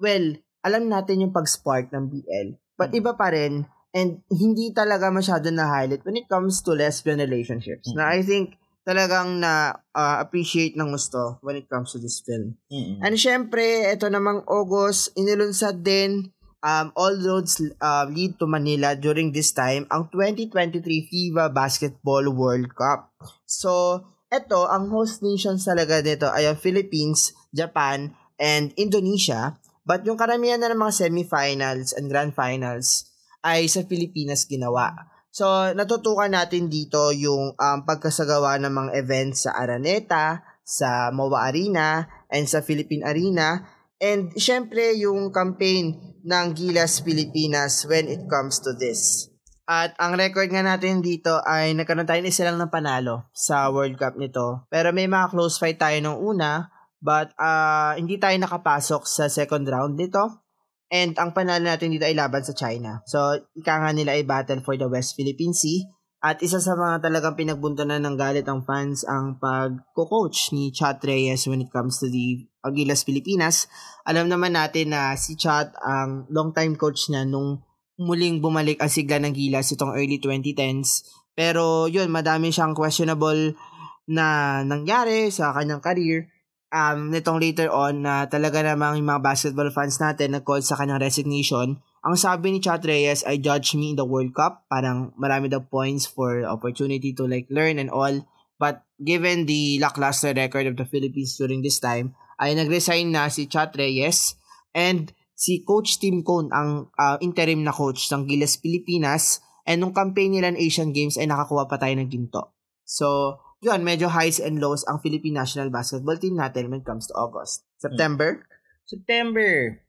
Well, 0.00 0.40
alam 0.64 0.88
natin 0.88 1.20
yung 1.20 1.36
pag-spark 1.36 1.92
ng 1.92 2.08
BL, 2.08 2.56
but 2.80 2.96
Mm. 2.96 3.04
iba 3.04 3.12
pa 3.12 3.28
rin 3.28 3.68
and 3.92 4.24
hindi 4.32 4.72
talaga 4.72 5.12
masyado 5.12 5.52
na 5.52 5.68
highlight 5.68 6.00
when 6.08 6.16
it 6.16 6.24
comes 6.24 6.64
to 6.64 6.72
lesbian 6.72 7.20
relationships. 7.20 7.92
Mm. 7.92 7.96
Na 8.00 8.04
I 8.08 8.24
think 8.24 8.56
talagang 8.80 9.44
na 9.44 9.76
uh, 9.92 10.16
appreciate 10.24 10.72
ng 10.72 10.88
gusto 10.88 11.36
when 11.44 11.60
it 11.60 11.68
comes 11.68 11.92
to 11.92 12.00
this 12.00 12.24
film. 12.24 12.56
Mm-mm. 12.72 13.04
And 13.04 13.20
syempre, 13.20 13.92
ito 13.92 14.08
namang 14.08 14.48
August, 14.48 15.12
inilunsad 15.20 15.84
din 15.84 16.32
um, 16.64 16.92
all 16.96 17.16
roads 17.20 17.60
uh, 17.80 18.06
lead 18.08 18.38
to 18.40 18.46
Manila 18.46 18.96
during 18.96 19.32
this 19.32 19.52
time 19.52 19.88
ang 19.88 20.08
2023 20.12 20.80
FIBA 20.84 21.52
Basketball 21.52 22.28
World 22.32 22.72
Cup. 22.76 23.12
So, 23.44 24.02
ito, 24.30 24.70
ang 24.70 24.88
host 24.94 25.26
nations 25.26 25.66
talaga 25.66 26.00
nito 26.00 26.30
ay 26.30 26.46
ang 26.46 26.58
Philippines, 26.60 27.34
Japan, 27.50 28.14
and 28.38 28.70
Indonesia. 28.78 29.58
But 29.82 30.06
yung 30.06 30.20
karamihan 30.20 30.62
na 30.62 30.70
ng 30.70 30.78
mga 30.78 31.08
semifinals 31.08 31.96
and 31.96 32.06
grand 32.06 32.36
finals 32.36 33.10
ay 33.42 33.66
sa 33.66 33.82
Pilipinas 33.88 34.46
ginawa. 34.46 34.94
So, 35.30 35.46
natutukan 35.74 36.30
natin 36.30 36.66
dito 36.66 37.14
yung 37.14 37.54
um, 37.54 37.78
pagkasagawa 37.86 38.58
ng 38.62 38.72
mga 38.74 38.90
events 38.98 39.46
sa 39.46 39.54
Araneta, 39.54 40.42
sa 40.66 41.10
MOA 41.14 41.50
Arena, 41.50 42.06
and 42.30 42.46
sa 42.50 42.62
Philippine 42.62 43.06
Arena. 43.06 43.62
And 44.00 44.32
syempre 44.34 44.96
yung 44.96 45.28
campaign 45.28 46.16
ng 46.24 46.46
Gilas 46.56 47.04
Pilipinas 47.04 47.84
when 47.84 48.08
it 48.08 48.24
comes 48.32 48.60
to 48.64 48.72
this. 48.72 49.28
At 49.70 49.94
ang 50.02 50.18
record 50.18 50.50
nga 50.50 50.66
natin 50.66 50.98
dito 50.98 51.38
ay 51.46 51.78
nagkaroon 51.78 52.08
tayo 52.08 52.26
isa 52.26 52.42
lang 52.42 52.58
ng 52.58 52.74
panalo 52.74 53.30
sa 53.30 53.70
World 53.70 53.94
Cup 54.00 54.18
nito. 54.18 54.66
Pero 54.66 54.90
may 54.90 55.06
mga 55.06 55.30
close 55.30 55.62
fight 55.62 55.78
tayo 55.78 55.94
nung 56.02 56.18
una. 56.18 56.72
But 56.98 57.32
uh, 57.38 57.94
hindi 57.94 58.18
tayo 58.18 58.34
nakapasok 58.34 59.06
sa 59.06 59.30
second 59.30 59.64
round 59.68 59.94
nito. 59.94 60.42
And 60.90 61.14
ang 61.22 61.30
panalo 61.30 61.70
natin 61.70 61.94
dito 61.94 62.02
ay 62.02 62.18
laban 62.18 62.42
sa 62.42 62.50
China. 62.50 62.98
So, 63.06 63.38
ika 63.54 63.78
nga 63.78 63.94
nila 63.94 64.18
ay 64.18 64.26
battle 64.26 64.58
for 64.66 64.74
the 64.74 64.90
West 64.90 65.14
Philippine 65.14 65.54
Sea. 65.54 65.86
At 66.20 66.44
isa 66.44 66.60
sa 66.60 66.76
mga 66.76 67.00
talagang 67.00 67.32
pinagbuntunan 67.32 68.04
ng 68.04 68.16
galit 68.20 68.44
ng 68.44 68.60
fans 68.68 69.08
ang 69.08 69.40
pag-coach 69.40 70.52
ni 70.52 70.68
Chat 70.68 71.00
Reyes 71.00 71.48
when 71.48 71.64
it 71.64 71.72
comes 71.72 71.96
to 71.96 72.12
the 72.12 72.44
Agilas 72.60 73.08
Pilipinas. 73.08 73.72
Alam 74.04 74.28
naman 74.28 74.52
natin 74.52 74.92
na 74.92 75.16
si 75.16 75.32
Chat 75.32 75.72
ang 75.80 76.28
long-time 76.28 76.76
coach 76.76 77.08
niya 77.08 77.24
nung 77.24 77.64
muling 77.96 78.44
bumalik 78.44 78.84
ang 78.84 78.92
sigla 78.92 79.16
ng 79.16 79.32
Gilas 79.32 79.72
itong 79.72 79.96
early 79.96 80.20
2010s. 80.20 81.08
Pero 81.32 81.88
yun, 81.88 82.12
madami 82.12 82.52
siyang 82.52 82.76
questionable 82.76 83.56
na 84.04 84.60
nangyari 84.60 85.32
sa 85.32 85.56
kanyang 85.56 85.80
career 85.80 86.28
um, 86.68 87.08
nitong 87.08 87.40
later 87.40 87.68
on 87.72 88.04
na 88.04 88.28
talaga 88.28 88.60
namang 88.60 89.00
yung 89.00 89.08
mga 89.08 89.24
basketball 89.24 89.72
fans 89.72 89.96
natin 89.98 90.36
nag-call 90.36 90.60
sa 90.60 90.78
kanyang 90.78 91.02
resignation. 91.02 91.80
Ang 92.00 92.16
sabi 92.16 92.56
ni 92.56 92.64
Chat 92.64 92.80
Reyes 92.80 93.20
ay 93.28 93.44
judge 93.44 93.76
me 93.76 93.92
in 93.92 93.98
the 94.00 94.08
World 94.08 94.32
Cup. 94.32 94.64
Parang 94.72 95.12
marami 95.20 95.52
daw 95.52 95.60
points 95.60 96.08
for 96.08 96.40
opportunity 96.48 97.12
to 97.12 97.28
like 97.28 97.44
learn 97.52 97.76
and 97.76 97.92
all. 97.92 98.24
But 98.56 98.88
given 98.96 99.44
the 99.44 99.80
lackluster 99.80 100.32
record 100.32 100.64
of 100.64 100.80
the 100.80 100.88
Philippines 100.88 101.36
during 101.36 101.60
this 101.60 101.76
time, 101.76 102.16
ay 102.40 102.56
nag-resign 102.56 103.12
na 103.12 103.28
si 103.28 103.44
Chat 103.48 103.76
Reyes 103.76 104.40
and 104.72 105.12
si 105.36 105.60
Coach 105.60 106.00
Tim 106.00 106.24
Cone 106.24 106.48
ang 106.52 106.88
uh, 106.96 107.16
interim 107.20 107.64
na 107.64 107.72
coach 107.72 108.08
ng 108.08 108.24
Gilas 108.24 108.56
Pilipinas 108.56 109.44
and 109.68 109.84
nung 109.84 109.92
campaign 109.92 110.36
nila 110.36 110.52
ng 110.52 110.60
Asian 110.60 110.92
Games 110.96 111.20
ay 111.20 111.28
nakakuha 111.28 111.68
pa 111.68 111.76
tayo 111.76 111.96
ng 112.00 112.08
ginto. 112.08 112.56
So, 112.84 113.36
yun, 113.60 113.84
medyo 113.84 114.08
highs 114.08 114.40
and 114.40 114.56
lows 114.56 114.88
ang 114.88 115.04
Philippine 115.04 115.36
National 115.36 115.68
Basketball 115.68 116.16
Team 116.16 116.40
natin 116.40 116.72
when 116.72 116.80
it 116.80 116.88
comes 116.88 117.08
to 117.12 117.14
August. 117.16 117.68
September? 117.76 118.44
September. 118.88 119.84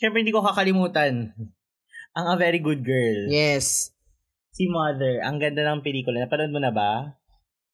Siyempre, 0.00 0.24
hindi 0.24 0.32
ko 0.32 0.40
kakalimutan. 0.40 1.36
Ang 2.16 2.26
A 2.26 2.34
Very 2.40 2.58
Good 2.58 2.80
Girl. 2.82 3.28
Yes. 3.28 3.92
Si 4.50 4.64
Mother. 4.66 5.20
Ang 5.20 5.36
ganda 5.38 5.60
ng 5.62 5.84
pelikula. 5.84 6.24
Napanood 6.24 6.50
mo 6.50 6.58
na 6.58 6.72
ba? 6.72 7.20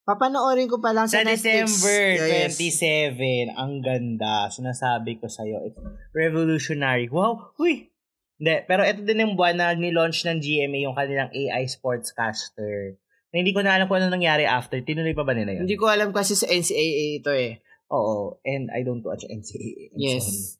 Papanoorin 0.06 0.70
ko 0.70 0.78
pa 0.78 0.94
lang 0.94 1.10
sa, 1.10 1.22
Sa 1.22 1.26
Netflix. 1.26 1.66
December 1.66 2.02
Yes. 2.26 2.58
27. 2.58 3.54
Ang 3.54 3.72
ganda. 3.82 4.46
Sinasabi 4.50 5.22
ko 5.22 5.26
sa'yo. 5.30 5.66
It's 5.66 5.78
revolutionary. 6.14 7.06
Wow. 7.10 7.54
Uy. 7.62 7.94
Hindi. 8.38 8.54
Pero 8.66 8.82
ito 8.82 9.02
din 9.02 9.22
yung 9.22 9.34
buwan 9.34 9.56
na 9.58 9.74
nilaunch 9.74 10.26
ng 10.26 10.38
GMA 10.42 10.82
yung 10.86 10.94
kanilang 10.98 11.30
AI 11.30 11.66
Sportscaster. 11.70 12.98
Na 13.30 13.36
hindi 13.38 13.50
ko 13.50 13.62
na 13.66 13.74
alam 13.78 13.86
kung 13.86 14.02
ano 14.02 14.10
nangyari 14.10 14.46
after. 14.46 14.78
Tinuloy 14.82 15.14
pa 15.14 15.26
ba 15.26 15.34
nila 15.34 15.58
yun? 15.58 15.66
Hindi 15.66 15.78
ko 15.78 15.90
alam 15.90 16.14
kasi 16.14 16.38
sa 16.38 16.46
NCAA 16.46 17.22
ito 17.22 17.30
eh. 17.34 17.62
Oo. 17.90 18.38
And 18.46 18.70
I 18.70 18.82
don't 18.86 19.02
watch 19.02 19.26
NCAA. 19.26 19.90
I'm 19.90 19.94
sorry. 19.94 19.94
Yes. 19.94 20.58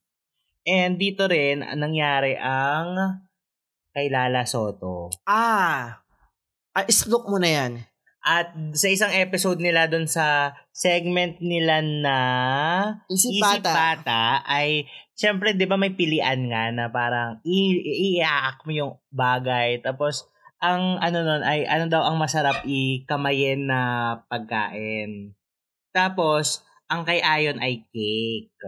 And 0.66 0.98
dito 0.98 1.30
rin, 1.30 1.62
ang 1.62 1.78
nangyari 1.78 2.34
ang 2.34 3.22
kay 3.94 4.10
Lala 4.10 4.42
Soto. 4.42 5.14
Ah! 5.24 6.02
ah 6.74 6.84
islook 6.90 7.30
mo 7.30 7.38
na 7.38 7.48
yan. 7.48 7.72
At 8.26 8.50
sa 8.74 8.90
isang 8.90 9.14
episode 9.14 9.62
nila 9.62 9.86
doon 9.86 10.10
sa 10.10 10.58
segment 10.74 11.38
nila 11.38 11.78
na 11.78 12.16
Isip 13.06 13.38
Isip 13.38 13.62
bata. 13.62 13.70
Bata 13.70 14.22
ay, 14.42 14.90
syempre, 15.14 15.54
di 15.54 15.70
ba 15.70 15.78
may 15.78 15.94
pilian 15.94 16.50
nga 16.50 16.74
na 16.74 16.90
parang 16.90 17.38
i- 17.46 18.18
i-aak 18.18 18.66
mo 18.66 18.74
yung 18.74 18.92
bagay. 19.14 19.78
Tapos, 19.78 20.26
ang 20.58 20.98
ano 20.98 21.22
nun 21.22 21.46
ay, 21.46 21.70
ano 21.70 21.86
daw 21.86 22.02
ang 22.02 22.18
masarap 22.18 22.66
ikamayin 22.66 23.70
na 23.70 23.80
pagkain. 24.26 25.30
Tapos, 25.94 26.66
ang 26.90 27.06
kay 27.06 27.22
Ayon 27.22 27.62
ay 27.62 27.86
cake. 27.94 28.58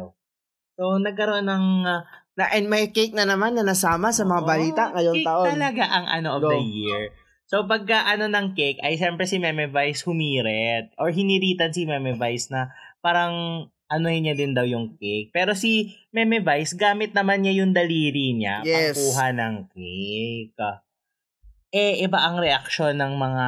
So, 0.78 1.02
nagkaroon 1.02 1.50
ng 1.50 1.66
uh, 1.82 2.06
Na, 2.38 2.46
and 2.54 2.70
may 2.70 2.94
cake 2.94 3.18
na 3.18 3.26
naman 3.26 3.58
na 3.58 3.66
nasama 3.66 4.14
sa 4.14 4.22
mga 4.22 4.42
Oo, 4.42 4.48
balita 4.48 4.82
ngayong 4.94 5.16
cake 5.18 5.26
taon. 5.26 5.46
talaga 5.50 5.84
ang 5.90 6.06
ano 6.06 6.28
of 6.38 6.42
Go. 6.46 6.54
the 6.54 6.62
year. 6.62 7.10
So, 7.50 7.66
pagka 7.66 8.06
ano 8.06 8.30
ng 8.30 8.54
cake, 8.54 8.78
ay 8.86 8.94
siyempre 8.94 9.26
si 9.26 9.42
Meme 9.42 9.66
Vice 9.66 10.06
humirit. 10.06 10.94
Or 10.94 11.10
hiniritan 11.10 11.74
si 11.74 11.82
Meme 11.82 12.14
Vice 12.14 12.54
na 12.54 12.70
parang 13.02 13.66
anuhin 13.90 14.22
niya 14.22 14.38
din 14.38 14.54
daw 14.54 14.62
yung 14.62 14.94
cake. 14.94 15.34
Pero 15.34 15.58
si 15.58 15.98
Meme 16.14 16.38
Vice, 16.38 16.78
gamit 16.78 17.10
naman 17.10 17.42
niya 17.42 17.58
yung 17.58 17.74
daliri 17.74 18.38
niya 18.38 18.62
Yes. 18.62 18.94
pangkuha 18.94 19.34
ng 19.34 19.54
cake. 19.74 20.54
Eh, 21.74 22.06
iba 22.06 22.22
ang 22.22 22.38
reaksyon 22.38 23.02
ng 23.02 23.18
mga 23.18 23.46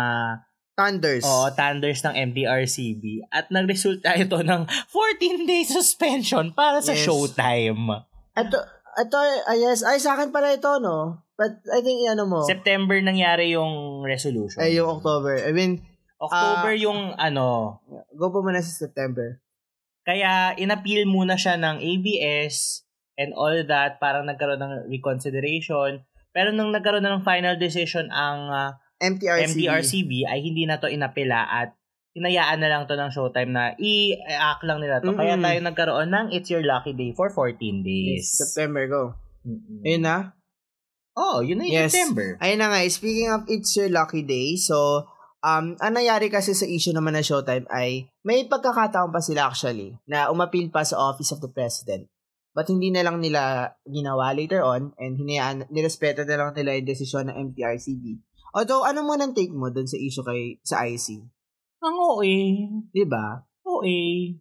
Thunders. 0.81 1.23
Oo, 1.23 1.53
thunders 1.53 2.01
ng 2.01 2.15
MDRCB. 2.33 3.29
At 3.29 3.53
nagresulta 3.53 4.17
ito 4.17 4.41
ng 4.41 4.65
14 4.89 5.45
day 5.45 5.63
suspension 5.63 6.57
para 6.57 6.81
sa 6.81 6.97
Yes. 6.97 7.05
showtime. 7.05 8.01
Ito, 8.33 8.57
ito, 8.97 9.17
ah, 9.45 9.53
yes. 9.55 9.85
Ay, 9.85 10.01
sa 10.01 10.17
akin 10.17 10.33
pala 10.33 10.57
ito, 10.57 10.81
no? 10.81 11.21
But 11.37 11.61
I 11.69 11.85
think, 11.85 12.09
ano 12.09 12.25
mo, 12.25 12.41
September 12.43 12.97
nangyari 12.97 13.53
yung 13.53 14.01
resolution. 14.03 14.61
ay 14.61 14.73
yung 14.75 14.89
October. 14.91 15.37
I 15.37 15.53
mean, 15.53 15.85
October 16.17 16.73
Ah. 16.73 16.81
yung 16.81 17.13
ano. 17.15 17.81
go 18.13 18.29
pa 18.29 18.41
muna 18.41 18.61
sa 18.61 18.73
September. 18.73 19.41
Kaya 20.01 20.57
inappeal 20.57 21.05
muna 21.05 21.37
siya 21.37 21.57
ng 21.57 21.77
ABS 21.77 22.85
and 23.17 23.33
all 23.33 23.53
that. 23.65 24.01
Parang 24.01 24.25
nagkaroon 24.25 24.59
ng 24.59 24.89
reconsideration. 24.89 26.05
Pero 26.31 26.53
nung 26.53 26.73
nagkaroon 26.73 27.03
na 27.03 27.17
ng 27.17 27.25
final 27.25 27.57
decision 27.57 28.09
ang 28.09 28.49
ah, 28.49 28.71
MTRCB. 29.01 29.57
MDRCB 29.57 30.11
ay 30.29 30.39
hindi 30.45 30.69
na 30.69 30.77
to 30.77 30.87
inapela 30.87 31.49
at 31.49 31.73
hinayaan 32.13 32.61
na 32.61 32.69
lang 32.69 32.83
to 32.85 32.99
ng 32.99 33.11
showtime 33.11 33.51
na 33.55 33.73
i-act 33.79 34.63
lang 34.67 34.83
nila 34.83 35.01
to. 35.01 35.15
Kaya 35.15 35.39
Mm-mm. 35.39 35.47
tayo 35.47 35.59
nagkaroon 35.63 36.11
ng 36.11 36.27
It's 36.35 36.51
Your 36.51 36.63
Lucky 36.67 36.93
Day 36.93 37.17
for 37.17 37.31
14 37.33 37.57
days. 37.81 38.29
Yes, 38.29 38.37
September, 38.37 38.85
go. 38.91 39.15
Mm-mm. 39.47 39.81
Ayun 39.87 40.05
na. 40.05 40.17
Oh, 41.15 41.41
yun 41.41 41.59
na 41.63 41.67
yung 41.67 41.87
Yes. 41.87 41.95
September. 41.95 42.37
Ayun 42.39 42.59
na 42.61 42.69
nga, 42.71 42.79
speaking 42.91 43.31
of 43.31 43.47
It's 43.47 43.73
Your 43.79 43.91
Lucky 43.91 44.23
Day, 44.27 44.59
so, 44.59 45.07
um, 45.41 45.79
ang 45.79 45.93
nangyari 45.95 46.29
kasi 46.29 46.53
sa 46.53 46.67
issue 46.67 46.93
naman 46.93 47.15
ng 47.15 47.27
Showtime 47.27 47.67
ay, 47.71 48.11
may 48.27 48.45
pagkakataon 48.47 49.15
pa 49.15 49.23
sila 49.23 49.49
actually, 49.49 49.97
na 50.05 50.29
umapil 50.29 50.69
pa 50.69 50.83
sa 50.83 50.99
Office 50.99 51.31
of 51.31 51.41
the 51.41 51.51
President. 51.51 52.11
But 52.51 52.67
hindi 52.67 52.91
na 52.91 53.07
lang 53.07 53.23
nila 53.23 53.75
ginawa 53.87 54.35
later 54.35 54.67
on, 54.67 54.91
and 54.99 55.15
hinayaan, 55.15 55.71
nirespeto 55.71 56.27
na 56.27 56.35
lang 56.35 56.51
nila 56.59 56.75
yung 56.75 56.89
desisyon 56.91 57.31
ng 57.31 57.55
MTRCB. 57.55 58.19
Although, 58.57 58.87
ano 58.87 59.07
mo 59.07 59.15
nang 59.15 59.35
take 59.35 59.55
mo 59.55 59.71
dun 59.71 59.87
sa 59.87 59.99
issue 59.99 60.27
kay 60.27 60.59
sa 60.67 60.83
IC? 60.83 61.23
Ang 61.81 61.97
OA. 61.97 62.37
Di 62.91 63.05
ba? 63.09 63.41
OA. 63.65 64.37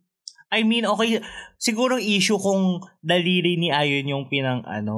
I 0.49 0.65
mean, 0.65 0.89
okay, 0.89 1.21
siguro 1.61 2.01
issue 2.01 2.41
kung 2.41 2.81
daliri 3.05 3.53
ni 3.61 3.69
Ayon 3.69 4.09
yung 4.09 4.25
pinang 4.25 4.65
ano. 4.65 4.97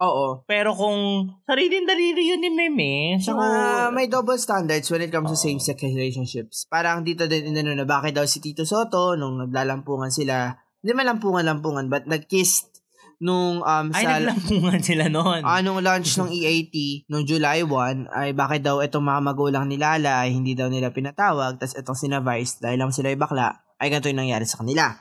Oo. 0.00 0.26
Pero 0.48 0.72
kung 0.72 1.28
sariling 1.44 1.84
daliri 1.84 2.22
yun 2.24 2.40
ni 2.40 2.48
Meme, 2.48 3.20
so, 3.20 3.36
Saka 3.36 3.92
may 3.92 4.08
double 4.08 4.40
standards 4.40 4.88
when 4.88 5.04
it 5.04 5.12
comes 5.12 5.28
to 5.28 5.36
same-sex 5.36 5.76
relationships. 5.84 6.64
Parang 6.72 7.04
dito 7.04 7.28
din 7.28 7.52
inano 7.52 7.76
na 7.76 7.84
bakit 7.84 8.16
daw 8.16 8.24
si 8.24 8.40
Tito 8.40 8.64
Soto 8.64 9.12
nung 9.18 9.36
naglalampungan 9.44 10.08
sila, 10.08 10.56
hindi 10.80 10.92
man 10.94 11.18
lampungan-lampungan, 11.18 11.90
but 11.92 12.06
nag-kissed 12.08 12.77
nung 13.18 13.66
um, 13.66 13.86
ay, 13.90 14.06
sa 14.06 14.22
naglampungan 14.22 14.80
sila 14.82 15.10
noon. 15.10 15.42
anong 15.42 15.82
launch 15.82 16.14
ng 16.14 16.30
EAT 16.30 17.06
nung 17.10 17.26
July 17.26 17.66
1 17.66 18.14
ay 18.14 18.30
bakit 18.30 18.62
daw 18.62 18.78
itong 18.78 19.02
mga 19.02 19.20
magulang 19.26 19.64
ni 19.66 19.74
Lala 19.74 20.22
ay 20.22 20.30
hindi 20.30 20.54
daw 20.54 20.70
nila 20.70 20.94
pinatawag 20.94 21.58
tapos 21.58 21.74
itong 21.74 21.98
sina 21.98 22.22
Vice 22.22 22.62
dahil 22.62 22.78
lang 22.78 22.94
sila 22.94 23.10
ay 23.10 23.18
bakla 23.18 23.66
ay 23.78 23.90
ganito 23.90 24.10
yung 24.10 24.22
nangyari 24.22 24.46
sa 24.46 24.62
kanila. 24.62 24.94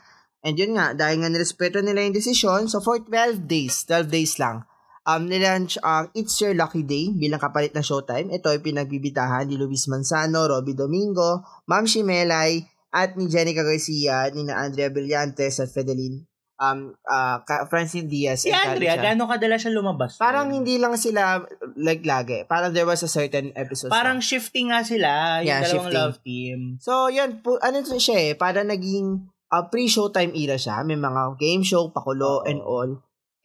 And 0.46 0.54
yun 0.54 0.78
nga, 0.78 0.94
dahil 0.94 1.26
nga 1.26 1.30
nirespeto 1.34 1.82
nila 1.82 2.06
yung 2.06 2.16
desisyon, 2.16 2.70
so 2.70 2.80
for 2.80 3.02
12 3.02 3.50
days, 3.50 3.84
12 3.90 4.08
days 4.08 4.38
lang, 4.38 4.64
um, 5.04 5.26
nilaunch 5.26 5.82
ang 5.82 6.14
It's 6.14 6.38
Your 6.40 6.54
Lucky 6.54 6.86
Day 6.86 7.10
bilang 7.12 7.42
kapalit 7.42 7.74
na 7.74 7.82
showtime. 7.82 8.30
Ito 8.30 8.54
ay 8.54 8.62
pinagbibitahan 8.62 9.50
ni 9.50 9.58
Luis 9.58 9.90
Manzano, 9.90 10.46
Robbie 10.46 10.78
Domingo, 10.78 11.42
Ma'am 11.66 11.90
Shimelay, 11.90 12.64
at 12.94 13.18
ni 13.18 13.28
Jenica 13.28 13.66
Garcia, 13.66 14.30
ni 14.32 14.46
na 14.48 14.62
Andrea 14.62 14.94
Brillantes 14.94 15.60
at 15.60 15.74
Fedeline, 15.74 16.24
um, 16.58 16.94
uh, 17.06 17.38
Francine 17.70 18.06
Diaz. 18.06 18.44
si 18.44 18.50
and 18.50 18.76
Andrea, 18.76 18.98
Kalisha. 18.98 19.06
gano'ng 19.14 19.30
kadala 19.30 19.56
siya 19.58 19.72
lumabas? 19.74 20.18
Parang 20.18 20.50
hindi 20.50 20.78
lang 20.78 20.98
sila 20.98 21.42
like 21.78 22.04
lagi. 22.04 22.46
Parang 22.46 22.74
there 22.74 22.86
was 22.86 23.02
a 23.02 23.10
certain 23.10 23.54
episode. 23.54 23.90
Parang 23.90 24.20
shifting 24.20 24.74
nga 24.74 24.82
sila, 24.82 25.42
yung 25.42 25.48
Yeah, 25.48 25.62
dalawang 25.64 25.74
shifting. 25.74 25.96
love 25.96 26.16
team. 26.22 26.60
So, 26.82 27.08
yun. 27.08 27.40
Po, 27.42 27.58
ano 27.62 27.82
siya 27.82 28.18
eh. 28.20 28.34
Parang 28.34 28.68
naging 28.68 29.30
uh, 29.50 29.64
pre-showtime 29.70 30.34
era 30.34 30.58
siya. 30.58 30.82
May 30.84 30.98
mga 30.98 31.38
game 31.38 31.64
show, 31.64 31.90
pakulo, 31.90 32.42
Oo. 32.42 32.48
and 32.50 32.60
all. 32.60 32.92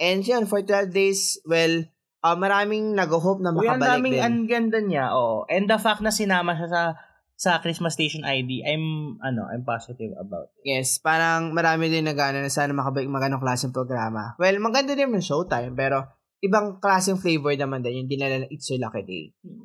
And 0.02 0.20
yun, 0.20 0.50
for 0.50 0.64
12 0.64 0.90
days, 0.90 1.38
well, 1.46 1.86
uh, 2.24 2.34
maraming 2.34 2.98
nag-hope 2.98 3.38
na 3.38 3.54
Uy, 3.54 3.68
ang 3.70 3.78
makabalik 3.78 3.88
daming 4.02 4.16
din. 4.18 4.24
ang 4.24 4.36
ganda 4.48 4.78
niya, 4.82 5.04
oh. 5.14 5.46
And 5.46 5.70
the 5.70 5.78
fact 5.78 6.02
na 6.02 6.10
sinama 6.10 6.58
siya 6.58 6.68
sa 6.68 6.82
sa 7.43 7.59
Christmas 7.59 7.99
Station 7.99 8.22
ID, 8.22 8.62
I'm 8.62 9.18
ano, 9.18 9.51
I'm 9.51 9.66
positive 9.66 10.14
about 10.14 10.55
it. 10.55 10.62
Yes, 10.62 11.03
parang 11.03 11.51
marami 11.51 11.90
din 11.90 12.07
nagana 12.07 12.38
na 12.38 12.47
sana 12.47 12.70
makabalik 12.70 13.11
magandang 13.11 13.43
klaseng 13.43 13.74
programa. 13.74 14.38
Well, 14.38 14.62
maganda 14.62 14.95
din 14.95 15.11
yung 15.11 15.18
showtime, 15.18 15.74
pero 15.74 16.07
ibang 16.38 16.78
klaseng 16.78 17.18
flavor 17.18 17.51
naman 17.59 17.82
din 17.82 18.07
yung 18.07 18.11
dinala 18.14 18.47
ng 18.47 18.51
It's 18.55 18.70
Your 18.70 18.86
Lucky 18.86 19.03
Day. 19.03 19.24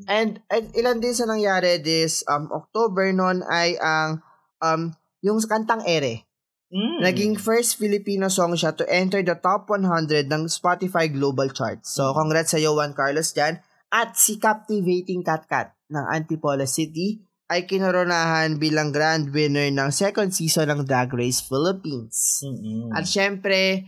And, 0.10 0.42
and 0.50 0.74
ilan 0.74 1.06
din 1.06 1.14
sa 1.14 1.30
nangyari 1.30 1.78
this 1.78 2.26
um 2.26 2.50
October 2.50 3.14
noon 3.14 3.46
ay 3.46 3.78
ang 3.78 4.26
um 4.58 4.98
yung 5.22 5.38
kantang 5.46 5.86
Ere. 5.86 6.26
Mm. 6.74 7.06
Naging 7.06 7.38
first 7.38 7.78
Filipino 7.78 8.26
song 8.26 8.58
siya 8.58 8.74
to 8.74 8.90
enter 8.90 9.22
the 9.22 9.38
top 9.38 9.70
100 9.70 10.26
ng 10.26 10.50
Spotify 10.50 11.06
Global 11.08 11.54
Charts. 11.54 11.94
So, 11.94 12.12
congrats 12.12 12.58
sa 12.58 12.60
Juan 12.60 12.92
Carlos 12.92 13.32
dyan. 13.38 13.62
At 13.88 14.20
si 14.20 14.36
Captivating 14.36 15.24
Cat 15.24 15.48
Cat 15.48 15.72
ng 15.88 16.06
Antipolo 16.12 16.68
City 16.68 17.27
ay 17.48 17.64
kinoronahan 17.64 18.60
bilang 18.60 18.92
grand 18.92 19.32
winner 19.32 19.72
ng 19.72 19.90
second 19.92 20.36
season 20.36 20.68
ng 20.68 20.84
Drag 20.84 21.08
Race 21.16 21.40
Philippines. 21.40 22.44
Mm-mm. 22.44 22.92
At 22.92 23.08
syempre, 23.08 23.88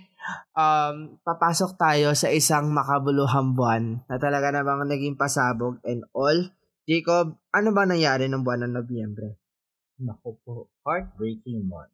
um, 0.55 1.19
papasok 1.27 1.75
tayo 1.75 2.15
sa 2.15 2.31
isang 2.31 2.71
makabuluhang 2.71 3.59
buwan 3.59 3.99
na 4.07 4.15
talaga 4.15 4.55
namang 4.55 4.87
naging 4.87 5.19
pasabog 5.19 5.83
and 5.83 6.07
all. 6.15 6.39
Jacob, 6.87 7.35
ano 7.51 7.69
ba 7.75 7.83
nangyari 7.83 8.31
ng 8.31 8.41
buwan 8.41 8.65
ng 8.65 8.73
Nobyembre? 8.79 9.37
Naku 9.99 10.39
po, 10.41 10.71
heartbreaking 10.87 11.67
month. 11.67 11.93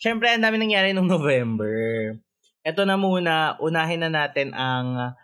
Siyempre, 0.00 0.32
ang 0.32 0.42
dami 0.42 0.56
nangyari 0.56 0.96
nung 0.96 1.10
November. 1.10 1.70
Ito 2.64 2.82
na 2.88 2.96
muna, 2.96 3.60
unahin 3.60 4.08
na 4.08 4.10
natin 4.10 4.56
ang 4.56 5.14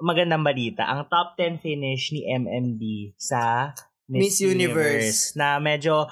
magandang 0.00 0.42
balita. 0.42 0.88
Ang 0.88 1.06
top 1.06 1.38
10 1.38 1.60
finish 1.62 2.10
ni 2.10 2.26
MMD 2.26 3.14
sa 3.20 3.70
Miss, 4.12 4.36
Miss 4.36 4.44
Universe. 4.44 5.32
Na 5.32 5.56
medyo, 5.56 6.04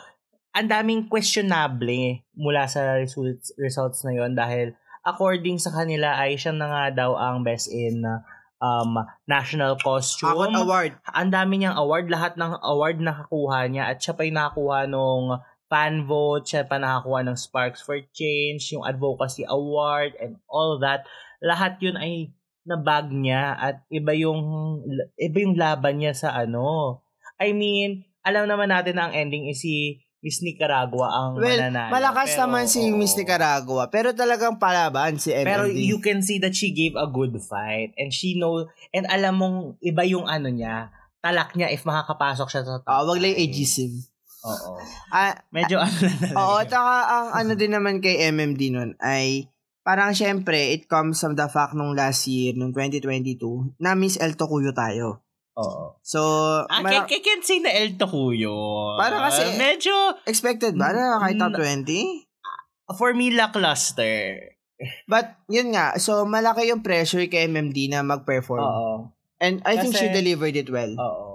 ang 0.57 0.67
daming 0.67 1.05
questionable 1.07 2.25
mula 2.33 2.65
sa 2.65 2.97
results, 2.97 3.53
results 3.61 4.01
na 4.09 4.17
yon 4.17 4.33
dahil 4.33 4.73
according 5.05 5.61
sa 5.61 5.69
kanila 5.71 6.17
ay 6.17 6.41
siya 6.41 6.57
na 6.57 6.67
nga 6.73 6.85
daw 7.05 7.13
ang 7.21 7.45
best 7.45 7.69
in 7.69 8.01
um, 8.61 8.91
national 9.29 9.77
costume 9.81 10.33
Hakot 10.33 10.53
Award. 10.57 10.93
ang 11.09 11.29
dami 11.33 11.61
niyang 11.61 11.77
award, 11.77 12.09
lahat 12.13 12.37
ng 12.41 12.57
award 12.61 13.01
nakakuha 13.01 13.69
niya 13.69 13.93
at 13.93 14.01
siya 14.01 14.17
pa 14.17 14.25
yung 14.25 14.37
nakakuha 14.41 14.79
nung 14.89 15.27
fan 15.71 16.03
vote, 16.05 16.51
siya 16.51 16.67
pa 16.67 16.83
nakakuha 16.83 17.21
ng 17.31 17.39
Sparks 17.39 17.85
for 17.85 18.01
Change, 18.11 18.75
yung 18.75 18.83
Advocacy 18.83 19.47
Award 19.47 20.19
and 20.19 20.43
all 20.51 20.83
that. 20.83 21.07
Lahat 21.39 21.79
yun 21.79 21.95
ay 21.95 22.35
nabag 22.67 23.09
niya 23.09 23.57
at 23.57 23.77
iba 23.89 24.13
yung 24.13 24.41
iba 25.17 25.39
yung 25.41 25.57
laban 25.57 26.03
niya 26.03 26.13
sa 26.13 26.35
ano. 26.35 27.01
I 27.41 27.51
mean, 27.51 28.05
alam 28.21 28.45
naman 28.45 28.69
natin 28.69 28.95
na 28.95 29.09
ang 29.09 29.15
ending 29.17 29.49
is 29.49 29.59
si 29.59 29.97
Miss 30.21 30.45
Nicaragua 30.45 31.09
ang 31.09 31.41
Well, 31.41 31.57
mananalo. 31.57 31.89
malakas 31.89 32.37
Pero, 32.37 32.41
naman 32.45 32.69
si. 32.69 32.93
Miss 32.93 33.17
Nicaragua, 33.17 33.89
pero 33.89 34.13
talagang 34.13 34.61
palaban 34.61 35.17
si 35.17 35.33
MMD. 35.33 35.49
Pero 35.49 35.65
you 35.65 35.97
can 35.99 36.21
see 36.21 36.37
that 36.37 36.53
she 36.53 36.69
gave 36.71 36.93
a 36.93 37.09
good 37.09 37.33
fight 37.41 37.97
and 37.97 38.13
she 38.13 38.37
know 38.37 38.69
and 38.93 39.09
alam 39.09 39.41
mong 39.41 39.57
iba 39.81 40.05
yung 40.05 40.29
ano 40.29 40.53
niya, 40.53 40.93
talak 41.19 41.57
niya 41.57 41.73
if 41.73 41.81
makakapasok 41.83 42.49
siya 42.49 42.63
sa 42.63 42.85
top 42.85 42.93
Ah, 42.93 43.01
wag 43.03 43.17
lang 43.17 43.33
ageism. 43.33 44.05
Oo. 44.41 44.77
Ah, 45.09 45.41
Medyo 45.49 45.81
ano 45.81 45.97
na 45.99 46.13
talaga. 46.13 46.37
oo, 46.37 46.59
taka 46.69 46.95
ang 47.09 47.29
ano 47.35 47.53
din 47.57 47.73
naman 47.73 48.01
kay 48.01 48.29
MMD 48.29 48.61
nun 48.71 48.91
ay 49.01 49.49
parang 49.81 50.13
syempre 50.13 50.77
it 50.77 50.85
comes 50.85 51.17
from 51.17 51.33
the 51.33 51.49
fact 51.49 51.73
nung 51.73 51.97
last 51.97 52.29
year, 52.29 52.53
nung 52.53 52.77
2022, 52.77 53.41
na 53.77 53.97
Miss 53.97 54.21
El 54.21 54.37
Tocuyo 54.37 54.77
tayo. 54.77 55.25
Oo. 55.63 55.85
So, 56.01 56.21
Ah, 56.65 56.81
mara- 56.81 57.05
I, 57.05 57.11
I 57.11 57.21
can't 57.21 57.43
say 57.43 57.59
na 57.59 57.71
El 57.71 57.95
Tocuyo. 57.95 58.53
Parang 58.97 59.29
kasi- 59.29 59.45
Ah, 59.47 59.55
medyo, 59.55 59.95
expected 60.25 60.75
ba 60.75 60.91
na 60.91 61.21
kahit 61.21 61.37
top 61.37 61.53
Mm, 61.53 61.85
20? 61.85 62.27
for 62.91 63.13
me, 63.13 63.31
lackluster. 63.31 64.51
But, 65.05 65.37
yun 65.47 65.71
nga, 65.71 65.95
so 65.97 66.25
malaki 66.25 66.67
yung 66.67 66.81
pressure 66.81 67.23
kay 67.27 67.45
MMD 67.45 67.87
na 67.87 68.01
mag-perform. 68.01 68.59
Oo. 68.59 68.93
And 69.37 69.61
I 69.63 69.77
think 69.77 69.93
Kasi- 69.95 70.09
she 70.09 70.13
delivered 70.13 70.53
it 70.55 70.67
well. 70.67 70.93
Oo. 70.97 71.27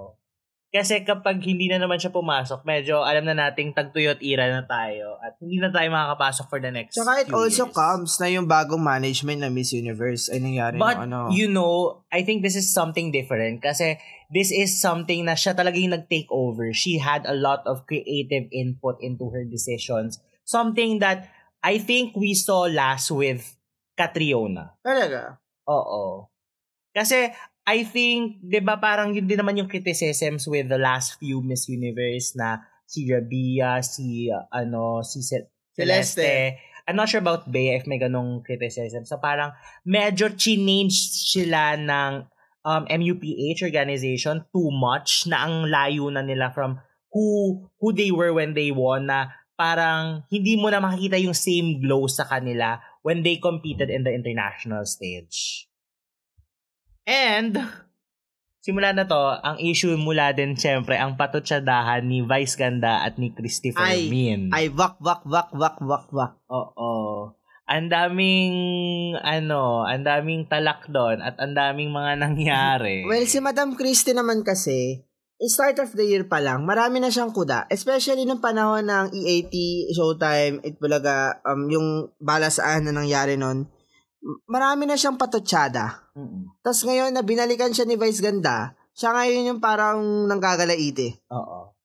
Kasi 0.68 1.00
kapag 1.00 1.40
hindi 1.40 1.66
na 1.66 1.80
naman 1.80 1.96
siya 1.96 2.12
pumasok, 2.12 2.60
medyo 2.62 3.00
alam 3.00 3.24
na 3.24 3.32
nating 3.38 3.72
tagtuyot 3.72 4.20
ira 4.20 4.50
na 4.50 4.60
tayo 4.62 5.16
at 5.18 5.32
hindi 5.40 5.56
na 5.56 5.72
tayo 5.72 5.88
makakapasok 5.88 6.46
for 6.46 6.60
the 6.60 6.68
next 6.68 6.92
Tsaka 6.92 7.16
it 7.18 7.32
also 7.32 7.64
years. 7.64 7.72
comes 7.72 8.12
na 8.20 8.28
yung 8.28 8.44
bagong 8.44 8.82
management 8.84 9.40
na 9.40 9.48
Miss 9.48 9.72
Universe 9.72 10.28
ay 10.28 10.36
nangyari 10.36 10.76
But, 10.76 11.00
ng 11.00 11.08
ano. 11.08 11.18
you 11.32 11.48
know, 11.48 12.04
I 12.10 12.20
think 12.20 12.44
this 12.44 12.52
is 12.52 12.68
something 12.68 13.08
different 13.08 13.64
kasi 13.64 13.96
this 14.32 14.50
is 14.50 14.78
something 14.78 15.24
na 15.26 15.34
siya 15.38 15.54
talaga 15.54 15.78
yung 15.78 15.94
nag-take 15.94 16.30
over. 16.30 16.72
She 16.72 16.98
had 16.98 17.26
a 17.26 17.34
lot 17.34 17.62
of 17.66 17.86
creative 17.86 18.50
input 18.50 18.98
into 19.00 19.30
her 19.30 19.46
decisions. 19.46 20.18
Something 20.46 20.98
that 21.02 21.30
I 21.62 21.78
think 21.78 22.14
we 22.14 22.34
saw 22.34 22.70
last 22.70 23.10
with 23.10 23.42
Catriona. 23.98 24.76
Talaga? 24.84 25.40
Oo. 25.66 26.30
Kasi 26.94 27.32
I 27.66 27.82
think, 27.82 28.38
di 28.38 28.62
ba 28.62 28.78
parang 28.78 29.10
yun 29.10 29.26
din 29.26 29.42
naman 29.42 29.58
yung 29.58 29.66
criticisms 29.66 30.46
with 30.46 30.70
the 30.70 30.78
last 30.78 31.18
few 31.18 31.42
Miss 31.42 31.66
Universe 31.66 32.38
na 32.38 32.62
si 32.86 33.10
Rabia, 33.10 33.82
si 33.82 34.30
uh, 34.30 34.46
ano, 34.54 35.02
si 35.02 35.18
Ce- 35.18 35.50
Celeste. 35.74 36.22
Celeste. 36.22 36.74
I'm 36.86 36.94
not 36.94 37.10
sure 37.10 37.18
about 37.18 37.50
Bea 37.50 37.74
if 37.74 37.90
may 37.90 37.98
ganong 37.98 38.46
criticism. 38.46 39.02
So 39.02 39.18
parang 39.18 39.50
medyo 39.82 40.30
change 40.38 41.10
sila 41.10 41.74
ng 41.74 42.30
um, 42.66 42.82
MUPH 42.90 43.62
organization 43.62 44.42
too 44.50 44.68
much 44.74 45.30
na 45.30 45.46
ang 45.46 45.70
layo 45.70 46.10
na 46.10 46.26
nila 46.26 46.50
from 46.50 46.82
who 47.14 47.62
who 47.78 47.94
they 47.94 48.10
were 48.10 48.34
when 48.34 48.58
they 48.58 48.74
won 48.74 49.06
na 49.06 49.30
parang 49.54 50.26
hindi 50.28 50.58
mo 50.58 50.68
na 50.68 50.82
makikita 50.82 51.16
yung 51.22 51.32
same 51.32 51.78
glow 51.78 52.10
sa 52.10 52.26
kanila 52.26 52.82
when 53.06 53.22
they 53.22 53.38
competed 53.38 53.88
in 53.88 54.02
the 54.02 54.10
international 54.10 54.82
stage. 54.84 55.70
And, 57.06 57.54
simula 58.60 58.90
na 58.90 59.06
to, 59.06 59.38
ang 59.40 59.62
issue 59.62 59.94
mula 59.94 60.34
din 60.34 60.58
syempre 60.58 60.98
ang 60.98 61.14
patutsadahan 61.14 62.02
ni 62.02 62.26
Vice 62.26 62.58
Ganda 62.58 63.06
at 63.06 63.14
ni 63.14 63.30
Christopher 63.30 63.86
Ay, 63.86 64.10
Min. 64.10 64.50
Ay, 64.50 64.68
wak, 64.74 64.98
wak, 64.98 65.22
wak, 65.22 65.54
wak, 65.54 65.78
wak, 65.78 66.10
wak. 66.10 66.34
Oo. 66.50 67.30
Ang 67.66 67.90
daming, 67.90 68.54
ano, 69.18 69.82
ang 69.82 70.06
daming 70.06 70.46
talak 70.46 70.86
doon 70.86 71.18
at 71.18 71.34
ang 71.42 71.50
daming 71.50 71.90
mga 71.90 72.12
nangyari. 72.24 73.02
Well, 73.02 73.26
si 73.26 73.42
Madam 73.42 73.74
Christie 73.74 74.14
naman 74.14 74.46
kasi, 74.46 75.02
in 75.36 75.50
start 75.50 75.76
of 75.82 75.92
the 75.92 76.06
year 76.06 76.24
pa 76.24 76.40
lang, 76.40 76.64
marami 76.64 77.02
na 77.02 77.10
siyang 77.10 77.34
kuda. 77.34 77.66
Especially 77.68 78.24
nung 78.24 78.40
panahon 78.40 78.86
ng 78.86 79.06
EAT, 79.12 79.54
Showtime, 79.92 80.62
Itbulaga, 80.64 81.42
um, 81.44 81.68
yung 81.68 82.14
balasaan 82.22 82.88
na 82.88 82.92
nangyari 82.94 83.36
m- 83.36 84.42
marami 84.48 84.88
na 84.88 84.96
siyang 84.96 85.20
patutsada. 85.20 86.10
Mm-mm. 86.16 86.62
Tapos 86.64 86.82
ngayon 86.82 87.12
na 87.12 87.22
binalikan 87.22 87.70
siya 87.70 87.84
ni 87.84 88.00
Vice 88.00 88.24
Ganda, 88.24 88.74
siya 88.96 89.12
ngayon 89.12 89.50
yung 89.54 89.60
parang 89.60 90.24
nanggagalaite. 90.24 91.20
Oo. 91.28 91.75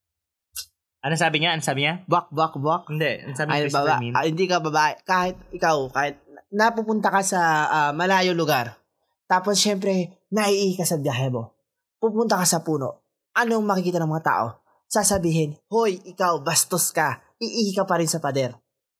Ano 1.01 1.17
sabi 1.17 1.41
niya? 1.41 1.57
Ano 1.57 1.65
sabi 1.65 1.81
niya? 1.81 2.05
Wak, 2.05 2.29
wak, 2.29 2.53
wak. 2.61 2.83
Hindi. 2.93 3.25
Ano 3.25 3.33
sabi 3.33 3.49
ni 3.49 3.55
Ay, 3.57 3.61
Christopher 3.65 3.89
baba, 3.89 4.01
Min? 4.01 4.13
ah, 4.13 4.25
hindi 4.25 4.45
ka 4.45 4.57
babae. 4.61 4.93
Kahit 5.01 5.35
ikaw, 5.49 5.89
kahit 5.89 6.15
napupunta 6.53 7.09
ka 7.09 7.21
sa 7.25 7.41
ah, 7.65 7.91
malayo 7.91 8.37
lugar. 8.37 8.77
Tapos, 9.25 9.57
syempre, 9.57 10.13
naiihi 10.29 10.77
ka 10.77 10.85
sa 10.85 11.01
biyahe 11.01 11.33
mo. 11.33 11.57
Pupunta 11.97 12.37
ka 12.37 12.45
sa 12.45 12.61
puno. 12.61 13.01
Anong 13.33 13.65
makikita 13.65 13.97
ng 13.97 14.11
mga 14.11 14.25
tao? 14.27 14.45
Sasabihin, 14.85 15.57
Hoy, 15.71 15.97
ikaw, 16.05 16.43
bastos 16.43 16.91
ka. 16.91 17.23
Iihi 17.41 17.73
ka 17.73 17.87
pa 17.89 17.97
rin 17.97 18.11
sa 18.11 18.21
pader. 18.21 18.53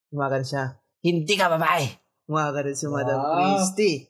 Gumagano 0.10 0.42
siya. 0.42 0.82
Hindi 1.06 1.36
ka 1.38 1.52
babae. 1.54 1.86
Gumagano 2.26 2.72
si 2.74 2.88
Madam 2.90 3.20
Wow. 3.22 3.36
Christie. 3.38 4.10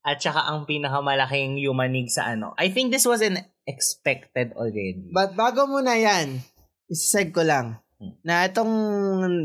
At 0.00 0.16
saka 0.18 0.48
ang 0.48 0.64
pinakamalaking 0.64 1.60
yumanig 1.60 2.08
sa 2.08 2.32
ano. 2.32 2.56
I 2.56 2.72
think 2.72 2.88
this 2.88 3.04
was 3.04 3.20
an 3.20 3.36
expected 3.70 4.50
already. 4.58 5.06
But 5.14 5.38
bago 5.38 5.70
muna 5.70 5.94
yan, 5.94 6.42
isaseg 6.90 7.30
ko 7.30 7.46
lang 7.46 7.78
Hmm. 8.00 8.16
na 8.24 8.48
itong 8.48 8.72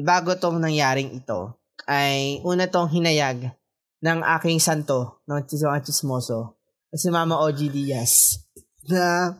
bago 0.07 0.31
tong 0.39 0.63
nangyaring 0.63 1.11
ito 1.11 1.51
ay 1.91 2.39
una 2.47 2.71
tong 2.71 2.87
hinayag 2.87 3.51
ng 3.99 4.19
aking 4.39 4.63
santo, 4.63 5.19
ng 5.27 5.43
mga 5.43 5.83
chismoso, 5.83 6.55
na 6.87 6.95
si 6.95 7.11
Mama 7.11 7.35
OG 7.35 7.67
Diaz, 7.67 8.39
na 8.87 9.35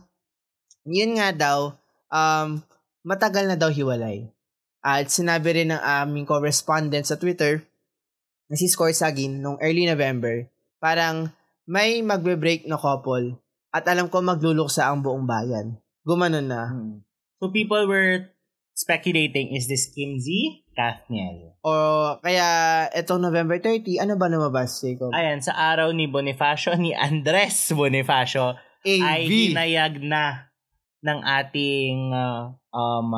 yun 0.84 1.16
nga 1.16 1.32
daw, 1.32 1.72
um, 2.12 2.60
matagal 3.08 3.48
na 3.48 3.56
daw 3.56 3.72
hiwalay. 3.72 4.28
At 4.84 5.08
sinabi 5.08 5.64
rin 5.64 5.72
ng 5.72 5.80
aming 5.80 6.28
correspondent 6.28 7.08
sa 7.08 7.16
Twitter, 7.16 7.64
na 8.52 8.54
si 8.60 8.68
Scorsagin, 8.68 9.40
nung 9.40 9.56
early 9.64 9.88
November, 9.88 10.44
parang 10.76 11.32
may 11.64 12.04
magbe-break 12.04 12.68
na 12.68 12.76
couple 12.76 13.32
at 13.76 13.84
alam 13.92 14.08
ko 14.08 14.24
magluluksa 14.24 14.88
ang 14.88 15.04
buong 15.04 15.28
bayan. 15.28 15.76
Gumanon 16.08 16.48
na. 16.48 16.72
Hmm. 16.72 17.04
So 17.36 17.52
people 17.52 17.84
were 17.84 18.32
speculating, 18.72 19.52
is 19.52 19.68
this 19.68 19.92
Kim 19.92 20.16
Z? 20.16 20.32
Kathniel. 20.72 21.56
O 21.60 22.16
kaya 22.24 22.88
etong 22.92 23.20
November 23.20 23.60
30, 23.60 24.00
ano 24.00 24.16
ba 24.16 24.32
lumabas, 24.32 24.80
Jacob? 24.80 25.12
Ayan, 25.12 25.44
sa 25.44 25.56
araw 25.56 25.92
ni 25.92 26.08
Bonifacio, 26.08 26.72
ni 26.76 26.96
Andres 26.96 27.72
Bonifacio, 27.72 28.56
ay 28.84 29.24
AV. 29.24 29.32
hinayag 29.52 30.00
na 30.04 30.52
ng 31.04 31.20
ating 31.24 32.12
uh, 32.12 32.52
um, 32.72 33.12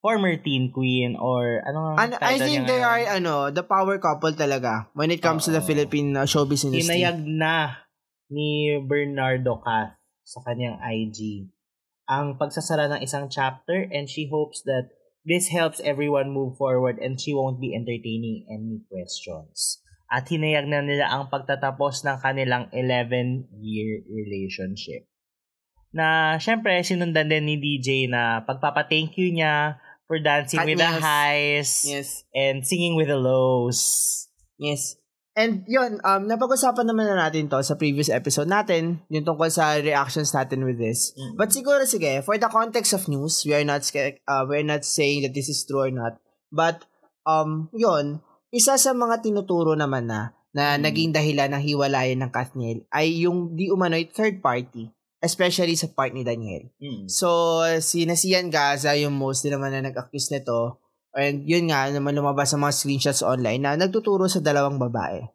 former 0.00 0.38
teen 0.40 0.72
queen 0.72 1.14
or 1.18 1.60
ano 1.66 1.94
Ano, 1.98 2.14
I 2.22 2.40
think 2.40 2.66
they 2.66 2.80
are 2.80 3.04
ano, 3.10 3.52
the 3.52 3.62
power 3.62 4.00
couple 4.00 4.32
talaga 4.32 4.88
when 4.96 5.12
it 5.12 5.20
comes 5.20 5.44
to 5.46 5.52
the. 5.52 5.60
Philippine 5.60 6.16
uh, 6.16 6.24
showbiz 6.24 6.64
industry. 6.64 7.04
Hinayag 7.04 7.20
na 7.26 7.84
ni 8.32 8.78
Bernardo 8.80 9.60
Cath 9.60 9.99
sa 10.30 10.38
kanyang 10.46 10.78
IG 10.78 11.50
ang 12.06 12.38
pagsasara 12.38 12.86
ng 12.90 13.02
isang 13.02 13.26
chapter 13.30 13.86
and 13.90 14.10
she 14.10 14.26
hopes 14.26 14.62
that 14.66 14.90
this 15.22 15.50
helps 15.50 15.78
everyone 15.82 16.34
move 16.34 16.58
forward 16.58 16.98
and 16.98 17.18
she 17.22 17.30
won't 17.30 17.62
be 17.62 17.70
entertaining 17.70 18.46
any 18.50 18.82
questions. 18.90 19.78
At 20.10 20.26
hinayag 20.26 20.66
na 20.66 20.82
nila 20.82 21.06
ang 21.06 21.30
pagtatapos 21.30 22.02
ng 22.02 22.18
kanilang 22.18 22.66
11-year 22.74 24.10
relationship. 24.10 25.06
Na, 25.94 26.34
syempre, 26.42 26.82
sinundan 26.82 27.30
din 27.30 27.46
ni 27.46 27.56
DJ 27.58 28.10
na 28.10 28.42
pagpapa-thank 28.42 29.14
you 29.14 29.30
niya 29.30 29.78
for 30.10 30.18
dancing 30.18 30.58
Cut 30.62 30.66
with 30.66 30.82
the 30.82 30.90
nails. 30.90 31.02
highs 31.02 31.70
Yes. 31.86 32.08
and 32.34 32.66
singing 32.66 32.98
with 32.98 33.06
the 33.06 33.18
lows. 33.18 33.78
Yes. 34.58 34.98
And 35.40 35.64
yun, 35.64 35.96
um, 36.04 36.28
napag-usapan 36.28 36.84
naman 36.84 37.08
na 37.08 37.16
natin 37.16 37.48
to 37.48 37.64
sa 37.64 37.80
previous 37.80 38.12
episode 38.12 38.44
natin, 38.44 39.00
yung 39.08 39.24
tungkol 39.24 39.48
sa 39.48 39.80
reactions 39.80 40.36
natin 40.36 40.68
with 40.68 40.76
this. 40.76 41.16
Mm. 41.16 41.40
But 41.40 41.48
siguro, 41.56 41.88
sige, 41.88 42.20
for 42.20 42.36
the 42.36 42.52
context 42.52 42.92
of 42.92 43.08
news, 43.08 43.40
we 43.48 43.56
are 43.56 43.64
not 43.64 43.80
uh, 43.88 44.44
we're 44.44 44.66
not 44.66 44.84
saying 44.84 45.24
that 45.24 45.32
this 45.32 45.48
is 45.48 45.64
true 45.64 45.88
or 45.88 45.92
not. 45.94 46.20
But, 46.52 46.84
um, 47.24 47.72
yun, 47.72 48.20
isa 48.52 48.76
sa 48.76 48.92
mga 48.92 49.24
tinuturo 49.24 49.72
naman 49.72 50.12
na, 50.12 50.36
na 50.52 50.76
Mm. 50.76 50.80
naging 50.84 51.10
dahilan 51.16 51.48
ng 51.56 51.62
hiwalayan 51.64 52.20
ng 52.20 52.30
Kathniel 52.34 52.84
ay 52.92 53.24
yung 53.24 53.56
di 53.56 53.72
umano'y 53.72 54.12
third 54.12 54.42
party, 54.44 54.92
especially 55.24 55.78
sa 55.78 55.88
part 55.88 56.12
ni 56.12 56.26
Daniel. 56.26 56.68
Mm. 56.82 57.08
So, 57.08 57.62
si 57.80 58.04
Nasian 58.04 58.52
Gaza, 58.52 58.92
yung 58.98 59.16
most 59.16 59.40
din 59.46 59.56
naman 59.56 59.72
na 59.72 59.88
nag-accuse 59.88 60.36
nito, 60.36 60.82
and 61.14 61.46
yun 61.46 61.70
nga, 61.70 61.90
naman 61.90 62.14
lumabas 62.14 62.54
sa 62.54 62.58
mga 62.58 62.74
screenshots 62.74 63.22
online 63.26 63.62
na 63.62 63.74
nagtuturo 63.74 64.30
sa 64.30 64.38
dalawang 64.38 64.78
babae. 64.78 65.26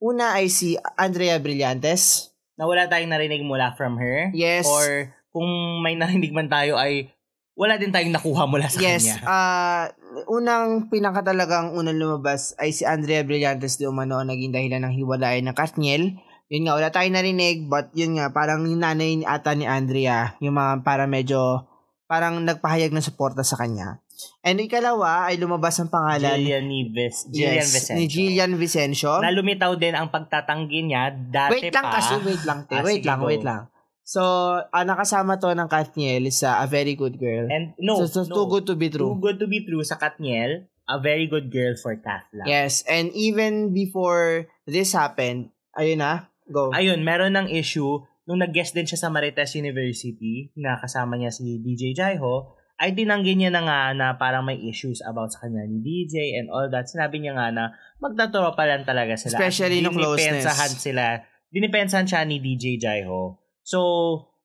Una 0.00 0.40
ay 0.40 0.48
si 0.48 0.80
Andrea 0.96 1.36
Brillantes. 1.36 2.32
Na 2.56 2.64
wala 2.64 2.88
tayong 2.88 3.12
narinig 3.12 3.44
mula 3.44 3.76
from 3.76 4.00
her. 4.00 4.32
Yes. 4.32 4.64
Or 4.64 5.12
kung 5.30 5.80
may 5.84 5.94
narinig 5.94 6.32
man 6.32 6.48
tayo 6.48 6.80
ay 6.80 7.12
wala 7.52 7.76
din 7.76 7.92
tayong 7.92 8.16
nakuha 8.16 8.48
mula 8.48 8.72
sa 8.72 8.80
yes. 8.80 9.04
kanya. 9.04 9.16
ah 9.28 9.84
unang 10.32 10.88
pinaka 10.88 11.20
talagang 11.20 11.76
unang 11.76 12.00
lumabas 12.00 12.56
ay 12.56 12.72
si 12.72 12.88
Andrea 12.88 13.20
Brillantes 13.20 13.76
di 13.76 13.84
umano 13.84 14.16
ang 14.16 14.32
naging 14.32 14.56
dahilan 14.56 14.88
ng 14.88 14.94
hiwalayan 14.96 15.52
ng 15.52 15.56
Kathniel. 15.56 16.16
Yun 16.50 16.66
nga, 16.66 16.74
wala 16.74 16.90
tayong 16.90 17.14
narinig, 17.14 17.70
but 17.70 17.94
yun 17.94 18.18
nga, 18.18 18.34
parang 18.34 18.66
yung 18.66 18.82
nanay 18.82 19.22
ata 19.22 19.54
ni 19.54 19.70
Andrea, 19.70 20.34
yung 20.42 20.58
mga 20.58 20.82
para 20.82 21.06
medyo, 21.06 21.62
parang 22.10 22.42
nagpahayag 22.42 22.90
ng 22.90 23.06
suporta 23.06 23.46
sa 23.46 23.54
kanya. 23.54 24.02
And 24.40 24.56
ikalawa 24.58 25.28
ay 25.28 25.38
lumabas 25.38 25.78
ang 25.78 25.88
pangalan 25.88 26.40
Jillian 26.40 26.66
Nives. 26.66 27.28
Jillian 27.28 27.62
yes, 27.62 27.72
Vicencio. 27.72 27.96
ni 27.96 28.04
Jillian 28.06 28.52
Vicencio. 28.56 29.12
Na 29.20 29.32
lumitaw 29.32 29.72
din 29.76 29.94
ang 29.94 30.08
pagtatanggi 30.08 30.80
niya 30.86 31.12
dati 31.12 31.68
Wait 31.68 31.74
lang 31.74 31.86
pa. 31.86 31.94
kasi, 31.98 32.14
wait 32.22 32.42
lang, 32.44 32.58
te. 32.64 32.74
Ah, 32.76 32.84
wait 32.84 33.04
lang, 33.04 33.18
go. 33.20 33.28
wait 33.28 33.44
lang. 33.44 33.68
So, 34.02 34.22
ah, 34.58 34.82
nakasama 34.82 35.38
to 35.38 35.54
ng 35.54 35.70
Kathniel 35.70 36.26
sa 36.34 36.58
A 36.60 36.66
Very 36.66 36.98
Good 36.98 37.16
Girl. 37.16 37.46
And 37.46 37.78
no, 37.78 38.02
so, 38.02 38.10
so 38.10 38.20
no. 38.26 38.34
too 38.34 38.46
good 38.50 38.64
to 38.66 38.74
be 38.74 38.90
Too 38.90 38.98
true. 38.98 39.14
good 39.22 39.38
to 39.38 39.46
be 39.46 39.62
true 39.62 39.86
sa 39.86 39.94
Katniel. 39.94 40.66
A 40.90 40.98
very 40.98 41.30
good 41.30 41.54
girl 41.54 41.78
for 41.78 41.94
Kath 41.94 42.26
lang. 42.34 42.50
Yes, 42.50 42.82
and 42.90 43.14
even 43.14 43.70
before 43.70 44.50
this 44.66 44.90
happened, 44.90 45.54
ayun 45.78 46.02
na, 46.02 46.26
go. 46.50 46.74
Ayun, 46.74 47.06
meron 47.06 47.38
ng 47.38 47.46
issue 47.46 48.02
nung 48.26 48.42
nag-guest 48.42 48.74
din 48.74 48.86
siya 48.86 48.98
sa 48.98 49.06
Marites 49.06 49.54
University 49.54 50.50
na 50.58 50.74
kasama 50.82 51.14
niya 51.14 51.30
si 51.30 51.62
DJ 51.62 51.94
Jaiho 51.94 52.58
ay 52.80 52.96
tinanggi 52.96 53.36
niya 53.36 53.52
na 53.52 53.60
nga 53.60 53.80
na 53.92 54.06
parang 54.16 54.48
may 54.48 54.56
issues 54.56 55.04
about 55.04 55.28
sa 55.28 55.44
kanya 55.44 55.68
ni 55.68 55.84
DJ 55.84 56.40
and 56.40 56.48
all 56.48 56.64
that. 56.72 56.88
Sinabi 56.88 57.20
niya 57.20 57.36
nga 57.36 57.52
na 57.52 57.64
magtaturo 58.00 58.56
pa 58.56 58.64
lang 58.64 58.88
talaga 58.88 59.20
sila. 59.20 59.36
Especially 59.36 59.84
nung 59.84 59.92
closeness. 59.92 60.40
Dinipensahan 60.40 60.72
sila. 60.72 61.04
Dinipensahan 61.52 62.08
siya 62.08 62.24
ni 62.24 62.40
DJ 62.40 62.80
Jaiho. 62.80 63.36
So, 63.60 63.78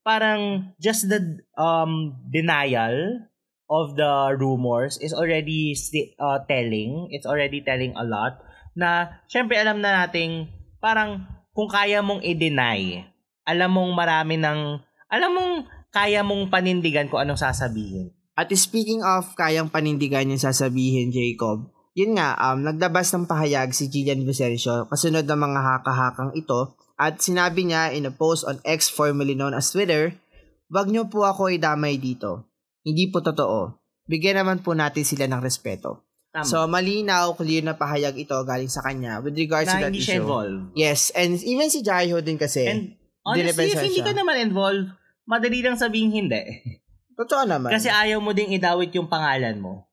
parang 0.03 0.75
just 0.83 1.07
the 1.07 1.39
um 1.55 2.19
denial 2.27 3.23
of 3.71 3.95
the 3.95 4.35
rumors 4.35 4.99
is 4.99 5.15
already 5.15 5.71
uh, 6.19 6.43
telling. 6.43 7.07
It's 7.15 7.25
already 7.25 7.63
telling 7.63 7.95
a 7.95 8.03
lot 8.03 8.43
na 8.75 9.23
syempre 9.31 9.55
alam 9.55 9.79
na 9.79 10.03
nating 10.03 10.51
parang 10.83 11.23
kung 11.55 11.71
kaya 11.71 12.03
mong 12.03 12.19
i-deny, 12.19 13.07
alam 13.47 13.71
mong 13.71 13.95
marami 13.95 14.35
ng, 14.35 14.59
alam 15.07 15.31
mong 15.31 15.53
kaya 15.87 16.19
mong 16.19 16.51
panindigan 16.51 17.07
kung 17.07 17.23
anong 17.23 17.39
sasabihin. 17.39 18.11
At 18.35 18.51
speaking 18.51 18.99
of 18.99 19.31
kayang 19.39 19.71
panindigan 19.71 20.27
yung 20.27 20.43
sasabihin, 20.43 21.15
Jacob, 21.15 21.71
yun 21.95 22.19
nga, 22.19 22.35
um, 22.35 22.59
nagdabas 22.59 23.07
ng 23.15 23.23
pahayag 23.23 23.71
si 23.71 23.87
Jillian 23.87 24.27
Vicencio 24.27 24.91
kasunod 24.91 25.23
ng 25.23 25.39
mga 25.39 25.59
haka-hakang 25.63 26.35
ito 26.35 26.75
at 26.99 27.23
sinabi 27.23 27.63
niya 27.63 27.95
in 27.95 28.07
a 28.07 28.11
post 28.11 28.43
on 28.43 28.59
X 28.67 28.91
formerly 28.91 29.39
known 29.39 29.55
as 29.55 29.71
Twitter, 29.71 30.11
wag 30.67 30.91
niyo 30.91 31.07
po 31.07 31.23
ako 31.23 31.47
idamay 31.47 31.95
dito. 31.95 32.47
Hindi 32.83 33.07
po 33.07 33.23
totoo. 33.23 33.79
Bigyan 34.05 34.43
naman 34.43 34.59
po 34.61 34.75
natin 34.75 35.07
sila 35.07 35.31
ng 35.31 35.39
respeto. 35.39 36.03
Tama. 36.35 36.43
So, 36.43 36.67
malinaw, 36.67 37.39
clear 37.39 37.63
na 37.63 37.79
pahayag 37.79 38.19
ito 38.19 38.35
galing 38.43 38.67
sa 38.67 38.83
kanya 38.83 39.23
with 39.23 39.39
regards 39.39 39.71
to 39.71 39.79
na 39.79 39.87
that 39.87 39.95
hindi 39.95 40.03
issue. 40.03 40.19
involved. 40.19 40.75
Yes, 40.75 41.15
and 41.15 41.39
even 41.39 41.71
si 41.71 41.79
Jaiho 41.79 42.19
din 42.19 42.35
kasi. 42.35 42.67
And 42.67 42.99
honestly, 43.23 43.71
if 43.71 43.79
hindi 43.79 44.03
siya. 44.03 44.11
ka 44.11 44.19
naman 44.19 44.43
involved, 44.43 44.91
madali 45.23 45.63
lang 45.63 45.79
sabihin 45.79 46.11
hindi. 46.11 46.43
totoo 47.15 47.43
naman. 47.47 47.71
Kasi 47.71 47.87
ayaw 47.87 48.19
mo 48.19 48.35
ding 48.35 48.51
idawit 48.51 48.91
yung 48.91 49.07
pangalan 49.07 49.57
mo. 49.57 49.87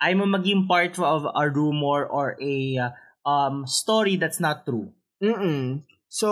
Ayaw 0.00 0.24
mo 0.24 0.26
maging 0.34 0.64
part 0.64 0.96
of 0.98 1.28
a 1.28 1.44
rumor 1.48 2.06
or 2.06 2.34
a 2.38 2.54
uh, 2.78 2.90
um 3.22 3.68
story 3.68 4.16
that's 4.16 4.40
not 4.40 4.64
true. 4.64 4.88
Mm 5.20 5.84
So, 6.08 6.28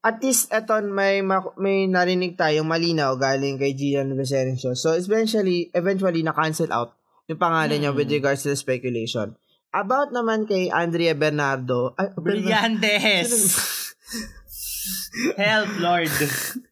at 0.00 0.24
least 0.24 0.48
eto 0.48 0.80
may 0.80 1.20
ma- 1.20 1.52
may 1.60 1.84
narinig 1.84 2.34
tayong 2.34 2.64
malinaw 2.64 3.12
galing 3.20 3.60
kay 3.60 3.76
Gian 3.76 4.16
Vicencio. 4.16 4.72
So, 4.72 4.96
eventually 4.96 5.68
eventually 5.76 6.24
na-cancel 6.24 6.72
out 6.72 6.96
yung 7.28 7.36
pangalan 7.36 7.76
niya 7.76 7.92
Hmm. 7.92 8.00
with 8.00 8.08
regards 8.08 8.42
to 8.48 8.50
the 8.50 8.58
speculation. 8.58 9.36
About 9.68 10.12
naman 10.12 10.48
kay 10.48 10.68
Andrea 10.68 11.12
Bernardo. 11.12 11.92
Ay, 11.96 12.08
Brillantes! 12.16 13.30
Help, 15.36 15.70
Lord. 15.78 16.08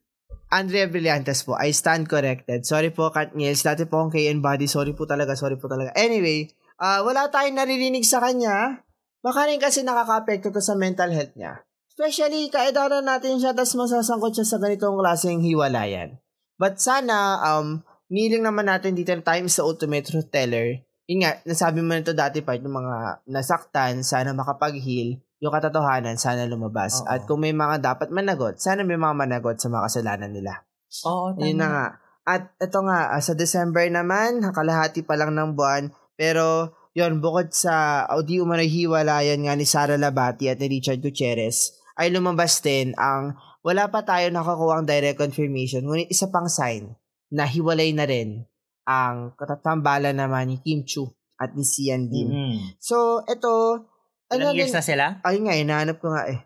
Andrea 0.50 0.90
Brillantes 0.90 1.46
po. 1.46 1.54
I 1.54 1.70
stand 1.70 2.10
corrected. 2.10 2.66
Sorry 2.66 2.90
po, 2.90 3.14
Kat 3.14 3.38
Niels. 3.38 3.62
Dati 3.62 3.86
po 3.86 4.02
akong 4.02 4.18
KN 4.18 4.42
Body. 4.42 4.66
Sorry 4.66 4.90
po 4.98 5.06
talaga. 5.06 5.38
Sorry 5.38 5.54
po 5.54 5.70
talaga. 5.70 5.94
Anyway, 5.94 6.50
ah 6.82 7.06
wala 7.06 7.30
tayong 7.30 7.54
naririnig 7.54 8.02
sa 8.02 8.18
kanya. 8.18 8.82
Baka 9.22 9.46
rin 9.46 9.62
kasi 9.62 9.86
nakaka-apekto 9.86 10.50
to 10.50 10.58
sa 10.58 10.74
mental 10.74 11.14
health 11.14 11.38
niya. 11.38 11.62
Especially, 11.86 12.48
kaedaran 12.50 13.04
natin 13.04 13.36
siya 13.38 13.52
tapos 13.54 13.76
masasangkot 13.76 14.32
siya 14.32 14.46
sa 14.48 14.58
ganitong 14.58 14.96
klaseng 14.98 15.44
hiwalayan. 15.44 16.18
But 16.56 16.80
sana, 16.80 17.38
um, 17.44 17.84
niling 18.10 18.42
naman 18.42 18.66
natin 18.66 18.96
dito 18.96 19.12
ng 19.12 19.22
time 19.22 19.46
sa 19.46 19.62
ultimate 19.62 20.08
truth 20.08 20.32
teller. 20.32 20.80
Yun 21.06 21.26
nga, 21.26 21.38
nasabi 21.44 21.84
mo 21.84 21.92
nito 21.92 22.16
dati 22.16 22.40
part 22.40 22.64
ng 22.64 22.72
mga 22.72 22.96
nasaktan, 23.28 24.00
sana 24.00 24.32
makapag-heal. 24.32 25.20
Yung 25.40 25.52
katotohanan, 25.52 26.20
sana 26.20 26.44
lumabas. 26.44 27.00
Oo. 27.00 27.08
At 27.08 27.24
kung 27.24 27.40
may 27.40 27.56
mga 27.56 27.80
dapat 27.80 28.12
managot, 28.12 28.60
sana 28.60 28.84
may 28.84 29.00
mga 29.00 29.16
managot 29.16 29.56
sa 29.56 29.72
mga 29.72 29.88
kasalanan 29.88 30.32
nila. 30.36 30.68
Oo, 31.08 31.32
tama. 31.32 31.44
Yun 31.48 31.56
na 31.56 31.68
nga. 31.72 31.86
At 32.28 32.42
ito 32.60 32.78
nga, 32.84 33.16
ah, 33.16 33.22
sa 33.24 33.32
December 33.32 33.88
naman, 33.88 34.44
kalahati 34.52 35.00
pa 35.02 35.16
lang 35.16 35.32
ng 35.32 35.56
buwan, 35.56 35.88
pero 36.14 36.76
yon 36.92 37.22
bukod 37.24 37.54
sa 37.54 38.04
o 38.12 38.20
di 38.20 38.42
umano'y 38.42 38.68
hiwalayan 38.68 39.40
nga 39.46 39.54
ni 39.56 39.64
Sara 39.64 39.96
Labati 39.96 40.50
at 40.52 40.60
ni 40.60 40.68
Richard 40.68 41.00
Gutierrez, 41.00 41.72
ay 41.96 42.12
lumabas 42.12 42.60
din 42.60 42.92
ang 43.00 43.38
wala 43.64 43.88
pa 43.88 44.04
tayo 44.04 44.28
nakakuha 44.28 44.80
ang 44.80 44.86
direct 44.88 45.20
confirmation, 45.20 45.84
ngunit 45.84 46.08
isa 46.12 46.28
pang 46.28 46.48
sign 46.48 46.96
na 47.30 47.46
hiwalay 47.46 47.92
na 47.94 48.04
rin 48.08 48.44
ang 48.88 49.36
katatambalan 49.38 50.16
naman 50.16 50.50
ni 50.50 50.56
Kim 50.60 50.82
Chu 50.82 51.06
at 51.38 51.54
ni 51.54 51.64
Sian 51.64 52.10
Dim. 52.10 52.28
Mm-mm. 52.28 52.76
So, 52.82 53.24
ito, 53.28 53.86
ano 54.30 54.50
Ilang 54.50 54.56
years 54.56 54.70
din, 54.70 54.78
na 54.78 54.84
sila? 54.84 55.04
ayun 55.22 55.44
nga, 55.44 55.54
hinahanap 55.54 55.96
ko 55.98 56.10
nga 56.10 56.30
eh. 56.30 56.40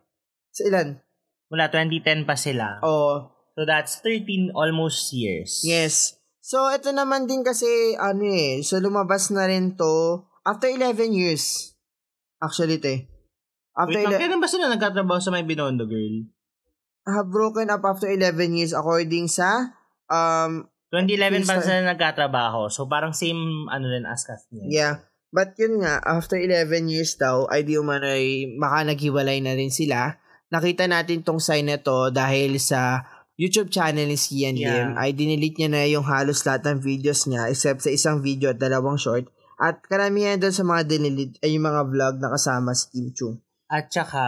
Sa 0.51 0.65
ilan? 0.65 0.99
Mula 1.49 1.69
2010 1.69 2.25
pa 2.25 2.35
sila. 2.35 2.81
Oh, 2.81 3.31
So 3.55 3.63
that's 3.63 4.03
13 4.03 4.51
almost 4.51 5.15
years. 5.15 5.63
Yes. 5.63 6.19
So, 6.43 6.67
ito 6.69 6.91
naman 6.91 7.31
din 7.31 7.47
kasi, 7.47 7.95
ano 7.95 8.27
eh, 8.27 8.61
so 8.61 8.77
lumabas 8.77 9.31
na 9.31 9.47
rin 9.47 9.79
to 9.79 10.27
after 10.43 10.67
11 10.67 11.15
years. 11.15 11.73
Actually, 12.43 12.83
te. 12.83 13.07
After 13.73 13.95
Wait 13.95 14.05
ele- 14.05 14.19
kailan 14.19 14.43
ba 14.43 14.51
sila 14.51 14.67
nagkatrabaho 14.67 15.23
sa 15.23 15.31
may 15.31 15.47
Binondo 15.47 15.87
girl? 15.87 16.27
have 17.05 17.29
broken 17.29 17.69
up 17.69 17.85
after 17.85 18.09
11 18.09 18.57
years 18.57 18.73
according 18.73 19.29
sa, 19.29 19.77
um, 20.09 20.67
2011 20.91 21.45
pa 21.45 21.61
sila 21.61 21.85
nagkatrabaho. 21.87 22.67
So 22.67 22.87
parang 22.87 23.13
same 23.13 23.69
ano 23.69 23.87
rin 23.87 24.03
as 24.05 24.25
Kathleen. 24.25 24.67
yeah. 24.67 24.99
But 25.35 25.59
yun 25.59 25.83
nga, 25.83 25.99
after 25.99 26.39
11 26.39 26.87
years 26.87 27.19
daw, 27.19 27.51
ay 27.51 27.67
di 27.67 27.75
umano 27.75 28.07
ay 28.07 28.55
maka 28.55 28.87
naghiwalay 28.87 29.43
na 29.43 29.59
rin 29.59 29.75
sila. 29.75 30.15
Nakita 30.55 30.87
natin 30.87 31.27
tong 31.27 31.43
sign 31.43 31.67
na 31.67 31.83
to 31.83 32.15
dahil 32.15 32.55
sa 32.63 33.03
YouTube 33.35 33.67
channel 33.67 34.07
ni 34.07 34.15
Lim 34.15 34.63
Yeah. 34.63 34.95
ay 34.95 35.11
dinilit 35.11 35.59
niya 35.59 35.67
na 35.67 35.83
yung 35.91 36.07
halos 36.07 36.47
lahat 36.47 36.63
ng 36.71 36.79
videos 36.79 37.27
niya 37.27 37.51
except 37.51 37.83
sa 37.83 37.91
isang 37.91 38.23
video 38.23 38.55
at 38.55 38.63
dalawang 38.63 38.95
short. 38.95 39.27
At 39.59 39.83
karamihan 39.83 40.39
doon 40.39 40.55
sa 40.55 40.63
mga 40.63 40.87
dinilit 40.87 41.35
ay 41.43 41.59
yung 41.59 41.67
mga 41.67 41.83
vlog 41.91 42.15
na 42.23 42.31
kasama 42.31 42.71
si 42.79 42.95
Kim 42.95 43.11
Chu. 43.11 43.35
At 43.67 43.91
saka, 43.91 44.27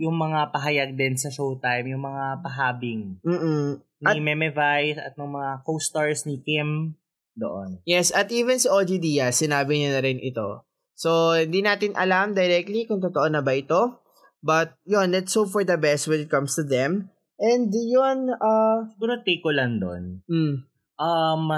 yung 0.00 0.16
mga 0.16 0.56
pahayag 0.56 0.96
din 0.96 1.20
sa 1.20 1.28
Showtime, 1.28 1.92
yung 1.92 2.00
mga 2.00 2.40
pahabing 2.40 3.20
Mm-mm. 3.20 3.76
ni 4.00 4.08
At- 4.08 4.16
Meme 4.16 4.48
Vice 4.48 4.96
at 4.96 5.20
ng 5.20 5.28
mga 5.28 5.60
co-stars 5.60 6.24
ni 6.24 6.40
Kim, 6.40 6.96
doon. 7.40 7.80
Yes, 7.82 8.12
at 8.12 8.28
even 8.28 8.60
si 8.60 8.68
OG 8.68 9.00
Diaz, 9.00 9.40
sinabi 9.40 9.80
niya 9.80 9.96
na 9.96 10.04
rin 10.04 10.20
ito. 10.20 10.68
So, 10.92 11.32
hindi 11.32 11.64
natin 11.64 11.96
alam 11.96 12.36
directly 12.36 12.84
kung 12.84 13.00
totoo 13.00 13.32
na 13.32 13.40
ba 13.40 13.56
ito. 13.56 14.04
But, 14.40 14.76
yun, 14.84 15.12
let's 15.12 15.32
hope 15.32 15.48
for 15.48 15.64
the 15.64 15.80
best 15.80 16.04
when 16.04 16.20
it 16.20 16.28
comes 16.28 16.52
to 16.56 16.64
them. 16.64 17.08
And 17.40 17.72
yun, 17.72 18.28
uh, 18.30 18.84
Siguro 18.92 19.24
take 19.24 19.40
ko 19.40 19.48
lang 19.48 19.80
doon. 19.80 20.20
mm, 20.28 20.68
Um, 21.00 21.48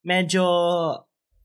medyo, 0.00 0.44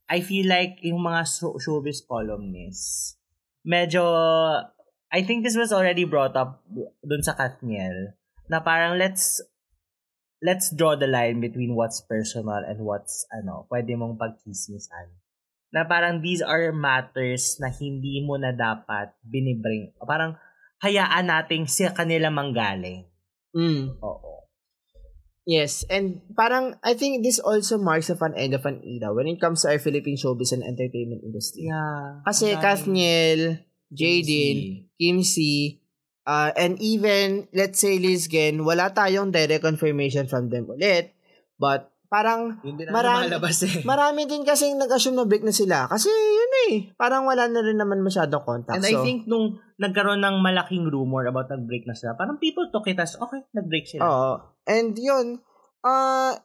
I 0.07 0.23
feel 0.23 0.47
like 0.47 0.79
yung 0.79 1.03
mga 1.03 1.27
show- 1.27 1.59
showbiz 1.59 1.99
columnists, 2.07 3.19
medyo, 3.61 4.07
I 5.11 5.19
think 5.23 5.43
this 5.43 5.59
was 5.59 5.75
already 5.75 6.07
brought 6.07 6.39
up 6.39 6.63
dun 7.03 7.19
sa 7.19 7.35
Katniel, 7.35 8.15
na 8.47 8.63
parang 8.63 8.95
let's, 8.95 9.43
let's 10.41 10.69
draw 10.73 10.95
the 10.95 11.09
line 11.09 11.41
between 11.41 11.73
what's 11.73 12.01
personal 12.01 12.61
and 12.61 12.81
what's, 12.81 13.25
ano, 13.33 13.65
pwede 13.69 13.97
mong 13.97 14.17
pagkismisan. 14.21 15.13
Na 15.73 15.83
parang 15.83 16.23
these 16.23 16.39
are 16.39 16.71
matters 16.71 17.59
na 17.59 17.67
hindi 17.67 18.23
mo 18.23 18.39
na 18.39 18.55
dapat 18.55 19.11
binibring. 19.25 19.91
Parang, 19.99 20.39
hayaan 20.81 21.25
nating 21.27 21.65
sa 21.65 21.93
kanila 21.93 22.29
manggaling. 22.29 23.05
mm. 23.53 23.97
Oo. 24.01 24.45
Yes, 25.47 25.87
and 25.87 26.19
parang 26.35 26.75
I 26.83 26.91
think 26.91 27.23
this 27.23 27.39
also 27.39 27.79
marks 27.79 28.11
of 28.11 28.19
an 28.19 28.35
end 28.35 28.51
of 28.51 28.67
an 28.67 28.83
era 28.83 29.15
when 29.15 29.31
it 29.31 29.39
comes 29.39 29.63
to 29.63 29.71
our 29.71 29.79
Philippine 29.79 30.19
showbiz 30.19 30.51
and 30.51 30.59
entertainment 30.59 31.23
industry. 31.23 31.71
Yeah. 31.71 32.19
Kasi 32.27 32.59
Kathniel, 32.59 33.63
Jaden, 33.87 34.91
Kim 34.99 35.23
C, 35.23 35.79
uh, 36.27 36.51
and 36.59 36.75
even, 36.83 37.47
let's 37.55 37.79
say, 37.79 37.95
Liz 37.97 38.27
Gen, 38.27 38.67
wala 38.67 38.91
tayong 38.91 39.31
direct 39.31 39.63
confirmation 39.63 40.27
from 40.27 40.51
them 40.51 40.67
ulit. 40.67 41.15
But, 41.55 41.87
parang, 42.11 42.59
Marami- 42.91 43.31
eh. 43.31 43.83
marami 43.91 44.27
din 44.27 44.43
kasing 44.43 44.75
nag-assume 44.75 45.15
na 45.15 45.25
break 45.25 45.47
na 45.47 45.55
sila. 45.55 45.87
Kasi, 45.87 46.11
yun 46.11 46.53
eh, 46.67 46.73
parang 46.99 47.23
wala 47.23 47.47
na 47.47 47.63
rin 47.63 47.79
naman 47.79 48.03
masyadong 48.03 48.43
contact. 48.43 48.75
And 48.77 48.85
I 48.85 48.93
So, 48.93 49.01
think 49.07 49.25
nung 49.25 49.63
nagkaroon 49.79 50.19
ng 50.19 50.43
malaking 50.43 50.91
rumor 50.91 51.23
about 51.25 51.47
nag-break 51.47 51.87
na 51.87 51.95
sila, 51.95 52.19
parang 52.19 52.37
people 52.37 52.67
took 52.69 52.85
it 52.91 52.99
as, 52.99 53.15
okay, 53.15 53.47
nag-break 53.55 53.87
sila. 53.87 54.03
Oo. 54.03 54.31
And 54.67 54.93
yun, 54.99 55.39
uh, 55.81 56.35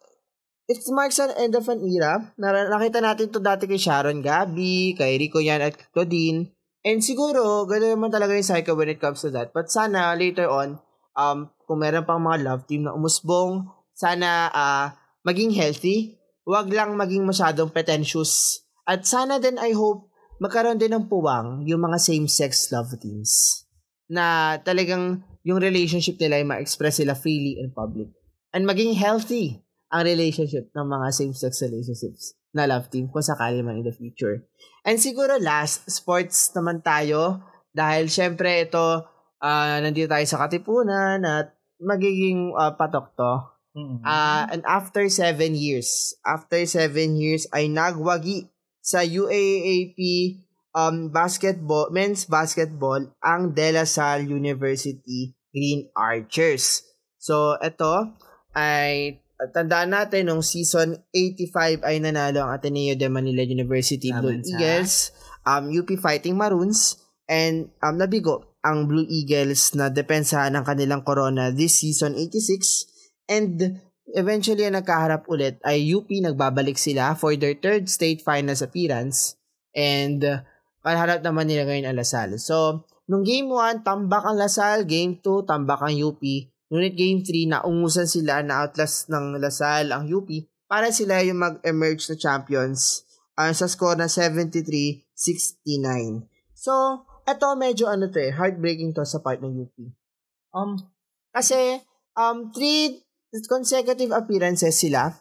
it 0.71 0.79
marks 0.95 1.19
an 1.19 1.35
end 1.37 1.59
of 1.59 1.67
an 1.69 1.83
era. 1.83 2.33
Na, 2.39 2.55
nakita 2.71 3.03
natin 3.03 3.29
to 3.29 3.43
dati 3.43 3.67
kay 3.67 3.83
Sharon 3.83 4.23
Gabi, 4.23 4.95
kay 4.95 5.19
Rico 5.19 5.43
Yan 5.43 5.61
at 5.61 5.75
Claudine. 5.91 6.55
And 6.83 6.99
siguro, 6.99 7.63
gano'n 7.71 7.95
naman 7.95 8.11
talaga 8.11 8.35
yung 8.35 8.47
cycle 8.47 8.75
when 8.75 8.91
it 8.91 8.99
comes 8.99 9.23
to 9.23 9.31
that. 9.31 9.55
But 9.55 9.71
sana, 9.71 10.19
later 10.19 10.51
on, 10.51 10.83
um, 11.15 11.47
kung 11.63 11.79
meron 11.79 12.03
pang 12.03 12.19
mga 12.19 12.43
love 12.43 12.63
team 12.67 12.83
na 12.83 12.95
umusbong, 12.95 13.71
sana 13.95 14.51
uh, 14.51 14.87
maging 15.23 15.55
healthy. 15.55 16.19
Huwag 16.43 16.75
lang 16.75 16.99
maging 16.99 17.23
masyadong 17.23 17.71
pretentious. 17.71 18.67
At 18.83 19.07
sana 19.07 19.39
din, 19.39 19.63
I 19.63 19.79
hope, 19.79 20.11
magkaroon 20.43 20.83
din 20.83 20.91
ng 20.91 21.07
puwang 21.07 21.63
yung 21.71 21.87
mga 21.87 22.03
same-sex 22.03 22.75
love 22.75 22.91
teams. 22.99 23.63
Na 24.11 24.59
talagang 24.59 25.23
yung 25.47 25.63
relationship 25.63 26.19
nila 26.19 26.43
ay 26.43 26.47
ma-express 26.47 26.99
sila 26.99 27.15
freely 27.15 27.63
in 27.63 27.71
public. 27.71 28.11
And 28.51 28.67
maging 28.67 28.99
healthy 28.99 29.63
ang 29.95 30.03
relationship 30.03 30.75
ng 30.75 30.87
mga 30.91 31.07
same-sex 31.15 31.63
relationships 31.63 32.35
na 32.53 32.69
love 32.69 32.93
team 32.93 33.09
kung 33.09 33.25
sakali 33.25 33.65
man 33.65 33.81
in 33.81 33.87
the 33.89 33.97
future. 33.97 34.45
And 34.85 35.01
siguro 35.01 35.41
last, 35.41 35.89
sports 35.89 36.53
naman 36.53 36.85
tayo. 36.85 37.41
Dahil 37.73 38.13
syempre 38.13 38.69
ito, 38.69 39.09
ah, 39.41 39.77
nandito 39.81 40.13
tayo 40.13 40.25
sa 40.29 40.45
Katipunan 40.45 41.25
at 41.25 41.57
magiging 41.81 42.53
ah, 42.55 42.77
patok 42.77 43.17
to. 43.17 43.35
Mm-mm. 43.73 44.05
Ah, 44.05 44.45
and 44.53 44.61
after 44.69 45.09
seven 45.09 45.57
years, 45.57 46.13
after 46.29 46.61
seven 46.69 47.17
years 47.17 47.49
ay 47.57 47.73
nagwagi 47.73 48.53
sa 48.85 49.01
UAAP 49.01 49.97
um, 50.77 51.09
basketball, 51.09 51.89
men's 51.89 52.29
basketball 52.29 53.01
ang 53.25 53.57
De 53.57 53.73
La 53.73 53.89
Salle 53.89 54.29
University 54.29 55.33
Green 55.49 55.89
Archers. 55.97 56.85
So, 57.17 57.57
ito 57.63 58.13
ay 58.53 59.22
tandaan 59.51 59.91
natin 59.91 60.31
nung 60.31 60.45
season 60.45 60.95
85 61.11 61.83
ay 61.83 61.99
nanalo 61.99 62.47
ang 62.47 62.55
Ateneo 62.55 62.95
de 62.95 63.09
Manila 63.11 63.43
University 63.43 64.15
Blue 64.15 64.39
Eagles, 64.39 65.11
um, 65.43 65.67
UP 65.73 65.91
Fighting 65.99 66.39
Maroons, 66.39 67.03
and 67.27 67.75
um, 67.83 67.99
nabigo 67.99 68.55
ang 68.63 68.87
Blue 68.87 69.09
Eagles 69.11 69.75
na 69.75 69.91
depensahan 69.91 70.55
ng 70.55 70.63
kanilang 70.63 71.03
corona 71.03 71.51
this 71.51 71.83
season 71.83 72.15
86 72.15 73.27
and 73.27 73.83
eventually 74.15 74.63
ang 74.63 74.79
nagkaharap 74.79 75.27
ulit 75.27 75.59
ay 75.67 75.83
UP 75.91 76.07
nagbabalik 76.07 76.79
sila 76.79 77.19
for 77.19 77.35
their 77.35 77.59
third 77.59 77.91
state 77.91 78.23
finals 78.23 78.63
appearance 78.63 79.35
and 79.75 80.23
uh, 80.23 80.47
kaharap 80.85 81.23
naman 81.23 81.49
nila 81.49 81.67
ngayon 81.67 81.91
ang 81.91 81.99
Lasal. 81.99 82.37
So, 82.43 82.87
nung 83.07 83.23
game 83.23 83.49
1, 83.49 83.87
tambak 83.87 84.27
ang 84.27 84.37
Lasal, 84.37 84.85
game 84.85 85.23
2, 85.23 85.49
tambak 85.49 85.81
ang 85.81 85.95
UP. 85.95 86.21
Ngunit 86.73 86.97
game 86.97 87.21
3, 87.21 87.53
naungusan 87.53 88.09
sila 88.09 88.41
na 88.41 88.65
outlast 88.65 89.13
ng 89.13 89.37
Lasal 89.37 89.93
ang 89.93 90.09
UP 90.09 90.25
para 90.65 90.89
sila 90.89 91.21
yung 91.21 91.45
mag-emerge 91.45 92.09
na 92.09 92.17
champions 92.17 93.05
uh, 93.37 93.53
sa 93.53 93.69
score 93.69 94.01
na 94.01 94.09
73-69. 94.09 95.05
So, 96.57 97.05
eto 97.29 97.53
medyo 97.61 97.93
ano 97.93 98.09
to 98.09 98.17
eh, 98.17 98.33
heartbreaking 98.33 98.97
to 98.97 99.05
sa 99.05 99.21
part 99.21 99.45
ng 99.45 99.53
UP. 99.69 99.77
um, 100.57 100.81
Kasi, 101.29 101.77
um, 102.17 102.49
three 102.57 103.05
consecutive 103.53 104.17
appearances 104.17 104.81
sila. 104.81 105.13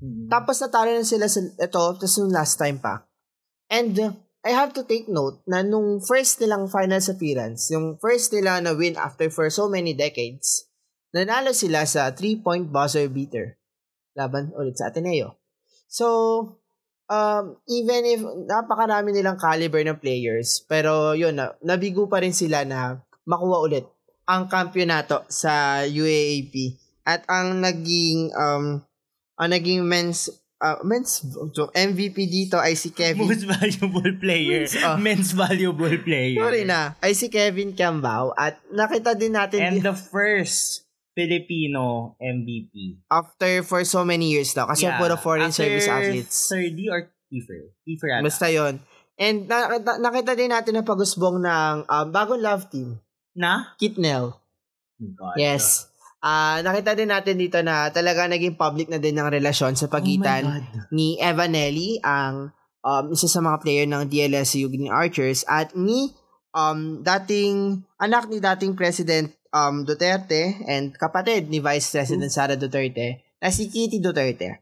mm-mm. 0.00 0.32
Tapos 0.32 0.64
natalo 0.64 0.96
na 0.96 1.04
sila 1.04 1.28
sa 1.28 1.44
ito, 1.44 1.82
tapos 1.92 2.16
yung 2.16 2.32
last 2.32 2.56
time 2.56 2.80
pa. 2.80 3.04
And 3.68 3.92
uh, 4.00 4.16
I 4.46 4.54
have 4.54 4.72
to 4.78 4.86
take 4.86 5.10
note 5.10 5.42
na 5.44 5.60
nung 5.66 5.98
first 5.98 6.38
nilang 6.38 6.70
finals 6.70 7.10
appearance, 7.10 7.68
yung 7.68 7.98
first 7.98 8.30
nila 8.30 8.62
na 8.62 8.72
win 8.78 8.94
after 8.94 9.26
for 9.26 9.50
so 9.50 9.66
many 9.66 9.90
decades, 9.90 10.65
nanalo 11.16 11.56
sila 11.56 11.88
sa 11.88 12.12
three-point 12.12 12.68
buzzer 12.68 13.08
beater 13.08 13.56
laban 14.12 14.52
ulit 14.52 14.76
sa 14.76 14.92
Ateneo. 14.92 15.40
So, 15.88 16.06
um, 17.08 17.56
even 17.68 18.02
if 18.04 18.20
napakarami 18.20 19.16
nilang 19.16 19.40
caliber 19.40 19.80
ng 19.84 20.00
players, 20.00 20.64
pero 20.68 21.16
yun, 21.16 21.36
na, 21.36 21.56
nabigo 21.64 22.08
pa 22.08 22.20
rin 22.20 22.36
sila 22.36 22.64
na 22.68 23.00
makuha 23.28 23.64
ulit 23.64 23.84
ang 24.26 24.50
kampyonato 24.50 25.22
sa 25.30 25.84
UAAP. 25.86 26.76
At 27.06 27.22
ang 27.30 27.62
naging 27.62 28.34
um 28.34 28.82
ang 29.38 29.48
naging 29.54 29.86
men's 29.86 30.26
uh, 30.58 30.82
men's 30.82 31.22
so 31.54 31.70
MVP 31.70 32.26
dito 32.26 32.58
ay 32.58 32.74
si 32.74 32.90
Kevin 32.90 33.30
Most 33.30 33.46
valuable 33.46 34.12
player. 34.18 34.66
Men's, 34.66 34.74
ah. 34.82 34.98
Men's 34.98 35.30
valuable 35.30 35.96
player. 36.02 36.42
Sorry 36.42 36.66
na, 36.66 36.98
ay 36.98 37.14
si 37.14 37.30
Kevin 37.30 37.78
Cambao 37.78 38.34
at 38.34 38.58
nakita 38.74 39.14
din 39.14 39.38
natin 39.38 39.60
And 39.62 39.74
di- 39.78 39.86
the 39.86 39.94
first 39.94 40.85
Filipino 41.16 42.12
MVP. 42.20 43.00
after 43.08 43.64
for 43.64 43.80
so 43.82 44.04
many 44.04 44.28
years 44.28 44.52
daw 44.52 44.68
kasi 44.68 44.84
Yeah. 44.84 45.00
puro 45.00 45.16
foreign 45.16 45.48
After 45.48 45.64
service 45.64 45.88
athletes. 45.88 46.36
30 46.52 46.92
or 46.92 47.00
Kiefer. 47.26 47.72
Kiefer 47.82 48.08
ata. 48.12 48.22
Basta 48.22 48.46
yon. 48.46 48.78
And 49.16 49.48
na, 49.48 49.80
na- 49.80 49.98
nakita 49.98 50.36
din 50.36 50.52
natin 50.52 50.76
na 50.76 50.84
pagusbong 50.84 51.40
ng 51.40 51.76
um, 51.82 52.06
bagong 52.12 52.38
love 52.38 52.68
team, 52.68 53.00
Na? 53.32 53.72
Kitnell. 53.74 54.36
Oh 54.94 55.10
God. 55.10 55.34
Yes. 55.34 55.88
Ah, 56.20 56.60
nakita 56.60 56.92
din 56.92 57.08
natin 57.08 57.36
dito 57.36 57.58
na 57.60 57.88
talaga 57.88 58.24
naging 58.26 58.54
public 58.54 58.86
na 58.86 58.96
din 58.96 59.14
ng 59.14 59.26
relasyon 59.26 59.72
sa 59.72 59.88
Oh 59.88 59.92
pagitan 59.92 60.44
God. 60.44 60.62
ni 60.90 61.16
Evanelli, 61.16 61.96
ang 62.00 62.52
um, 62.80 63.04
isa 63.08 63.26
sa 63.26 63.40
mga 63.40 63.58
player 63.58 63.86
ng 63.86 64.04
DLSU 64.04 64.68
Green 64.68 64.88
Archers, 64.88 65.42
at 65.46 65.72
ni 65.72 66.12
um, 66.52 67.00
dating 67.00 67.82
anak 67.96 68.28
ni 68.28 68.38
dating 68.38 68.72
President 68.72 69.32
um, 69.56 69.88
Duterte 69.88 70.60
and 70.68 70.92
kapatid 70.92 71.48
ni 71.48 71.64
Vice 71.64 71.88
President 71.96 72.28
Sara 72.28 72.60
Duterte 72.60 73.24
na 73.40 73.48
si 73.48 73.72
Kitty 73.72 74.04
Duterte. 74.04 74.60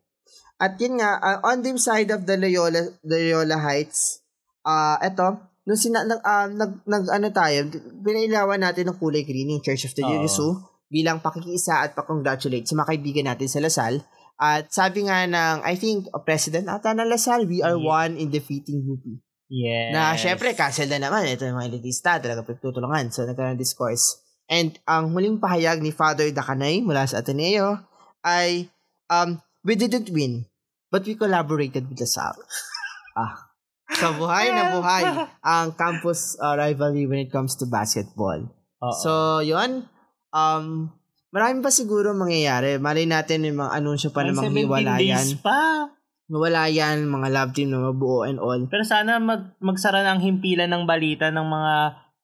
At 0.54 0.78
yun 0.78 1.02
nga, 1.02 1.18
uh, 1.18 1.38
on 1.50 1.66
the 1.66 1.74
side 1.74 2.14
of 2.14 2.22
the 2.30 2.38
Loyola, 2.38 2.86
Loyola 3.02 3.58
Heights, 3.58 4.22
ah 4.62 4.96
eto, 5.02 5.50
nung 5.66 5.80
sina, 5.80 6.06
nag, 6.06 6.22
ah, 6.22 6.46
nag, 6.46 6.86
nag, 6.86 7.04
ano 7.10 7.28
tayo, 7.34 7.66
pinailawan 8.06 8.62
natin 8.62 8.94
ng 8.94 8.98
kulay 9.00 9.26
green, 9.26 9.50
yung 9.50 9.64
Church 9.64 9.90
of 9.90 9.96
the. 9.98 10.06
Jesu, 10.22 10.54
bilang 10.86 11.18
pakikiisa 11.18 11.82
at 11.82 11.98
pa-congratulate 11.98 12.68
sa 12.68 12.78
mga 12.78 12.88
kaibigan 12.94 13.26
natin 13.26 13.48
sa 13.50 13.58
Lasal. 13.58 13.98
At 14.38 14.70
sabi 14.70 15.10
nga 15.10 15.26
ng, 15.26 15.66
I 15.66 15.74
think, 15.74 16.06
uh, 16.14 16.22
President 16.22 16.70
ata 16.70 16.94
ng 16.94 17.10
Lasal, 17.10 17.50
we 17.50 17.64
are 17.64 17.74
Yeah. 17.74 17.90
one 17.90 18.12
in 18.14 18.30
defeating 18.30 18.86
UP. 18.86 19.02
Yes. 19.50 19.90
Na 19.92 20.14
syempre, 20.16 20.54
cancel 20.56 20.88
na 20.90 20.98
naman. 20.98 21.28
Ito 21.28 21.46
yung 21.46 21.58
mga 21.60 21.68
elitista, 21.76 22.18
talaga 22.18 22.46
pagtutulungan. 22.46 23.12
So, 23.12 23.26
nagkaroon 23.28 23.58
ng 23.58 23.62
discourse. 23.62 24.23
And 24.48 24.76
ang 24.84 25.16
huling 25.16 25.40
pahayag 25.40 25.80
ni 25.80 25.88
Father 25.88 26.28
Dakanay 26.28 26.84
mula 26.84 27.08
sa 27.08 27.24
Ateneo 27.24 27.80
ay, 28.20 28.68
um, 29.08 29.40
we 29.64 29.76
didn't 29.76 30.12
win, 30.12 30.44
but 30.92 31.04
we 31.08 31.16
collaborated 31.16 31.88
with 31.88 32.00
the 32.00 32.08
South. 32.08 32.40
ah. 33.20 33.52
So, 33.94 34.16
buhay 34.16 34.48
na 34.52 34.74
buhay 34.74 35.04
ang 35.44 35.76
campus 35.76 36.40
uh, 36.40 36.56
rivalry 36.56 37.04
when 37.04 37.20
it 37.20 37.30
comes 37.32 37.56
to 37.60 37.68
basketball. 37.68 38.40
Oo. 38.80 38.96
So, 39.00 39.10
yun. 39.44 39.86
Um, 40.32 40.88
marami 41.30 41.60
pa 41.60 41.70
siguro 41.70 42.16
mangyayari. 42.16 42.80
Malay 42.80 43.04
natin 43.04 43.44
yung 43.44 43.60
mga 43.60 43.72
anunsyo 43.80 44.08
pa 44.10 44.24
ng 44.24 44.34
mga 44.34 44.50
17 44.50 44.60
hiwalayan. 44.64 45.26
pa. 45.40 45.88
Mawala 46.24 46.72
yan, 46.72 47.04
mga 47.04 47.28
love 47.28 47.52
team 47.52 47.68
na 47.68 47.84
mabuo 47.84 48.24
and 48.24 48.40
all. 48.40 48.56
Pero 48.72 48.80
sana 48.80 49.20
mag, 49.20 49.52
magsara 49.60 50.00
ng 50.08 50.24
himpilan 50.24 50.72
ng 50.72 50.88
balita 50.88 51.28
ng 51.28 51.44
mga 51.44 51.74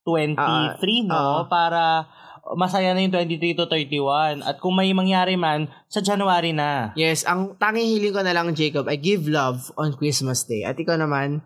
23, 0.07 1.07
no? 1.07 1.15
ah. 1.15 1.45
para 1.47 2.09
masaya 2.57 2.97
na 2.97 3.05
yung 3.05 3.13
23 3.13 3.59
to 3.59 3.67
31. 3.69 4.43
At 4.43 4.59
kung 4.59 4.75
may 4.75 4.91
mangyari 4.97 5.37
man, 5.37 5.69
sa 5.87 6.01
January 6.01 6.57
na. 6.57 6.91
Yes, 6.97 7.23
ang 7.29 7.55
tanging 7.61 7.87
hiling 7.87 8.15
ko 8.17 8.23
na 8.25 8.35
lang, 8.35 8.51
Jacob, 8.57 8.89
I 8.89 8.97
give 8.97 9.29
love 9.29 9.71
on 9.77 9.95
Christmas 9.95 10.43
Day. 10.49 10.65
At 10.65 10.81
ikaw 10.81 10.97
naman, 10.97 11.45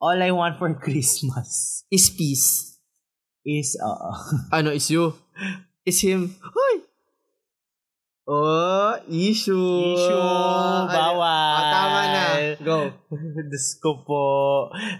All 0.00 0.16
I 0.16 0.32
want 0.32 0.56
for 0.56 0.72
Christmas 0.84 1.84
is 1.92 2.08
peace. 2.08 2.78
is, 3.44 3.76
uh, 3.76 4.16
Ano 4.56 4.72
is 4.72 4.88
you? 4.88 5.12
Is 5.84 6.00
him. 6.00 6.36
Hoy! 6.40 6.69
Oh, 8.30 8.94
issue. 9.10 9.98
issue, 9.98 10.22
bawal. 10.86 11.26
Ah, 11.26 11.66
tama 11.74 12.00
na. 12.14 12.24
Go. 12.62 12.94
Diyos 13.50 13.74
ko 13.82 14.06
po. 14.06 14.24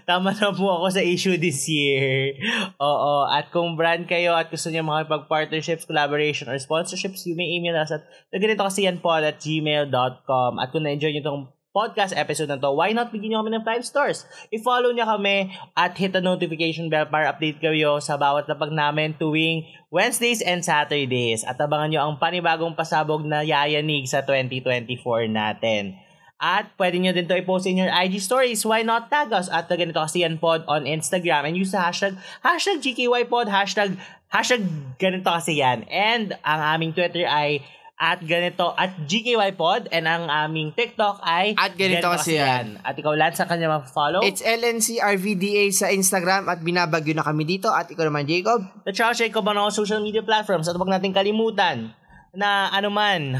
Tama 0.03 0.35
na 0.35 0.51
po 0.51 0.67
ako 0.67 0.91
sa 0.91 0.99
issue 0.99 1.39
this 1.39 1.63
year. 1.71 2.35
Oo. 2.75 3.23
At 3.31 3.47
kung 3.47 3.79
brand 3.79 4.03
kayo 4.03 4.35
at 4.35 4.51
gusto 4.51 4.67
niyo 4.67 4.83
makipag-partnerships, 4.83 5.87
collaboration, 5.87 6.51
or 6.51 6.59
sponsorships, 6.59 7.23
you 7.23 7.39
may 7.39 7.55
email 7.55 7.79
us 7.79 7.95
at 7.95 8.03
ganito 8.35 8.67
kasi 8.67 8.83
yan 8.83 8.99
po 8.99 9.15
at 9.15 9.39
gmail.com. 9.39 10.59
At 10.59 10.75
kung 10.75 10.83
na-enjoy 10.83 11.15
niyo 11.15 11.23
itong 11.23 11.55
podcast 11.71 12.11
episode 12.11 12.51
na 12.51 12.59
to, 12.59 12.71
why 12.75 12.91
not 12.91 13.15
bigyan 13.15 13.35
niyo 13.35 13.39
kami 13.39 13.51
ng 13.55 13.63
5 13.63 13.87
stars? 13.87 14.27
I-follow 14.51 14.91
niyo 14.91 15.07
kami 15.07 15.55
at 15.71 15.95
hit 15.95 16.11
the 16.11 16.19
notification 16.19 16.91
bell 16.91 17.07
para 17.07 17.31
update 17.31 17.63
kayo 17.63 17.97
sa 18.03 18.19
bawat 18.19 18.45
lapag 18.51 18.75
namin 18.75 19.15
tuwing 19.15 19.63
Wednesdays 19.87 20.43
and 20.43 20.67
Saturdays. 20.67 21.47
At 21.47 21.55
abangan 21.59 21.95
niyo 21.95 22.03
ang 22.03 22.19
panibagong 22.19 22.75
pasabog 22.75 23.23
na 23.23 23.39
yayanig 23.39 24.03
sa 24.07 24.19
2024 24.23 25.31
natin. 25.31 25.95
At 26.41 26.73
pwede 26.75 26.97
nyo 26.97 27.13
din 27.13 27.29
to 27.29 27.37
i-post 27.37 27.69
in 27.69 27.79
your 27.79 27.93
IG 27.93 28.17
stories. 28.17 28.65
Why 28.65 28.81
not 28.81 29.13
tag 29.13 29.29
us 29.31 29.47
at 29.47 29.69
the 29.69 29.77
ganito 29.77 30.01
kasi 30.01 30.25
pod 30.41 30.65
on 30.65 30.89
Instagram 30.89 31.45
and 31.47 31.53
use 31.53 31.71
the 31.71 31.79
hashtag, 31.79 32.17
hashtag 32.41 32.81
GKYpod, 32.81 33.45
hashtag, 33.47 33.95
hashtag 34.33 34.65
ganito 34.97 35.29
kasi 35.29 35.61
yan. 35.61 35.85
And 35.87 36.33
ang 36.41 36.59
aming 36.75 36.97
Twitter 36.97 37.29
ay 37.29 37.61
at 38.01 38.17
ganito, 38.25 38.73
at 38.73 38.97
GKYpod 39.05 39.93
and 39.93 40.09
ang 40.09 40.25
aming 40.25 40.73
TikTok 40.73 41.21
ay 41.21 41.53
At 41.53 41.77
ganito 41.77 42.09
kasi 42.09 42.41
yan. 42.41 42.81
At 42.81 42.97
ikaw, 42.97 43.13
Lance, 43.13 43.37
sa 43.37 43.45
kanya 43.45 43.69
ma-follow? 43.69 44.25
It's 44.25 44.41
LNCRVDA 44.41 45.69
sa 45.69 45.93
Instagram 45.93 46.49
at 46.49 46.65
binabagyo 46.65 47.13
na 47.13 47.21
kami 47.21 47.45
dito. 47.45 47.69
At 47.69 47.93
ikaw 47.93 48.09
naman, 48.09 48.25
Jacob. 48.25 48.65
The 48.89 48.93
Charles 48.97 49.21
Jacob 49.21 49.45
on 49.45 49.61
all 49.61 49.69
social 49.69 50.01
media 50.01 50.25
platforms 50.25 50.65
at 50.65 50.73
huwag 50.73 50.89
natin 50.89 51.13
kalimutan 51.13 51.93
na 52.33 52.73
anuman 52.73 53.37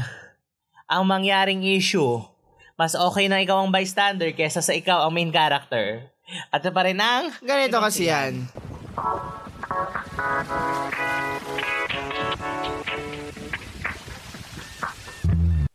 ang 0.86 1.02
mangyaring 1.10 1.66
issue, 1.66 2.22
mas 2.78 2.94
okay 2.94 3.26
na 3.26 3.42
ikaw 3.42 3.66
ang 3.66 3.74
bystander 3.74 4.30
kesa 4.30 4.62
sa 4.62 4.70
ikaw 4.70 5.02
ang 5.02 5.10
main 5.10 5.34
character. 5.34 6.06
At 6.54 6.62
pa 6.62 6.86
rin 6.86 7.02
ang 7.02 7.34
Ganito 7.42 7.82
kasi 7.82 8.06
yan. 8.06 8.46